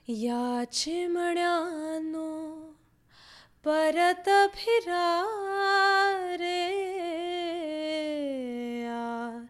या 0.08 0.64
चिमण्यानो 0.72 2.28
परत 3.64 4.28
फिरा 4.54 5.22
रे 6.36 6.68
या 8.82 9.44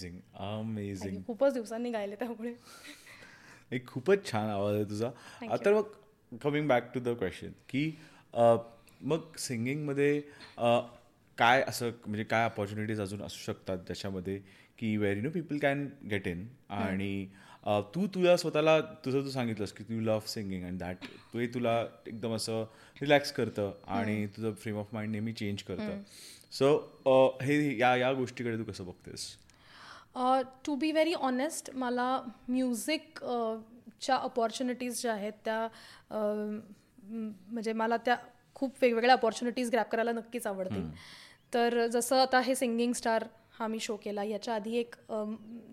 अमेझिंग 0.08 0.60
अमेझिंग 0.60 1.22
खूपच 1.26 1.52
दिवसांनी 1.52 1.90
गायले 1.90 2.14
त्यामुळे. 2.14 2.54
एक 3.72 3.86
खूपच 3.86 4.32
छान 4.32 4.48
आवाज 4.48 4.74
आहे 4.74 4.84
तुझा. 4.84 5.10
आता 5.50 5.70
मग 5.70 5.82
coming 6.42 6.68
back 6.68 6.94
to 6.94 7.00
the 7.00 7.08
question 7.08 7.52
की 7.68 7.90
मग 9.00 9.36
सिंगिंगमध्ये 9.38 10.20
काय 11.38 11.62
असं 11.68 11.90
म्हणजे 12.06 12.24
काय 12.24 12.44
अपॉर्च्युनिटीज 12.44 13.00
अजून 13.00 13.22
असू 13.22 13.38
शकतात 13.38 13.78
त्याच्यामध्ये 13.78 14.40
की 14.78 14.96
where 14.96 15.16
you 15.16 15.22
know 15.22 15.30
people 15.30 15.58
can 15.58 15.88
get 16.10 16.28
in 16.28 16.46
आणि 16.68 17.26
तू 17.66 18.06
तुला 18.06 18.36
स्वतःला 18.36 18.80
तुझं 18.80 19.24
तू 19.24 19.30
सांगितलंस 19.30 19.72
की 19.72 19.84
तू 19.84 20.00
लव्ह 20.00 20.26
सिंगिंग 20.26 20.64
अँड 20.64 20.78
दॅट 20.78 20.96
ते 21.34 21.46
तुला 21.46 21.86
एकदम 22.06 22.34
असं 22.34 22.64
रिलॅक्स 23.02 23.32
करतं 23.32 23.72
आणि 23.86 24.26
तुझं 24.26 24.52
फ्रेम 24.54 24.76
ऑफ 24.76 24.86
माइंड 24.92 25.12
नेहमी 25.12 25.32
चेंज 25.32 25.62
करतं. 25.62 26.02
सो 26.52 27.38
हे 27.42 27.78
या 27.78 27.96
या 27.96 28.12
गोष्टीकडे 28.12 28.58
तू 28.58 28.64
कसं 28.64 28.86
बघतेस? 28.86 29.36
टू 30.64 30.74
बी 30.74 30.92
व्हेरी 30.92 31.12
ऑनेस्ट 31.14 31.70
मला 31.74 32.20
म्युझिक 32.48 33.18
च्या 34.00 34.16
अपॉर्च्युनिटीज 34.16 35.00
ज्या 35.02 35.12
आहेत 35.12 35.32
त्या 35.44 35.66
म्हणजे 37.02 37.72
मला 37.72 37.96
त्या 37.96 38.16
खूप 38.54 38.74
वेगवेगळ्या 38.82 39.14
अपॉर्च्युनिटीज 39.14 39.70
ग्रॅप 39.70 39.90
करायला 39.90 40.12
नक्कीच 40.12 40.46
आवडतील. 40.46 40.90
तर 41.54 41.86
जसं 41.86 42.16
आता 42.16 42.40
हे 42.40 42.54
सिंगिंग 42.54 42.92
स्टार 42.92 43.24
हा 43.58 43.66
मी 43.66 43.78
शो 43.80 43.96
केला 43.96 44.22
याच्या 44.24 44.54
आधी 44.54 44.76
एक 44.76 44.94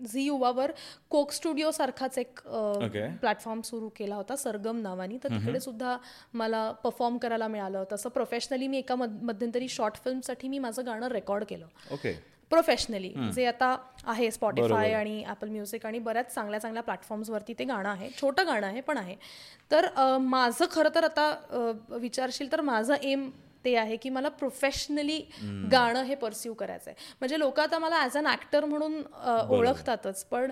झी 0.06 0.22
युवावर 0.22 0.70
कोक 1.10 1.30
स्टुडिओ 1.32 1.70
सारखाच 1.70 2.18
एक 2.18 2.40
Okay. 2.48 3.06
प्लॅटफॉर्म 3.20 3.60
सुरू 3.60 3.88
केला 3.88 4.14
होता 4.16 4.36
सरगम 4.36 4.80
नावानी. 4.80 5.18
तर 5.24 5.28
तिकडे 5.28 5.60
सुद्धा 5.60 5.96
मला 6.34 6.70
परफॉर्म 6.84 7.18
करायला 7.18 7.48
मिळालं 7.48 7.84
तसं 7.92 8.08
प्रोफेशनली 8.08 8.66
मी 8.68 8.78
एका 8.78 8.94
मध- 8.94 9.22
मध्यंतरी 9.22 9.68
शॉर्ट 9.68 9.96
फिल्मसाठी 10.04 10.48
मी 10.48 10.58
माझं 10.58 10.86
गाणं 10.86 11.06
रेकॉर्ड 11.08 11.44
केलं. 11.44 11.66
ओके 11.92 12.12
प्रोफेशनली 12.50 13.08
जे 13.34 13.44
आता 13.46 13.74
आहे 14.06 14.30
स्पॉटीफाय 14.30 14.92
आणि 14.92 15.22
ॲपल 15.24 15.48
म्युझिक 15.48 15.84
आणि 15.86 15.98
बऱ्याच 15.98 16.32
चांगल्या 16.34 16.60
चांगल्या 16.60 16.82
प्लॅटफॉर्म्सवरती 16.82 17.54
ते 17.58 17.64
गाणं 17.64 17.88
आहे. 17.88 18.08
छोटं 18.20 18.46
गाणं 18.46 18.66
आहे 18.66 18.80
पण 18.80 18.98
आहे. 18.98 19.16
तर 19.70 19.86
माझं 20.20 20.64
खरं 20.70 20.94
तर 20.94 21.04
आता 21.04 21.96
विचारशील 21.98 22.52
तर 22.52 22.60
माझं 22.60 22.94
एम 23.02 23.28
ते 23.64 23.74
आहे 23.76 23.96
की 23.96 24.10
मला 24.10 24.28
प्रोफेशनली 24.30 25.18
गाणं 25.72 26.02
हे 26.02 26.14
परस्यू 26.14 26.52
करायचं 26.54 26.90
आहे 26.90 27.14
म्हणजे 27.20 27.38
लोक 27.38 27.60
आता 27.60 27.78
मला 27.78 27.96
ॲज 27.96 28.16
अन 28.16 28.26
ॲक्टर 28.26 28.64
म्हणून 28.64 29.02
ओळखतातच 29.50 30.24
पण 30.24 30.50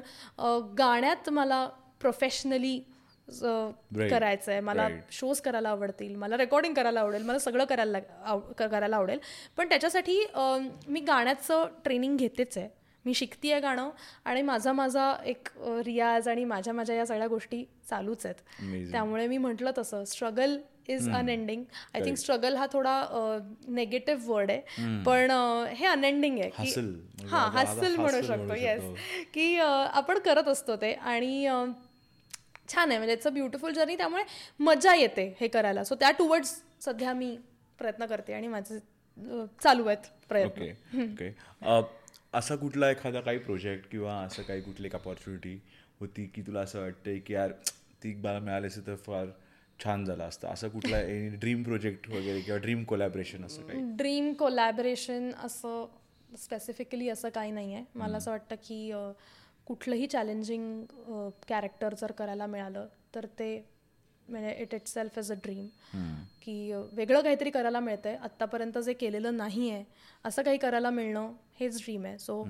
गाण्यात 0.78 1.30
मला 1.30 1.66
प्रोफेशनली. 2.00 2.78
करायचं 4.10 4.52
आहे 4.52 4.60
मला. 4.60 4.88
शोज 5.10 5.40
करायला 5.40 5.68
आवडतील 5.68 6.14
मला 6.16 6.36
रेकॉर्डिंग 6.36 6.74
करायला 6.74 7.00
आवडेल 7.00 7.22
मला 7.22 7.38
सगळं 7.38 7.64
करायला 7.64 7.98
आव- 8.24 8.52
करायला 8.52 8.96
आवडेल. 8.96 9.18
पण 9.56 9.68
त्याच्यासाठी 9.68 10.26
मी 10.88 11.00
गाण्याचं 11.00 11.66
ट्रेनिंग 11.84 12.16
घेतेच 12.16 12.58
आहे. 12.58 12.68
मी 13.04 13.14
शिकते 13.14 13.52
आहे 13.52 13.60
गाणं 13.60 13.90
आणि 14.24 14.42
माझा 14.42 14.72
माझा 14.72 15.16
एक 15.26 15.48
रियाज 15.58 16.28
आणि 16.28 16.44
माझ्या 16.44 16.74
माझ्या 16.74 16.96
या 16.96 17.06
सगळ्या 17.06 17.26
गोष्टी 17.26 17.64
चालूच 17.90 18.26
आहेत. 18.26 18.36
त्यामुळे 18.90 19.26
मी 19.26 19.38
म्हटलं 19.38 19.70
तसं 19.78 20.04
struggle 20.04 20.58
is 20.88 21.08
unending 21.10 21.64
I 21.94 22.00
think 22.04 22.16
struggle 22.16 22.56
हा 22.56 22.66
थोडा 22.72 23.04
नेगेटिव्ह 23.68 24.32
वर्ड 24.32 24.50
आहे. 24.50 24.60
पण 25.06 25.30
हे 25.68 25.86
अनएंडिंग 25.86 26.38
आहे 26.38 26.50
की. 26.50 26.62
म्हणजे 26.80 27.26
हा 27.26 27.38
हसल 27.38 27.94
म्हणू 27.96 28.18
hustle 28.18 28.22
शकतो. 28.22 28.36
म्हणू 28.36 28.62
येस. 28.62 28.82
की 29.34 29.56
आपण 29.92 30.18
करत 30.18 30.48
असतो 30.48 30.76
ते 30.76 30.92
आणि 30.92 31.48
छान 32.68 32.88
आहे 32.90 32.98
म्हणजे 32.98 33.12
इट्स 33.12 33.26
अ 33.26 33.30
ब्युटिफुल 33.30 33.72
जर्नी 33.72 33.96
त्यामुळे 33.96 34.22
मजा 34.60 34.94
येते 34.94 35.32
हे 35.40 35.48
करायला. 35.48 35.84
सो 35.84 35.94
त्या 35.94 36.10
टुवर्ड्स 36.10 36.54
सध्या 36.80 37.12
मी 37.12 37.36
प्रयत्न 37.78 38.06
करते 38.06 38.32
आणि 38.34 38.48
माझे 38.48 38.78
चालू 39.62 39.86
आहेत 39.86 40.06
प्रयत्न. 40.28 40.62
ओके 40.92 41.32
असा 42.34 42.56
कुठला 42.56 42.90
एखादा 42.90 43.20
काही 43.20 43.38
प्रोजेक्ट 43.38 43.90
किंवा 43.90 44.14
असं 44.20 44.42
काही 44.42 44.60
कुठली 44.60 44.86
एक 44.86 44.94
अपॉर्च्युनिटी 44.94 45.58
होती 46.00 46.24
की 46.26 46.42
तुला 46.42 46.60
असं 46.60 46.80
वाटतंय 46.80 47.18
की 47.18 47.34
यार 47.34 47.52
ती 48.02 48.14
मला 48.14 48.38
मिळाली 48.38 48.66
असती 48.66 48.80
तर 48.86 48.94
फार 48.96 49.26
छान 49.78 50.04
झालं 50.04 50.24
असतं? 50.24 50.48
असं 50.48 50.68
कुठला 50.68 51.00
ड्रीम 51.40 51.62
प्रोजेक्ट 51.62 52.08
वगैरे 52.10 52.40
किंवा 52.40 52.58
ड्रीम 52.60 52.82
कोलॅबरेशन 52.84 53.44
असं 53.44 53.62
काही? 53.62 53.80
ड्रीम 53.96 54.32
कोलॅबरेशन 54.32 55.30
असं 55.44 55.86
स्पेसिफिकली 56.38 57.08
असं 57.08 57.28
काही 57.28 57.50
नाही 57.50 57.74
आहे 57.74 57.84
मला 57.94 58.16
असं 58.16 58.30
वाटतं 58.30 58.54
की 58.64 58.90
कुठलंही 59.66 60.06
चॅलेंजिंग 60.06 60.84
कॅरेक्टर 61.48 61.94
जर 62.00 62.12
करायला 62.18 62.46
मिळालं 62.46 62.86
तर 63.14 63.26
ते 63.38 63.56
म्हणजे 64.28 64.54
it 64.62 64.74
itself 64.88 65.18
is 65.18 65.30
a 65.32 65.34
dream 65.42 65.66
की 66.42 66.72
वेगळं 66.92 67.20
काहीतरी 67.22 67.50
करायला 67.50 67.80
मिळतंय. 67.80 68.16
आत्तापर्यंत 68.16 68.78
जे 68.78 68.92
केलेलं 68.92 69.36
नाही 69.36 69.70
आहे 69.70 69.84
असं 70.24 70.42
काही 70.42 70.58
करायला 70.58 70.90
मिळणं 70.90 71.32
हेच 71.60 71.80
ड्रीम 71.82 72.04
आहे. 72.06 72.18
सो 72.18 72.42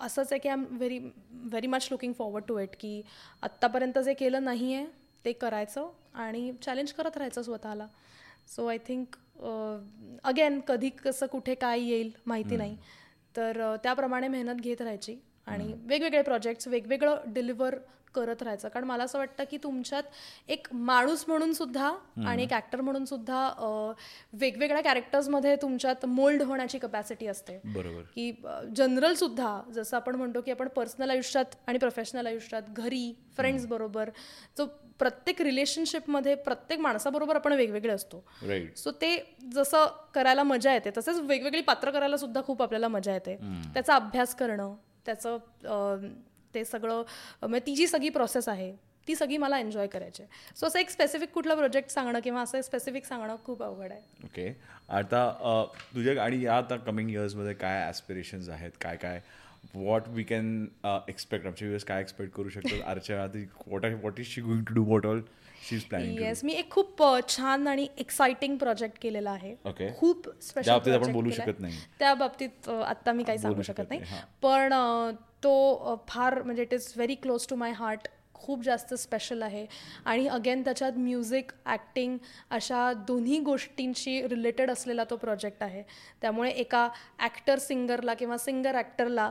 असंच 0.00 0.32
आहे 0.32 0.38
की 0.38 0.48
I 0.48 0.54
am 0.54 0.64
very 0.70 0.98
very 0.98 1.66
much 1.66 1.88
looking 1.90 2.12
forward 2.18 2.44
to 2.48 2.58
it 2.58 2.76
की 2.80 3.00
आत्तापर्यंत 3.42 3.98
जे 3.98 4.14
केलं 4.14 4.44
नाही 4.44 4.74
आहे 4.74 4.86
ते 5.24 5.32
करायचं 5.32 5.90
आणि 6.14 6.52
चॅलेंज 6.62 6.92
करत 6.92 7.16
राहायचं 7.16 7.42
स्वतःला. 7.42 7.86
सो 8.54 8.66
आय 8.66 8.78
थिंक 8.86 9.16
अगेन 10.24 10.60
कधी 10.68 10.90
कसं 11.04 11.26
कुठे 11.26 11.54
काय 11.54 11.80
येईल 11.80 12.10
माहिती 12.26 12.56
नाही. 12.56 12.76
तर 13.34 13.76
त्याप्रमाणे 13.82 14.28
मेहनत 14.28 14.60
घेत 14.60 14.80
राहायची. 14.80 15.16
आणि 15.46 15.72
वेगवेगळे 15.86 16.22
प्रोजेक्ट्स 16.22 16.68
वेगवेगळं 16.68 17.32
डिलिव्हर 17.34 17.74
करत 18.14 18.42
राहायचं. 18.42 18.68
कारण 18.68 18.84
मला 18.84 19.04
असं 19.04 19.18
वाटतं 19.18 19.44
की 19.50 19.56
तुमच्यात 19.62 20.02
एक 20.48 20.66
माणूस 20.72 21.24
म्हणून 21.28 21.52
सुद्धा 21.52 21.92
आणि 22.26 22.42
एक 22.42 22.52
ॲक्टर 22.52 22.80
म्हणून 22.80 23.04
सुद्धा 23.04 23.92
वेगवेगळ्या 24.32 24.82
कॅरेक्टर्समध्ये 24.82 25.54
तुमच्यात 25.62 26.04
मोल्ड 26.06 26.42
होण्याची 26.42 26.78
कपॅसिटी 26.78 27.26
असते. 27.26 27.58
बरोबर. 27.64 28.02
की 28.14 28.30
जनरल 28.76 29.14
सुद्धा 29.14 29.60
जसं 29.74 29.96
आपण 29.96 30.14
म्हणतो 30.14 30.40
की 30.40 30.50
आपण 30.50 30.68
पर्सनल 30.68 31.10
आयुष्यात 31.10 31.54
आणि 31.66 31.78
प्रोफेशनल 31.78 32.26
आयुष्यात 32.26 32.62
घरी 32.76 33.12
फ्रेंड्स 33.36 33.66
बरोबर 33.66 34.10
जो 34.58 34.66
प्रत्येक 34.98 35.40
रिलेशनशिपमध्ये 35.42 36.34
प्रत्येक 36.34 36.80
माणसाबरोबर 36.80 37.36
आपण 37.36 37.52
वेगवेगळे 37.52 37.92
असतो. 37.92 38.24
सो 38.76 38.90
ते 38.90 39.16
जसं 39.52 39.86
करायला 40.14 40.42
मजा 40.42 40.72
येते 40.72 40.90
तसेच 40.96 41.18
वेगवेगळी 41.18 41.60
पात्र 41.62 41.90
करायला 41.90 42.16
सुद्धा 42.16 42.42
खूप 42.42 42.62
आपल्याला 42.62 42.88
मजा 42.88 43.12
येते. 43.12 43.36
त्याचा 43.74 43.94
अभ्यास 43.94 44.34
करणं 44.34 44.74
त्याचं 45.06 46.08
ते 46.54 46.64
सगळं 46.64 47.02
म्हणजे 47.40 47.66
ती 47.66 47.74
जी 47.74 47.86
सगळी 47.86 48.08
प्रोसेस 48.08 48.48
आहे 48.48 48.72
ती 49.08 49.14
सगळी 49.14 49.36
मला 49.36 49.58
एन्जॉय 49.58 49.86
करायची 49.86 50.22
सो 50.56 50.66
असं 50.66 50.78
एक 50.78 50.90
स्पेसिफिक 50.90 51.30
कुठलं 51.30 51.56
प्रोजेक्ट 51.56 51.90
सांगणं 51.90 52.20
किंवा 52.20 52.42
असं 52.42 52.60
स्पेसिफिक 52.60 53.04
सांगणं 53.04 53.36
खूप 53.44 53.62
अवघड 53.62 53.92
आहे. 53.92 54.00
ओके 54.24 54.52
आता 54.88 55.24
अ, 55.40 55.62
तुझ्या 55.94 56.22
आणि 56.24 56.42
या 56.44 56.56
आता 56.56 56.76
कमिंग 56.76 57.10
इयर्समध्ये 57.10 57.54
काय 57.54 57.82
ॲस्पिरेशन्स 57.86 58.48
आहेत 58.48 58.70
काय 58.80 58.96
काय 58.96 59.20
वॉट 59.74 60.08
वी 60.08 60.22
कॅन 60.22 60.66
एक्सपेक्ट 61.08 61.46
आमच्या 61.46 61.66
व्ह्युअर्स 61.66 61.84
काय 61.84 62.00
एक्सपेक्ट 62.00 62.32
करू 62.34 62.48
शकतो 62.48 62.80
आरच्या 62.86 63.22
आधी 63.22 63.44
what 63.66 63.84
I 63.84 63.94
what 63.94 64.20
is 64.20 64.26
she 64.26 64.40
going 64.40 64.62
to 64.64 64.74
do 64.74 64.84
what 64.84 65.06
all 65.06 65.20
yes 65.70 66.44
मी 66.44 66.52
एक 66.52 66.70
खूप 66.70 67.02
छान 67.28 67.68
आणि 67.68 67.86
एक्साइटिंग 67.98 68.56
प्रोजेक्ट 68.58 68.98
केलेला 69.02 69.30
आहे. 69.30 69.54
खूप 69.98 70.28
स्पेशल 70.42 70.70
आपण 70.70 71.12
बोलू 71.12 71.30
शकत 71.30 71.60
नाही. 71.60 71.78
त्या 71.98 72.14
बाबतीत 72.14 72.68
आत्ता 72.68 73.12
मी 73.12 73.24
काही 73.24 73.38
सांगू 73.38 73.62
शकत 73.62 73.90
नाही. 73.90 74.00
पण 74.42 74.72
तो 75.44 76.02
फार 76.08 76.42
म्हणजे 76.42 76.62
it 76.62 76.74
is 76.74 76.92
very 76.96 77.14
close 77.14 77.46
to 77.50 77.56
my 77.56 77.72
heart 77.72 78.08
खूप 78.34 78.62
जास्त 78.64 78.92
स्पेशल 78.94 79.42
आहे. 79.42 79.64
आणि 80.04 80.26
अगेन 80.26 80.62
त्याच्यात 80.64 80.92
म्युझिक 80.98 81.52
ॲक्टिंग 81.66 82.16
अशा 82.50 82.92
दोन्ही 83.08 83.38
गोष्टींशी 83.40 84.20
रिलेटेड 84.28 84.70
असलेला 84.70 85.04
तो 85.10 85.16
प्रोजेक्ट 85.16 85.62
आहे. 85.62 85.82
त्यामुळे 86.22 86.50
एका 86.50 86.88
ॲक्टर 87.18 87.58
सिंगरला 87.58 88.14
किंवा 88.14 88.38
सिंगर 88.38 88.76
ॲक्टरला 88.76 89.30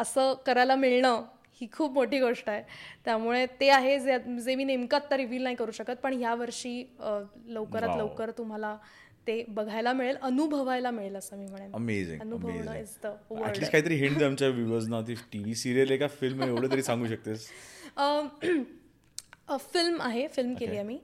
असं 0.00 0.34
करायला 0.46 0.76
मिळणं 0.76 1.22
ही 1.60 1.66
खूप 1.72 1.92
मोठी 1.92 2.20
गोष्ट 2.20 2.48
आहे. 2.48 2.62
त्यामुळे 3.04 3.44
ते 3.60 3.68
आहे 3.70 3.98
जे 4.00 4.18
जे 4.42 4.54
मी 4.54 4.64
नेमकं 4.64 4.96
आत्ता 4.96 5.16
रिव्हील 5.16 5.42
नाही 5.42 5.56
करू 5.56 5.70
शकत 5.70 5.96
पण 6.02 6.14
ह्या 6.18 6.34
वर्षी 6.34 6.80
अ, 7.00 7.18
लवकरात. 7.46 7.96
लवकर 7.98 8.30
तुम्हाला 8.38 8.76
ते 9.26 9.42
बघायला 9.48 9.92
मिळेल 9.92 10.16
अनुभवायला 10.22 10.90
मिळेल 10.90 11.16
असं 11.16 11.36
मी 11.38 11.46
म्हणेन. 11.46 11.70
Amazing 11.74 12.20
अनुभवणं 12.20 12.74
is 12.76 12.96
the 13.02 13.06
word 13.30 13.42
at least 13.44 13.72
काहीतरी 13.72 13.94
हिंट 13.96 14.22
आमच्या 14.22 14.48
व्ह्युअर्सना 14.48 15.00
ती 15.00 15.14
टी 15.32 15.38
व्ही 15.38 15.54
सिरियल 15.54 15.88
आहे 15.90 15.98
का 15.98 16.06
फिल्म 16.20 16.42
आहे 16.42 16.50
एवढं 16.50 16.70
तरी 16.72 16.82
सांगू 16.82 17.06
शकतेस? 17.06 17.48
फिल्म 19.72 20.00
आहे 20.02 20.26
फिल्म 20.28 20.54
केली 20.54 20.76
आहे 20.76 20.82
मी. 20.82 20.98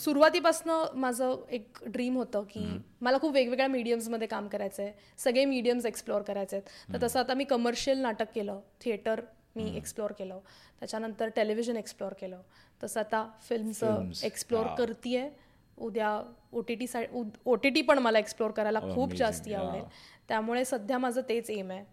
सुरुवातीपासनं 0.00 0.96
माझं 0.96 1.34
एक 1.50 1.78
ड्रीम 1.86 2.16
होतं 2.16 2.42
की 2.44 2.64
मला 3.00 3.18
खूप 3.18 3.32
वेगवेगळ्या 3.34 3.66
मीडियम्समध्ये 3.68 4.26
काम 4.26 4.48
करायचं 4.48 4.82
आहे 4.82 4.92
सगळे 5.18 5.44
मीडियम्स 5.44 5.86
एक्सप्लोअर 5.86 6.22
करायचे 6.22 6.56
आहेत 6.56 6.92
तर 6.92 7.06
तसं 7.06 7.20
आता 7.20 7.34
मी 7.34 7.44
कमर्शियल 7.44 7.98
नाटक 7.98 8.32
केलं 8.34 8.60
थिएटर 8.80 9.20
मी 9.56 9.76
एक्सप्लोअर 9.76 10.12
केलं. 10.12 10.38
त्याच्यानंतर 10.80 11.28
टेलिव्हिजन 11.28 11.76
एक्सप्लोअर 11.76 12.12
केलं. 12.12 12.40
तसं 12.82 13.00
आता 13.00 13.30
फिल्मचं 13.48 13.96
Films. 13.96 14.24
एक्सप्लोअर. 14.24 14.66
करतीये. 14.78 15.30
उद्या 15.78 16.22
O 16.52 16.60
T 16.60 16.74
T 16.74 16.86
side 16.86 17.08
O 17.46 17.54
T 17.54 17.70
T 17.70 17.82
पण 17.82 17.98
मला 17.98 18.18
एक्सप्लोअर 18.18 18.52
करायला 18.52 18.78
Oh, 18.78 18.94
खूप. 18.94 19.12
जास्ती. 19.14 19.52
आवडेल. 19.54 19.84
त्यामुळे 20.28 20.64
सध्या 20.64 20.98
माझं 20.98 21.20
तेच 21.28 21.50
एम 21.50 21.70
आहे. 21.70 21.84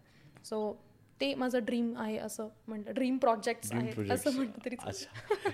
सो 0.46 0.74
ते 1.22 1.36
माझं 1.36 1.60
ड्रीम 1.60 1.94
आहे 1.98 2.18
असं 2.18 2.48
म्हणतं 2.68 2.94
ड्रीम 2.94 3.18
प्रोजेक्ट 3.18 3.74
आहे 3.74 4.10
असं 4.10 4.32
म्हटलं 4.32 4.66
तरी 4.66 4.76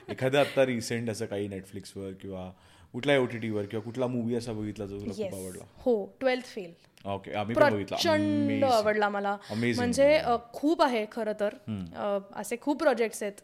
एखादं 0.09 0.39
आता 0.39 0.65
रिसेंट 0.65 1.09
असं 1.09 1.25
काही 1.25 1.47
नेटफ्लिक्सवर 1.47 2.11
किंवा 2.11 2.51
कुठल्या 2.95 3.19
ओ 3.19 3.25
टी 3.25 3.37
टीवर 3.37 3.65
किंवा 3.65 3.83
कुठला 3.83 4.07
मूवी 4.07 4.35
असा 4.35 4.53
बघितला 4.53 4.85
जो 4.85 4.99
तुला 4.99 5.13
खूप 5.13 5.33
आवडला? 5.35 5.63
हो 5.77 6.05
ट्वेल्थ 6.19 6.45
फेल 6.45 6.73
ओके 7.05 7.33
आम्ही 7.33 7.55
पण 7.55 7.73
बघितला. 7.73 7.95
प्रचंड 7.97 8.49
Amazing. 8.49 8.71
आवडला 8.73 9.09
मला. 9.09 9.37
Amazing 9.51 9.75
म्हणजे 9.75 10.17
अ, 10.17 10.35
खूप 10.53 10.81
आहे 10.81 11.05
खरं 11.11 11.33
तर. 11.39 11.53
अ, 11.95 12.17
असे 12.33 12.55
खूप 12.61 12.79
प्रोजेक्ट्स 12.79 13.23
आहेत 13.23 13.41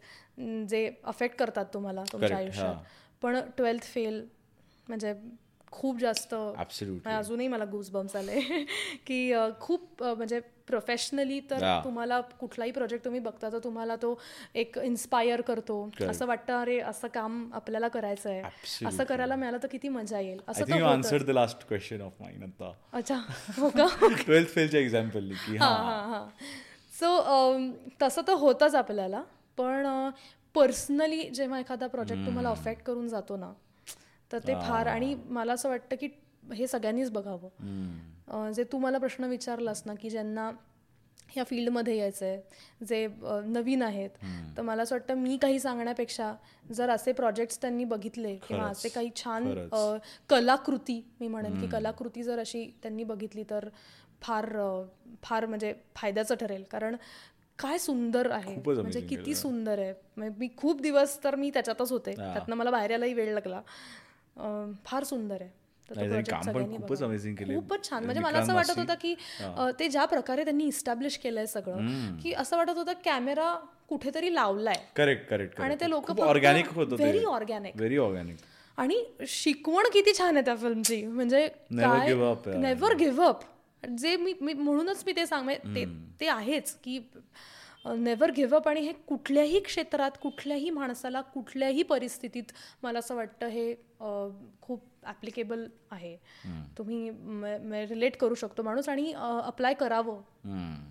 जे 0.70 0.90
अफेक्ट 1.04 1.36
करतात 1.40 1.66
तुम्हाला 1.74 2.04
तुमच्या 2.12 2.30
Correct, 2.30 2.42
आयुष्यात. 2.42 2.76
पण 3.22 3.40
ट्वेल्थ 3.58 3.84
फेल 3.84 4.26
म्हणजे 4.88 5.14
खूप 5.72 6.00
जास्त 6.00 6.34
Absolutely. 6.36 7.12
अजूनही 7.12 7.48
मला 7.48 7.66
गुज 7.66 7.90
बम्स 7.90 8.16
आले. 8.16 8.40
की 9.08 9.32
अ, 9.32 9.48
खूप 9.60 10.04
अ, 10.04 10.14
म्हणजे 10.14 10.40
प्रोफेशनली 10.72 11.40
तर. 11.40 11.60
तुम्हाला 11.84 12.22
कुठलाही 12.22 12.72
प्रोजेक्ट 12.72 13.06
तुम्ही 13.06 13.20
बघता 13.20 13.52
तर 13.52 13.60
तुम्हाला 13.64 13.96
तो 13.96 14.20
एक 14.56 14.78
इन्स्पायर 14.78 15.42
करतो. 15.42 15.90
असं 16.10 16.26
वाटतं 16.26 16.62
अरे 16.62 16.80
असं 16.80 17.08
काम 17.08 17.50
आपल्याला 17.54 17.88
करायचं 17.88 18.30
आहे 18.30 18.42
असं. 18.86 19.04
करायला 19.04 19.36
मिळालं 19.36 19.58
तर 19.64 19.68
किती 19.72 19.90
मजा 19.90 20.20
येईल. 20.20 20.40
असं. 20.48 20.84
Answer 20.84 21.24
the 21.24 21.30
last 21.30 21.68
question 21.68 22.02
of 22.02 22.12
mine 22.20 22.44
आता. 22.44 22.72
अच्छा. 22.94 23.16
हो 23.60 23.70
का? 23.70 23.88
ट्वेल्थ 24.26 24.50
फेलच्या 24.50 24.80
एक्झाम्पल 24.80 25.32
हा 25.32 25.66
हां. 25.66 26.10
हां 26.12 26.28
सो 27.00 27.18
तसं 28.02 28.22
तर 28.28 28.34
होतंच 28.34 28.76
आपल्याला 28.76 29.22
पण 29.58 30.10
पर्सनली 30.56 31.30
जेव्हा 31.30 31.60
एखादा 31.60 31.88
प्रोजेक्ट 31.88 32.26
तुम्हाला 32.26 32.50
अफेक्ट 32.50 32.84
करून 32.84 33.08
जातो 33.08 33.38
ना 33.38 33.54
तर 34.32 34.40
ते 34.48 34.54
फार 34.56 34.88
आणि 34.88 35.16
मला 35.26 35.54
असं 35.54 35.70
वाटतं 35.70 35.96
की 35.96 36.08
हे 36.54 36.68
सगळ्यांनीच 36.68 37.12
बघावं. 37.12 37.50
अं, 37.60 38.11
जे 38.56 38.64
तू 38.64 38.78
मला 38.78 38.98
प्रश्न 38.98 39.24
विचारलास 39.24 39.84
ना 39.86 39.94
की 39.94 40.10
ज्यांना 40.10 40.52
ह्या 41.30 41.44
फील्डमध्ये 41.44 41.98
यायचं 41.98 42.26
आहे 42.26 42.86
जे 42.86 43.08
नवीन 43.46 43.82
आहेत 43.82 44.10
तर 44.58 44.62
मला 44.62 44.84
असं 44.84 44.96
वाटतं 44.96 45.14
मी 45.14 45.38
काही 45.38 45.60
सांगण्यापेक्षा 45.60 46.34
जर 46.74 46.90
असे 46.90 47.12
प्रोजेक्ट्स 47.12 47.62
त्यांनी 47.62 47.86
बघितले 47.86 48.36
किंवा 48.36 48.66
असे 48.66 48.90
काही 48.90 49.10
छान 49.16 49.68
कलाकृती 50.30 51.02
मी 51.20 51.28
म्हणेन 51.28 51.60
की 51.62 51.68
कलाकृती 51.68 52.24
जर 52.24 52.40
अशी 52.40 52.66
त्यांनी 52.82 53.04
बघितली 53.04 53.44
तर 53.50 53.70
फार 54.22 54.46
फार 55.24 55.46
म्हणजे 55.46 55.74
फायद्याचं 55.96 56.36
ठरेल. 56.36 56.64
कारण 56.72 56.96
काय 57.60 57.78
सुंदर 57.78 58.32
आहे. 58.32 58.56
म्हणजे 58.66 59.02
किती 59.02 59.36
सुंदर 59.36 59.80
आहे. 59.80 59.94
म्हणजे 60.18 60.36
मी 60.40 60.48
खूप 60.58 60.82
दिवस 60.82 61.18
तर 61.24 61.36
मी 61.36 61.50
त्याच्यातच 61.50 61.92
होते. 61.92 62.12
त्यातनं 62.12 62.56
मला 62.56 62.72
बाहेर 62.72 62.90
यायलाही 62.90 63.14
वेळ 63.14 63.34
लागला. 63.34 63.62
फार 64.86 65.04
सुंदर 65.04 65.42
आहे. 65.42 65.50
तर 65.96 66.22
काम 66.22 66.52
पण 66.54 66.72
खूपच 66.72 67.02
amazing 67.04 67.36
केलंय. 67.36 67.56
खूपच 67.56 67.90
छान. 67.90 68.04
म्हणजे 68.06 68.22
मला 68.22 68.40
असं 68.40 68.54
वाटत 68.54 68.80
होतं 68.80 68.94
की 69.02 69.14
ते 69.80 69.88
ज्या 69.90 70.06
प्रकारे 70.06 70.44
त्यांनी 70.44 70.66
इस्टॅब्लिश 70.66 71.18
केलंय 71.18 71.46
सगळं 71.46 72.18
की 72.24 72.34
असं 72.34 72.58
वाटत 72.58 72.78
होतं 72.78 72.94
कॅमेरा 73.06 73.54
कुठेतरी 73.90 74.34
लावलाय. 74.36 74.76
करेक्ट 74.96 75.30
करेक्ट 75.30 75.60
आणि 75.62 75.76
ते 75.82 75.90
लोक 75.90 76.12
ऑर्गॅनिक 76.22 76.74
होतं 76.74 76.96
व्हेरी 76.96 77.24
ऑर्गॅनिक 77.26 77.76
व्हेरी 77.76 77.98
ऑर्गॅनिक 77.98 78.38
आणि 78.78 79.04
शिकवण 79.28 79.88
किती 79.94 80.14
छान 80.18 80.36
आहे 80.36 80.46
त्या 80.46 80.56
फिल्मची 80.56 81.06
म्हणजे. 81.06 81.48
नेव्हर 81.72 82.96
गिव्ह 82.96 83.26
अप 83.26 83.44
जे 83.98 84.16
मी 84.18 84.34
म्हणूनच 84.54 85.04
मी 85.06 85.14
ते 85.16 85.26
सांग 85.26 85.44
म्हणजे 85.44 85.86
ते 86.20 86.28
आहेच 86.28 86.74
की 86.84 87.00
नेव्हर 87.86 88.32
गिव्ह 88.32 88.56
अप 88.56 88.68
आणि 88.68 88.82
हे 88.82 88.92
कुठल्याही 89.08 89.60
क्षेत्रात 89.60 90.18
कुठल्याही 90.22 90.70
माणसाला 90.70 91.22
कुठल्याही 91.22 91.84
परिस्थितीत 91.84 92.52
मला 92.84 93.00
असं 93.00 93.16
वाटतं 93.16 93.48
हे 93.48 93.74
खूप 94.62 94.84
ॲप्लिकेबल 95.04 95.66
आहे. 95.92 96.16
तुम्ही 96.78 97.10
रिलेट 97.90 98.18
करू 98.18 98.36
शकतो 98.36 98.64
माणूस 98.64 98.90
आणि 98.90 99.12
अप्लाय 99.44 99.74
करावं. 99.74 100.22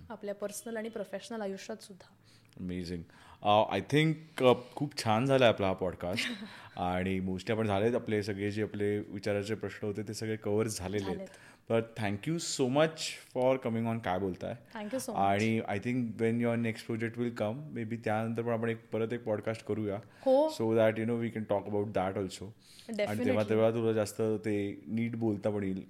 आपल्या 0.09 0.35
पर्सनल 0.35 0.77
आणि 0.77 0.89
प्रोफेशनल 0.89 1.41
आयुष्यात 1.41 1.83
सुद्धा. 1.83 2.13
अमेझिंग 2.59 3.03
आय 3.43 3.81
थिंक 3.81 4.43
खूप 4.75 4.97
छान 5.03 5.25
झाला 5.25 5.47
आपला 5.47 5.67
हा 5.67 5.73
पॉडकास्ट 5.73 6.27
आणि 6.77 7.19
मोस्टली 7.19 7.53
आपण 7.53 7.67
झालेत 7.67 7.95
आपले 7.95 8.21
सगळे 8.23 8.51
जे 8.51 8.63
आपले 8.63 8.97
विचाराचे 8.99 9.55
प्रश्न 9.55 9.87
होते 9.87 10.07
ते 10.07 10.13
सगळे 10.13 10.35
कव्हर 10.35 10.67
झालेले 10.67 11.05
आहेत. 11.05 11.27
तर 11.69 11.81
thank you 11.99 12.37
so 12.39 12.67
much 12.67 13.01
for 13.33 13.57
coming 13.57 13.87
on 13.87 13.99
काय 13.99 14.17
बोलताय 14.19 14.55
थँक्यू 14.75 14.99
सो 14.99 15.13
आणि 15.13 15.59
I 15.67 15.79
think 15.79 16.21
when 16.21 16.41
your 16.41 16.55
next 16.57 16.85
project 16.85 17.17
will 17.17 17.29
come 17.35 17.61
maybe 17.83 17.97
त्यानंतर 17.97 18.41
पण 18.41 18.51
आपण 18.51 18.69
एक 18.69 18.79
परत 18.93 19.13
एक 19.13 19.23
पॉडकास्ट 19.23 19.65
करूया. 19.65 19.97
So 20.25 20.75
that 20.75 20.99
you 20.99 21.05
know 21.05 21.15
we 21.15 21.29
can 21.29 21.43
talk 21.43 21.67
about 21.67 21.91
that 21.93 22.17
also 22.17 22.51
आणि 22.89 23.25
तेव्हा 23.25 23.43
तेव्हा 23.49 23.69
तुला 23.71 23.93
जास्त 23.93 24.21
ते 24.45 24.55
नीट 24.87 25.15
बोलता 25.15 25.49
पण 25.49 25.63
येईल 25.63 25.81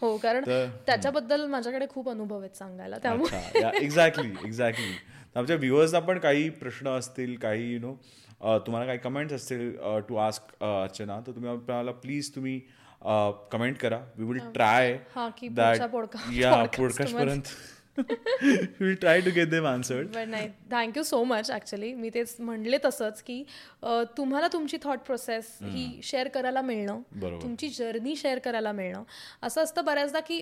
हो 0.00 0.16
कारण 0.16 0.44
त्याच्याबद्दल 0.86 1.46
माझ्याकडे 1.46 1.86
खूप 1.90 2.08
अनुभव 2.08 2.40
आहेत 2.40 2.56
सांगायला 2.56 2.98
त्यामुळे 2.98 3.84
एक्झॅक्टली 3.84 4.28
एक्झॅक्टली 4.44 4.92
आमच्या 5.36 5.56
व्ह्युअर्सना 5.56 5.98
पण 5.98 6.18
काही 6.18 6.48
प्रश्न 6.50 6.88
असतील 6.88 7.34
काही 7.36 7.72
यु 7.72 7.78
नो 7.80 7.94
तुम्हाला 8.66 8.86
काही 8.86 8.98
कमेंट्स 8.98 9.34
असतील 9.34 9.76
टू 10.08 10.16
आस्क 10.16 10.62
अर्चना 10.62 11.20
तर 11.26 11.32
तुम्ही 11.32 11.50
आम्हाला 11.50 11.92
प्लीज 11.92 12.34
तुम्ही 12.34 12.60
कमेंट 13.52 13.78
करा. 13.78 13.96
वी 14.18 14.24
विल 14.24 14.38
ट्राय 14.52 15.00
podca- 15.86 16.32
या 16.32 16.50
पॉडकास्ट 16.78 17.14
पर्यंत. 17.24 17.44
Will 18.80 18.94
try 18.94 19.20
to 19.20 19.30
get 19.34 19.50
them 19.50 19.66
answered 19.66 20.08
but 20.08 20.28
नाही 20.28 20.48
thank you 20.70 21.02
so 21.02 21.22
much 21.24 21.50
actually 21.50 21.92
मी 21.94 22.10
तेच 22.14 22.34
म्हणले 22.38 22.78
तसंच 22.84 23.22
की 23.22 23.42
तुम्हाला 24.18 24.48
तुमची 24.52 24.76
थॉट 24.82 24.98
प्रोसेस 24.98 25.56
ही 25.62 26.00
शेअर 26.02 26.28
करायला 26.28 26.60
मिळणं. 26.60 27.00
तुमची 27.42 27.68
जर्नी 27.68 28.16
शेअर 28.16 28.38
करायला 28.38 28.72
मिळणं. 28.72 29.02
असं 29.42 29.62
असतं 29.62 29.84
बऱ्याचदा 29.84 30.20
की 30.20 30.40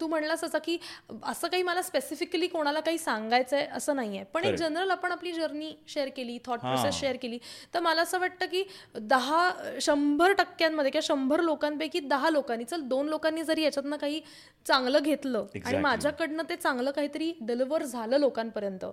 तू 0.00 0.06
म्हणलास 0.06 0.44
असं 0.44 0.58
की 0.64 0.76
असं 1.22 1.48
काही 1.48 1.62
मला 1.62 1.82
स्पेसिफिकली 1.82 2.46
कोणाला 2.46 2.80
काही 2.80 2.98
सांगायचं 2.98 3.56
आहे 3.56 3.66
असं 3.66 3.96
नाही 3.96 4.16
आहे 4.16 4.24
पण 4.24 4.44
एक 4.44 4.54
जनरल 4.54 4.90
आपण 4.90 5.12
आपली 5.12 5.32
जर्नी 5.32 5.72
शेअर 5.88 6.08
केली 6.08 6.38
थॉट 6.46 6.58
प्रोसेस 6.60 7.00
शेअर 7.00 7.16
केली 7.16 7.38
तर 7.74 7.80
मला 7.80 8.02
असं 8.02 8.18
वाटतं 8.20 8.46
की 8.46 8.62
दहा 9.00 9.50
शंभर 9.80 10.32
टक्क्यांमध्ये 10.32 10.90
किंवा 10.90 11.06
शंभर 11.06 11.40
लोकांपैकी 11.40 12.00
दहा 12.00 12.30
लोकांनी 12.30 12.64
चल 12.64 12.80
दोन 12.88 13.08
लोकांनी 13.08 13.42
जरी 13.44 13.62
याच्यातनं 13.62 13.96
काही 13.96 14.20
चांगलं 14.66 14.98
घेतलं 14.98 15.46
आणि 15.66 15.78
माझ्याकडनं 15.94 16.42
ते 16.48 16.56
चांगलं 16.56 16.90
काहीतरी 16.90 17.32
डिलिव्हर 17.40 17.82
झालं 17.84 18.18
लोकांपर्यंत. 18.18 18.84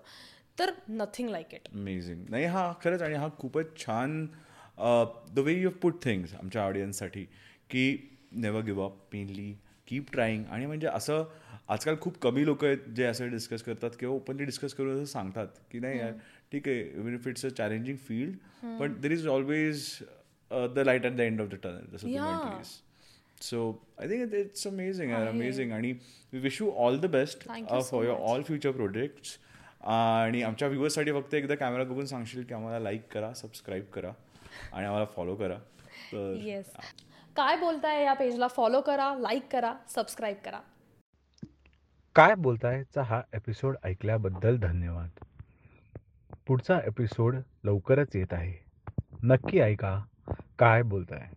तर 0.60 0.72
नथिंग 0.90 1.30
लाईक 1.30 1.54
इट 1.54 1.68
अमेझिंग 1.74 2.24
नाही 2.30 2.46
हा 2.46 2.72
खरंच 2.84 3.02
आणि 3.02 3.16
हा 3.16 3.28
खूपच 3.40 3.78
छान 3.78 4.26
the 5.34 5.40
way 5.40 5.54
you 5.54 5.70
put 5.82 6.04
things 6.04 6.34
आमच्या 6.34 6.64
ऑडियन्ससाठी 6.64 7.24
की 7.70 7.84
never 8.32 8.62
give 8.62 8.84
up 8.86 8.98
mainly 9.14 9.54
keep 9.88 10.12
trying 10.12 10.44
आणि 10.52 10.66
म्हणजे 10.66 10.88
असं 10.88 11.24
आजकाल 11.70 11.96
खूप 12.02 12.18
कमी 12.18 12.46
लोक 12.46 12.64
आहेत 12.66 12.90
जे 12.96 13.06
असं 13.06 13.30
डिस्कस 13.30 13.64
करतात 13.64 13.92
किंवा 14.00 14.16
ओपनली 14.16 14.46
डिस्कस 14.46 14.74
करून 14.74 14.96
असं 14.96 15.06
सांगतात 15.12 15.48
की 15.72 15.80
नाही 15.80 16.00
यार 16.00 16.12
ठीक 16.52 16.68
आहे 16.68 16.82
even 16.82 17.14
if 17.16 17.28
it's 17.28 17.46
a 17.46 17.50
challenging 17.50 17.98
field 18.08 18.36
but 18.80 19.00
there 19.02 19.12
is 19.12 19.28
always 19.28 19.88
the 20.76 20.84
light 20.86 21.06
at 21.06 21.16
the 21.16 21.20
end 21.20 21.42
of 21.42 21.48
the 21.48 21.56
tunnel 21.64 21.98
जसं 21.98 22.08
so 23.42 23.72
I 24.00 24.08
think 24.08 24.34
it's 24.34 24.68
amazing 24.68 25.12
amazing 25.12 25.72
आणि 25.72 25.92
we 26.34 26.40
wish 26.40 26.62
you 26.62 26.72
all 26.72 27.00
the 27.00 27.06
best 27.06 27.48
for 27.48 28.04
your 28.04 28.20
all 28.20 28.42
future 28.42 28.72
projects 28.72 29.38
आणि 29.84 30.42
आमच्या 30.44 30.68
व्ह्युअर्ससाठी 30.68 31.12
फक्त 31.12 31.34
एकदा 31.34 31.56
camera 31.56 31.84
बघून 31.84 32.06
सांगशील 32.06 32.44
की 32.44 32.54
आम्हाला 32.54 32.80
लाईक 32.80 33.08
करा 33.14 33.34
सबस्क्राईब 33.34 33.84
करा 33.84 34.12
आणि 34.74 34.86
आम्हाला 34.86 35.06
फॉलो 35.06 35.36
करा. 35.36 35.58
तर 36.12 36.36
येस 36.44 36.66
काय 37.36 37.56
बोलताय 37.56 38.04
या 38.04 38.14
पेजला 38.14 38.48
फॉलो 38.48 38.82
करा 38.82 39.14
लाईक 39.20 39.48
करा 39.52 39.74
सबस्क्राईब 39.96 40.38
करा. 40.46 40.60
काय 42.16 42.36
बोलतायचा 42.36 43.02
हा 43.02 43.22
एपिसोड 43.34 43.76
ऐकल्याबद्दल 43.84 44.58
धन्यवाद. 44.58 45.24
पुढचा 46.48 46.80
एपिसोड 46.88 47.36
लवकरच 47.64 48.16
येत 48.16 48.34
आहे. 48.34 48.54
नक्की 49.24 49.60
ऐका 49.60 50.04
काय 50.60 50.82
बोलताय? 50.84 51.28